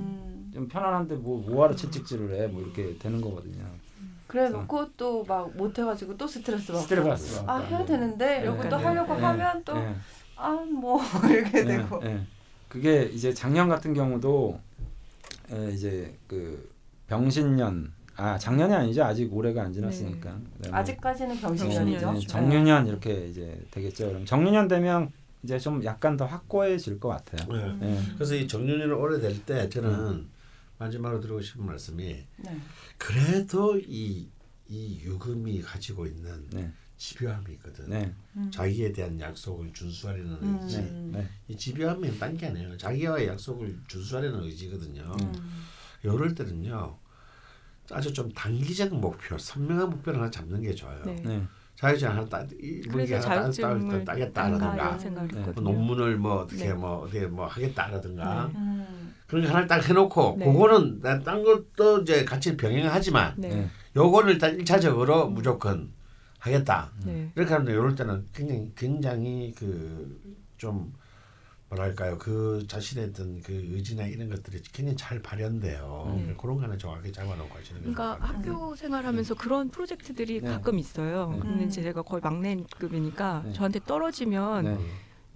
[0.53, 0.69] 좀 음.
[0.69, 2.47] 편안한데 뭐 뭐하러 채찍질을 해?
[2.47, 3.65] 뭐 이렇게 되는 거거든요.
[4.27, 8.69] 그래 놓고 또 막 못해가지고 또 스트레스 받고 스트레스 아 해야 되는데 이러고 네.
[8.69, 9.21] 또 하려고 네.
[9.23, 9.75] 하면 또
[10.37, 11.77] 아 뭐 이렇게 네.
[11.77, 12.01] 되고
[12.69, 14.59] 그게 이제 작년 같은 경우도
[15.73, 16.71] 이제 그
[17.09, 20.71] 병신년 아 작년이 아니죠 아직 올해가 안 지났으니까 네.
[20.71, 25.11] 아직까지는 병신년이죠 네, 정유년 이렇게 이제 되겠죠 그럼 정유년 되면
[25.43, 27.87] 이제 좀 약간 더 확고해질 것 같아요 네.
[27.89, 27.99] 네.
[28.15, 30.31] 그래서 이 정유년이 오래 될 때 저는 음.
[30.81, 32.61] 마지막으로 드리고 싶은 말씀이 네.
[32.97, 34.29] 그래도 이,
[34.67, 36.73] 이 유금이 가지고 있는 네.
[36.97, 37.89] 집요함이 있거든.
[37.91, 38.15] 네.
[38.37, 38.51] 음.
[38.51, 40.59] 자기에 대한 약속을 준수하려는 음.
[40.63, 40.81] 의지.
[41.13, 41.29] 네.
[41.49, 42.77] 이 집요함이 딴 게 아니에요.
[42.79, 45.15] 자기와의 약속을 준수하려는 의지거든요.
[45.21, 45.33] 음.
[46.03, 46.99] 이럴 때는요.
[47.93, 51.03] 아주 좀 단기적 목표, 선명한 목표를 하나 잡는 게 좋아요.
[51.05, 51.17] 네.
[51.25, 51.43] 네.
[51.77, 55.41] 자격증 하나 따, 이게 하나 따, 따겠다라든가, 네.
[55.53, 56.75] 뭐 논문을 뭐 어떻게 네.
[56.75, 58.59] 뭐 어떻게 뭐 하겠다라든가 네.
[58.59, 59.00] 음.
[59.31, 60.53] 그런 게 하나를 딱 해놓고 네.
[60.53, 63.71] 그거는 딴 것도 이제 같이 병행하지만 네.
[63.97, 65.35] 요거는 일단 일차적으로 음.
[65.35, 65.93] 무조건
[66.39, 66.91] 하겠다.
[67.35, 70.93] 이렇게 하면 이럴 때는 굉장히 굉장히 그 좀
[71.71, 76.15] 뭐랄까요 그 자신의 어떤 그 의지나 이런 것들이 굉장히 잘 발현돼요.
[76.19, 76.35] 음.
[76.39, 77.95] 그런 거는 정확히 잡아놓고 하시는 거예요.
[77.95, 79.37] 그러니까 학교 생활하면서 음.
[79.39, 80.51] 그런 프로젝트들이 네.
[80.51, 81.31] 가끔 있어요.
[81.33, 81.39] 네.
[81.41, 83.53] 근데 이제 제가 거의 막내급이니까 네.
[83.55, 84.79] 저한테 떨어지면 네.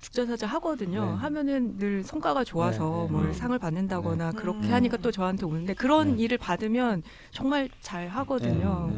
[0.05, 1.05] 죽자사자 하거든요.
[1.05, 1.13] 네.
[1.15, 7.03] 하면은 늘 성과가 좋아서 뭘 상을 받는다거나 그렇게 하니까 또 저한테 오는데 그런 일을 받으면
[7.31, 8.93] 정말 잘 하거든요.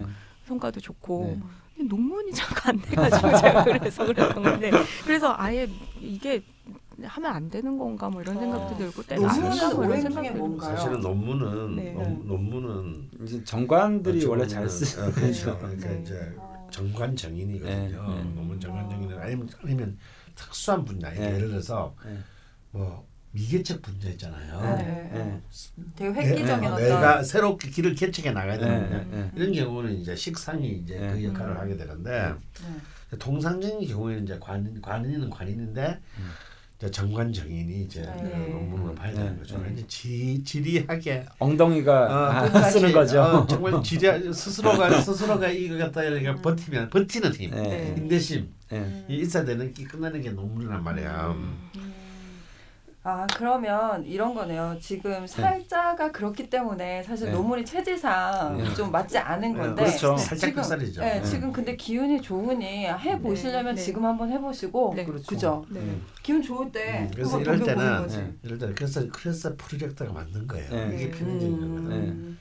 [0.47, 1.41] 성과도 좋고.
[1.79, 4.71] 논문이 잘안 돼가지고 제가 그래서 그랬던 건데
[5.05, 5.69] 그래서 아예
[6.01, 6.43] 이게
[7.03, 8.79] 하면 안 되는 건가 뭐 이런 생각도 어.
[8.79, 10.75] 들고 때는 논문은 이런 생각이 뭔가요?
[10.75, 11.93] 사실은 논문은 네.
[11.93, 14.99] 논문은 이제 정관들이 원래 잘 쓰.
[15.03, 15.55] 아, 그렇죠.
[15.61, 16.01] 그러니까 네.
[16.03, 16.33] 이제
[16.71, 17.77] 정관 정인이거든요.
[17.77, 17.89] 네.
[17.91, 18.35] 네.
[18.35, 19.99] 논문 정관 정인은 아니면 아니면
[20.37, 21.35] 특수한 분야 네.
[21.35, 22.17] 예를 들어서 네.
[22.71, 24.77] 뭐 미개척 분야 있잖아요.
[24.77, 25.43] 네.
[25.97, 31.23] 되게 획기적인 어떤 내가 새롭게 길을 개척해 나가야 되는 이런 경우는 이제 식상이 이제 그
[31.25, 32.33] 역할을 하게 되는데
[33.19, 36.31] 통상적인 경우에는 이제 관 관인은 관인인데 음.
[36.93, 38.49] 정관 정인이 이제 네.
[38.51, 39.39] 논문을 봐야 되는 네.
[39.39, 39.59] 거죠.
[39.59, 39.83] 네.
[39.89, 43.23] 지, 지리하게 엉덩이가 어, 쓰는 거죠.
[43.23, 46.43] 어, 정말 지리 스스로가 스스로가 이거 갖다 이렇게 음.
[46.43, 47.95] 버티면 버티는 힘, 네.
[47.97, 48.49] 인내심
[49.09, 51.29] 이 있어야 되는 게 끝나는 게 논문이란 말이야.
[51.29, 51.71] 음.
[53.09, 54.77] 아 그러면 이런 거네요.
[54.81, 55.27] 지금 네.
[55.29, 56.11] 살자가 네.
[56.11, 57.33] 그렇기 때문에 사실 네.
[57.35, 58.75] 노물이 체질상 네.
[58.75, 60.17] 좀 맞지 않은 네, 건데 그렇죠.
[60.17, 61.01] 살짝 지금, 쌀이죠.
[61.03, 65.23] 네, 지금 근데 기운이 좋으니 해 보시려면 지금 한번 해보시고 그렇죠.
[65.25, 65.65] 그죠.
[66.25, 70.93] 기운 좋을 때 음, 그래서 이럴 때는 이럴 때 그래서 그래서 프로젝트가 맞는 거예요.
[70.93, 72.37] 이게 편해지는 음.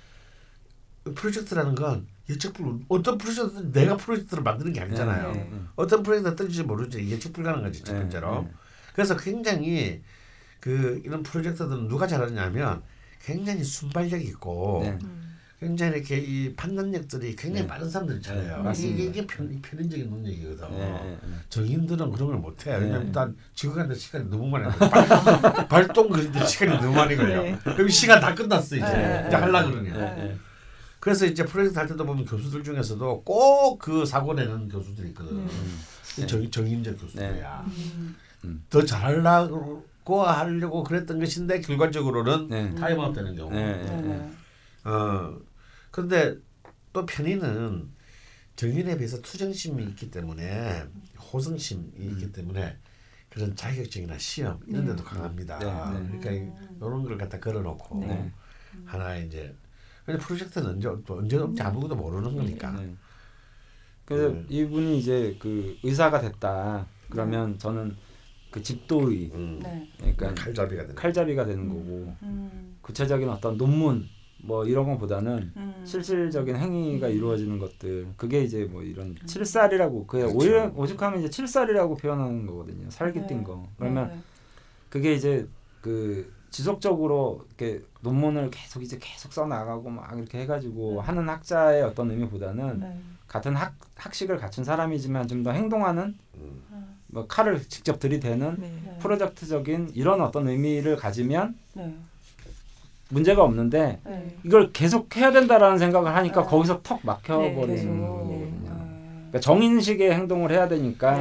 [1.03, 1.13] 거예요.
[1.13, 5.31] 프로젝트라는 건 예측 불 어떤 프로젝트 내가 프로젝트를 만드는 게 아니잖아요.
[5.75, 8.47] 어떤 프로젝트가 뜰지 모르지 예측 불가능하지 첫 번째로.
[8.95, 10.01] 그래서 굉장히
[10.65, 12.81] 그 이런 프로젝트들은 누가 잘하냐면
[13.23, 14.97] 굉장히 순발력 있고 네.
[15.59, 17.67] 굉장히 이렇게 이 판단력들이 굉장히 네.
[17.67, 18.63] 빠른 사람들이 잘해요.
[18.63, 20.71] 네, 이게, 이게 편, 편인적인 능력이거든.
[20.71, 21.35] 네, 네, 네.
[21.49, 22.71] 정인들은 그런 걸 못해.
[22.77, 25.67] 왜냐면 일단 지구가는 시간이 너무 많이 걸려.
[25.67, 27.59] 발, 동 그리는데 시간이 너무 많이 걸려.
[27.61, 28.85] 그럼 시간 다 끝났어 이제.
[29.27, 30.35] 이제 할라 그러냐.
[30.99, 35.47] 그래서 이제 프로젝트 할 때도 보면 교수들 중에서도 꼭 그 사고 내는 교수들이 있거든.
[36.27, 37.65] 정, 정인적 교수들이야.
[38.45, 38.63] 음.
[38.71, 42.75] 더 잘하려고 고 하려고 그랬던 것인데 결과적으로는 네.
[42.75, 43.51] 타임아웃 되는 경우.
[43.51, 43.83] 네.
[43.83, 44.31] 네.
[44.83, 45.35] 어
[45.89, 46.37] 근데
[46.93, 47.89] 또 편인은
[48.55, 50.83] 정인에 비해서 투쟁심이 있기 때문에
[51.33, 52.11] 호승심이 음.
[52.11, 52.77] 있기 때문에
[53.29, 55.03] 그런 자격증이나 시험 이런 데도 네.
[55.03, 55.57] 강합니다.
[55.57, 56.19] 네.
[56.19, 58.31] 그러니까 이런 걸 갖다 걸어놓고
[58.85, 59.55] 하나의 이제
[60.05, 62.79] 근데 프로젝트는 언제 언제 올지 아무것도 모르는 거니까.
[64.05, 66.85] 그래서 이분이 이제 그 의사가 됐다.
[67.09, 67.97] 그러면 저는
[68.55, 69.59] 그 집도의 음.
[69.61, 69.85] 네.
[69.99, 72.77] 그러니까 칼잡이가 되는, 칼잡이가 되는 거고 음.
[72.81, 74.07] 구체적인 어떤 논문
[74.37, 75.81] 뭐 이런 것보다는 음.
[75.83, 79.25] 실질적인 행위가 이루어지는 것들 그게 이제 뭐 이런 음.
[79.25, 80.37] 칠살이라고 그 그렇죠.
[80.37, 83.27] 오히려 오죽하면 이제 칠살이라고 표현하는 거거든요 살기 네.
[83.27, 84.19] 뛴거 그러면 네.
[84.89, 85.45] 그게 이제
[85.81, 91.05] 그 지속적으로 이렇게 논문을 계속 이제 계속 써 나가고 막 이렇게 해가지고 네.
[91.05, 92.97] 하는 학자의 어떤 의미보다는 네.
[93.27, 96.61] 같은 학 학식을 갖춘 사람이지만 좀 더 행동하는 음.
[97.07, 98.97] 뭐 칼을 직접 들이대는 네.
[99.01, 101.93] 프로젝트적인 이런 어떤 의미를 가지면 네.
[103.09, 104.37] 문제가 없는데 네.
[104.45, 106.47] 이걸 계속 해야 된다라는 생각을 하니까 네.
[106.47, 108.65] 거기서 턱 막혀버리는 네, 거거든요.
[109.27, 111.17] 그러니까 정인식의 행동을 해야 되니까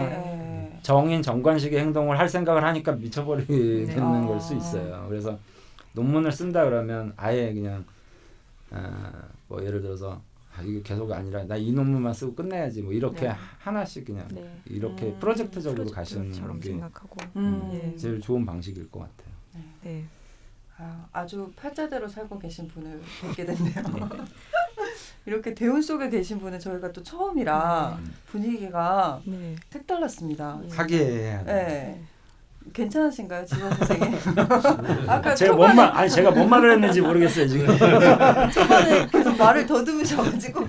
[0.84, 4.26] 정인 정관식의 행동을 할 생각을 하니까 미쳐버리는 아.
[4.26, 5.06] 걸수 있어요.
[5.08, 5.36] 그래서
[5.94, 7.84] 논문을 쓴다 그러면 아예 그냥
[8.70, 9.10] 아,
[9.48, 10.20] 뭐 예를 들어서
[10.54, 13.34] 아, 이게 계속 아니라 나 이 논문만 쓰고 끝내야지 뭐 이렇게 네.
[13.60, 14.60] 하나씩 그냥 네.
[14.66, 17.16] 이렇게 음, 프로젝트적으로 가시는 게 생각하고.
[17.36, 17.70] 음.
[17.72, 17.96] 네.
[17.96, 19.34] 제일 좋은 방식일 것 같아요.
[19.54, 19.64] 네.
[19.82, 20.04] 네.
[20.76, 23.72] 아, 아주 팔자대로 살고 계신 분을 뵙게 됐네요.
[25.24, 25.30] 네.
[25.32, 28.10] 이렇게 대운 속에 계신 분은 저희가 또 처음이라 네.
[28.26, 29.20] 분위기가
[29.70, 30.60] 색달랐습니다.
[30.70, 30.98] 하게.
[31.44, 32.00] 네.
[32.72, 34.18] 괜찮으신가요, 지원 선생님?
[35.06, 37.66] 아까 제가 뭔 말, 아니 제가 뭔 말을 했는지 모르겠어요 지금.
[38.52, 40.66] 초반에 계속 말을 더듬으셔가지고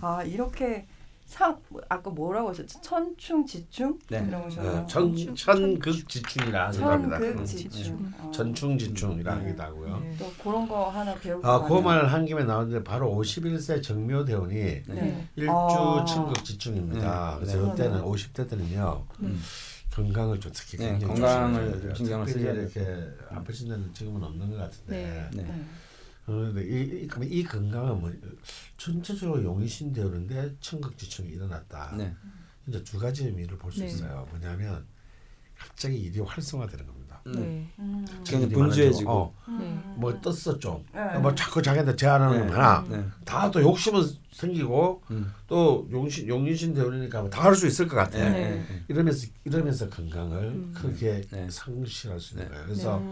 [0.00, 0.86] 아 이렇게
[1.30, 1.56] 상
[1.88, 2.80] 아까 뭐라고 하셨죠?
[2.80, 4.24] 천충 지충 네.
[4.26, 4.84] 이런 거잖아요.
[4.88, 7.20] 천 천극 지충이라 합니다.
[7.20, 8.12] 천극 지충.
[8.18, 8.30] 어.
[8.32, 9.40] 전충 지충이라 네.
[9.42, 10.00] 하기도 하고요.
[10.00, 10.16] 네.
[10.18, 11.46] 또 그런 거 하나 배우고.
[11.46, 14.54] 아, 그말한 김에 나오는데 바로 51세 정묘대원이
[14.88, 15.28] 네.
[15.36, 16.04] 일주 아.
[16.04, 17.38] 천극 지충입니다.
[17.40, 17.46] 네.
[17.46, 19.06] 그래서 이때는 50대 때는요.
[19.20, 19.40] 음.
[19.92, 22.84] 건강을 좀 특히 네, 건강을 신경을 쓰셔야 이렇게
[23.30, 25.30] 아프신 데는 지금은 없는 것 같은데.
[26.38, 28.12] 그런데 이, 이, 이 건강은 뭐
[28.76, 31.96] 전체적으로 용이신 되었는데 청각지청이 일어났다.
[31.96, 32.14] 네.
[32.66, 33.86] 이제 두 가지 의미를 볼수 네.
[33.86, 34.26] 있어요.
[34.30, 34.86] 뭐냐면
[35.58, 36.99] 갑자기 일이 활성화되는 겁니다.
[37.32, 37.68] 네.
[37.78, 38.06] 음.
[38.48, 39.34] 분주해지고 어.
[39.58, 39.78] 네.
[39.96, 40.84] 뭐 떴어 좀.
[40.94, 41.18] 네.
[41.18, 42.86] 뭐 자꾸 자기한테 제안하는 거 많아.
[42.88, 43.04] 네.
[43.24, 44.02] 다또 욕심은
[44.32, 45.32] 생기고 음.
[45.46, 48.18] 또 용신 용신 대원이니까 다 할 수 있을 것 같아.
[48.18, 48.64] 네.
[48.88, 50.72] 이러면서 이러면서 건강을 음.
[50.74, 52.64] 크게 상실할 수 있는 거예요.
[52.64, 53.02] 그래서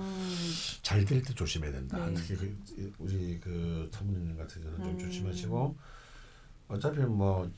[0.83, 1.99] 잘 될 때 조심해야 된다.
[2.15, 4.99] 특히 그, 우리 그 사모님 같은 경우는 좀 음.
[4.99, 5.77] 조심하시고
[6.69, 7.51] 어차피 뭐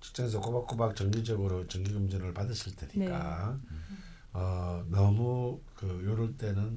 [0.00, 3.58] 직장에서 꼬박꼬박 정기적으로 정기 검진을 받으실 테니까.
[4.34, 6.76] 어, 너무 그 요럴 때는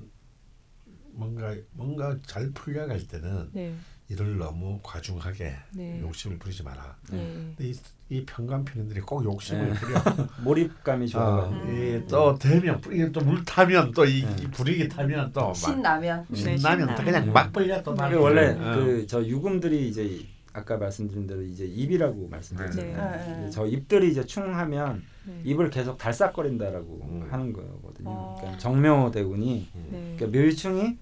[1.11, 3.75] 뭔가 뭔가 잘 풀려갈 때는 네.
[4.09, 5.99] 이를 너무 과중하게 네.
[5.99, 6.95] 욕심을 부리지 마라.
[7.11, 7.17] 네.
[7.57, 7.75] 근데 이,
[8.09, 9.73] 이 평간 편인들이 꼭 욕심을 네.
[9.73, 9.99] 부려.
[10.37, 11.45] 몰입감이 좋아.
[11.45, 12.05] 어, 음.
[12.07, 14.51] 또 되면 이게 또물 타면 또이 네.
[14.51, 17.95] 불이 타면 또 신나면 신나면 또 그냥 막 벌려 또.
[17.97, 18.75] 원래 어.
[18.75, 20.23] 그저 유금들이 이제
[20.57, 23.41] 아까 말씀드린 대로 이제 입이라고 말씀드렸잖아요.
[23.43, 23.49] 네.
[23.51, 25.39] 저 입들이 이제 충하면 네.
[25.43, 27.27] 입을 계속 달싹거린다라고 음.
[27.29, 28.09] 하는 거거든요.
[28.09, 28.35] 아.
[28.37, 30.15] 그러니까 정묘대군이 네.
[30.17, 30.97] 그러니까 묘충이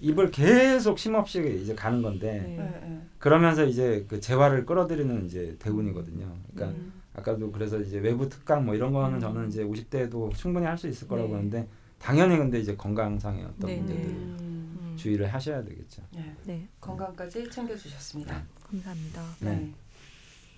[0.00, 2.56] 입을 계속 쉼없이 이제 가는 건데 네.
[2.56, 3.02] 네, 네.
[3.18, 6.26] 그러면서 이제 그 재화를 끌어들이는 이제 대운이거든요.
[6.52, 6.92] 그러니까 음.
[7.14, 9.20] 아까도 그래서 이제 외부 특강 뭐 이런 거는 음.
[9.20, 11.66] 저는 이제 50대도 충분히 할 수 있을 거라고 보는데
[12.00, 14.94] 당연히 근데 이제 건강상의 어떤 문제들 음.
[14.96, 16.02] 주의를 하셔야 되겠죠.
[16.44, 16.66] 네.
[16.80, 18.42] 건강까지 챙겨주셨습니다.
[18.70, 19.22] 감사합니다.
[19.40, 19.70] 네.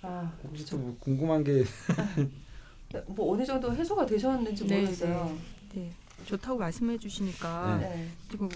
[0.01, 1.63] 아, 혹시 또 궁금한 게
[3.07, 5.37] 뭐 어느 정도 해소가 되셨는지 네, 모르겠어요.
[5.75, 5.91] 네.
[6.25, 8.07] 좋다고 말씀해 주시니까 네.
[8.31, 8.49] 지금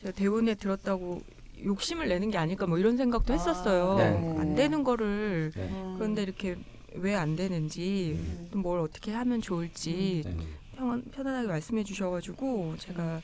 [0.00, 1.22] 제가 대본에 들었다고
[1.64, 3.94] 욕심을 내는 게 아닐까 뭐 이런 생각도 아, 했었어요.
[3.96, 4.38] 네.
[4.38, 5.70] 안 되는 거를 네.
[5.96, 6.56] 그런데 이렇게
[6.94, 8.16] 왜 안 되는지
[8.52, 8.60] 음.
[8.60, 10.46] 뭘 어떻게 하면 좋을지 음.
[10.76, 13.22] 편, 편안하게 말씀해 주셔가지고 제가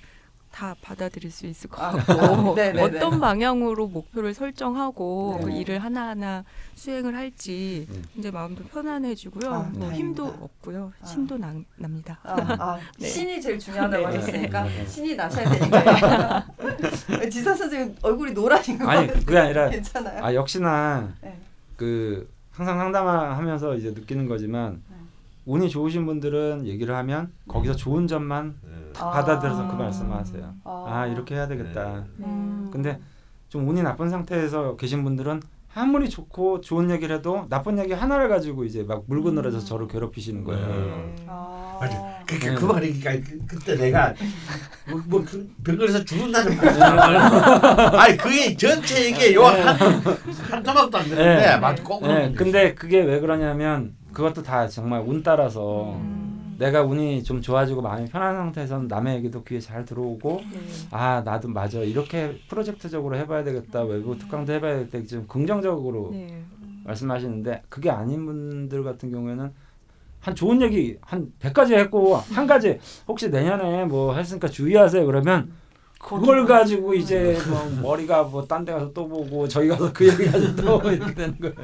[0.50, 2.82] 다 받아들일 수 있을 것 아, 같고 네, 네, 네.
[2.82, 5.44] 어떤 방향으로 목표를 설정하고 네.
[5.44, 6.44] 그 일을 하나하나
[6.74, 8.04] 수행을 할지 음.
[8.16, 9.52] 이제 마음도 편안해지고요.
[9.52, 10.92] 아, 뭐 힘도 없고요.
[11.00, 11.06] 아.
[11.06, 12.18] 신도 나, 납니다.
[12.22, 13.06] 아, 아 네.
[13.06, 14.16] 신이 제일 중요하다고 네.
[14.16, 16.46] 하셨으니까 신이 나셔야 되니까.
[17.30, 20.24] 지사 선생님 얼굴이 노란인 거 아니 그게 아니라 괜찮아요.
[20.24, 21.14] 아 역시나
[21.76, 24.82] 그 항상 상담하면서 이제 느끼는 거지만
[25.46, 28.56] 운이 좋으신 분들은 얘기를 하면 거기서 좋은 점만
[28.98, 29.10] 아.
[29.10, 30.55] 받아들여서 그 말씀하세요.
[30.65, 30.85] 아.
[30.89, 32.05] 아, 이렇게 해야 되겠다.
[32.16, 32.24] 네.
[32.27, 32.69] 음.
[32.73, 33.01] 근데
[33.48, 35.40] 좀 운이 나쁜 상태에서 계신 분들은
[35.74, 39.65] 아무리 좋고 좋은 얘기를 해도 나쁜 얘기 하나를 가지고 이제 막 물고 늘어서 음.
[39.65, 40.66] 저를 괴롭히시는 거예요.
[40.66, 41.15] 네.
[41.27, 41.78] 아.
[41.81, 41.97] 맞아.
[42.27, 42.55] 그러니까 네.
[42.56, 44.15] 그 말이 그러니까 그, 때 내가
[44.90, 47.16] 뭐, 뭐 그, 병원에서 죽는다는 말.
[47.97, 50.02] 아니 그게 전체 이게 요한한
[50.65, 51.56] 조각도 안 되는데 네.
[51.59, 52.06] 맞 꼭.
[52.06, 52.32] 네.
[52.32, 55.93] 근데 그게 왜 그러냐면 그것도 다 정말 운 따라서.
[55.93, 56.27] 음.
[56.59, 60.59] 내가 운이 좀 좋아지고 마음이 편한 상태에서는 남의 얘기도 귀에 잘 들어오고 네.
[60.90, 64.18] 아 나도 맞아 이렇게 프로젝트적으로 해봐야 되겠다 외부 음.
[64.18, 66.43] 특강도 해봐야 되겠다 좀 긍정적으로 네.
[66.85, 69.52] 말씀하시는데 그게 아닌 분들 같은 경우에는
[70.20, 75.52] 한 좋은 얘기 한 100가지 했고 한 가지 혹시 내년에 뭐 했으니까 주의하세요 그러면
[76.01, 80.26] 그걸 가지고 이제 뭐 머리가 뭐 딴 데 가서 또 보고 저희 가서 그 얘기
[80.26, 81.55] 가지고 또 이렇게 되는 거예요.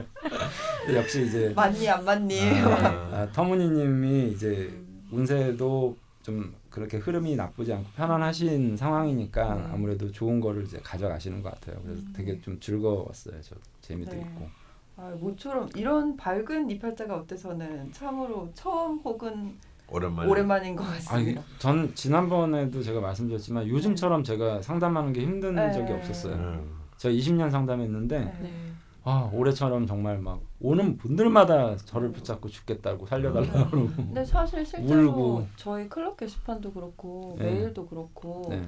[0.93, 2.41] 역시 이제 맞니 안 맞니.
[2.63, 4.71] 아, 아, 터무니님이 이제
[5.11, 9.65] 운세도 좀 그렇게 흐름이 나쁘지 않고 편안하신 상황이니까 네.
[9.73, 11.81] 아무래도 좋은 거를 이제 가져가시는 것 같아요.
[11.85, 12.13] 그래서 음.
[12.17, 13.41] 되게 좀 즐거웠어요.
[13.43, 14.21] 저 재미도 네.
[14.21, 14.49] 있고.
[14.97, 19.55] 아, 모처럼 이런 밝은 이팔자가 어때서는 참으로 처음 혹은
[19.89, 21.41] 오랜만 오랜만인 것 같습니다.
[21.41, 24.33] 아니, 전 지난번에도 제가 말씀드렸지만 요즘처럼 네.
[24.33, 25.73] 제가 상담하는 게 힘든 네.
[25.73, 26.35] 적이 없었어요.
[26.35, 26.85] 음.
[26.97, 28.74] 저 20년 상담했는데 네.
[29.07, 33.93] 아 올해처럼 정말 막 오는 분들마다 저를 붙잡고 죽겠다고 살려달라고 음.
[33.95, 35.47] 근데 사실 실제로 울고.
[35.57, 37.45] 저희 클럽 게시판도 그렇고 네.
[37.53, 38.63] 메일도 그렇고 네.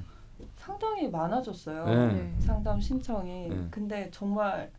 [0.58, 2.34] 상당히 많아졌어요 네.
[2.40, 3.66] 상담 신청이 네.
[3.70, 4.70] 근데 정말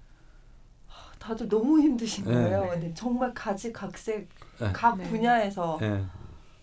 [1.18, 2.34] 다들 너무 힘드신 네.
[2.36, 4.30] 거예요 근데 정말 가지각색
[4.60, 4.70] 네.
[4.72, 5.80] 각 분야에서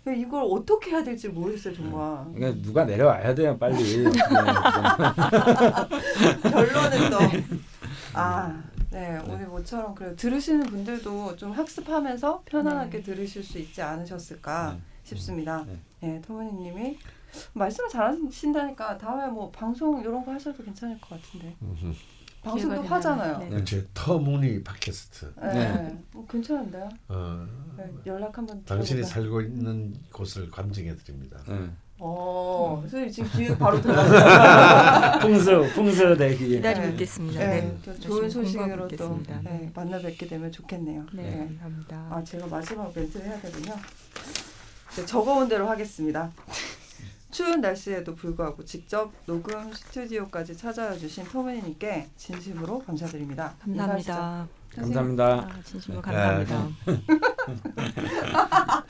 [0.07, 2.25] 이걸 어떻게 해야 될지 모르겠어요 정말.
[2.35, 4.05] 그러니까 누가 내려와야 돼요 빨리.
[6.43, 7.19] 결론은 또
[8.13, 8.63] 아.
[8.95, 13.03] 네, 네, 오늘 모처럼 그래 들으시는 분들도 좀 학습하면서 편안하게 네.
[13.03, 14.81] 들으실 수 있지 않으셨을까 네.
[15.03, 15.65] 싶습니다.
[15.65, 16.97] 네, 네 토모니님이
[17.55, 21.57] 말씀을 잘하신다니까 다음에 뭐 방송 이런 거 하셔도 괜찮을 것 같은데.
[22.45, 23.39] 방송도 하잖아요.
[23.39, 23.65] 네.
[23.65, 23.87] 네.
[23.95, 25.33] 터무니 팟캐스트.
[25.41, 25.99] 네.
[26.13, 26.89] 뭐 괜찮은데요.
[27.09, 27.47] 어.
[27.77, 28.63] 네, 연락 한번.
[28.65, 31.43] 당신이 살고 있는 곳을 감정해 드립니다.
[32.07, 33.95] 어, 선생님 지금 기획 바로 들어
[35.21, 36.49] 풍수, 풍수 대기.
[36.49, 37.41] 기다리고 있겠습니다.
[37.41, 37.99] 네, 네.
[37.99, 41.07] 좋은 소식으로 또 네, 만나 뵙게 되면 좋겠네요.
[41.15, 41.39] 네, 네.
[41.47, 41.97] 감사합니다.
[42.11, 43.75] 아, 제가 마지막 멘트를 해야 되군요.
[44.97, 46.31] 네, 적어온 대로 하겠습니다.
[47.31, 53.55] 추운 날씨에도 불구하고 직접 녹음 스튜디오까지 찾아와 주신 토메니님께 진심으로 감사드립니다.
[53.61, 54.47] 감사합니다.
[54.77, 55.25] 감사합니다.
[55.25, 56.69] 아, 진심으로 감사합니다.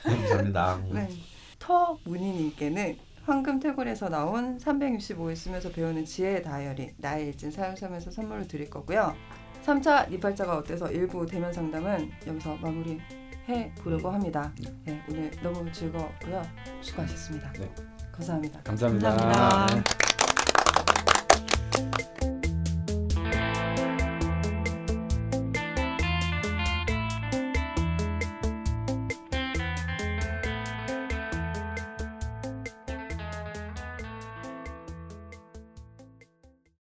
[0.03, 0.79] 감사합니다.
[0.91, 1.09] 네.
[1.65, 9.15] 터문희님께는 황금 태굴에서 나온 365일 쓰면서 배우는 지혜의 다이어리 나의 일진 사용하면서 선물을 드릴 거고요.
[9.65, 13.01] 3차 니팔자가 어때서 일부 대면 상담은 여기서 마무리
[13.49, 14.53] 해 보려고 합니다.
[14.83, 16.43] 네, 오늘 너무 즐거웠고요.
[16.81, 17.51] 수고하셨습니다.
[17.53, 17.73] 네.
[18.11, 18.61] 감사합니다.
[18.61, 19.15] 감사합니다.
[19.15, 19.75] 감사합니다.
[19.75, 20.05] 네.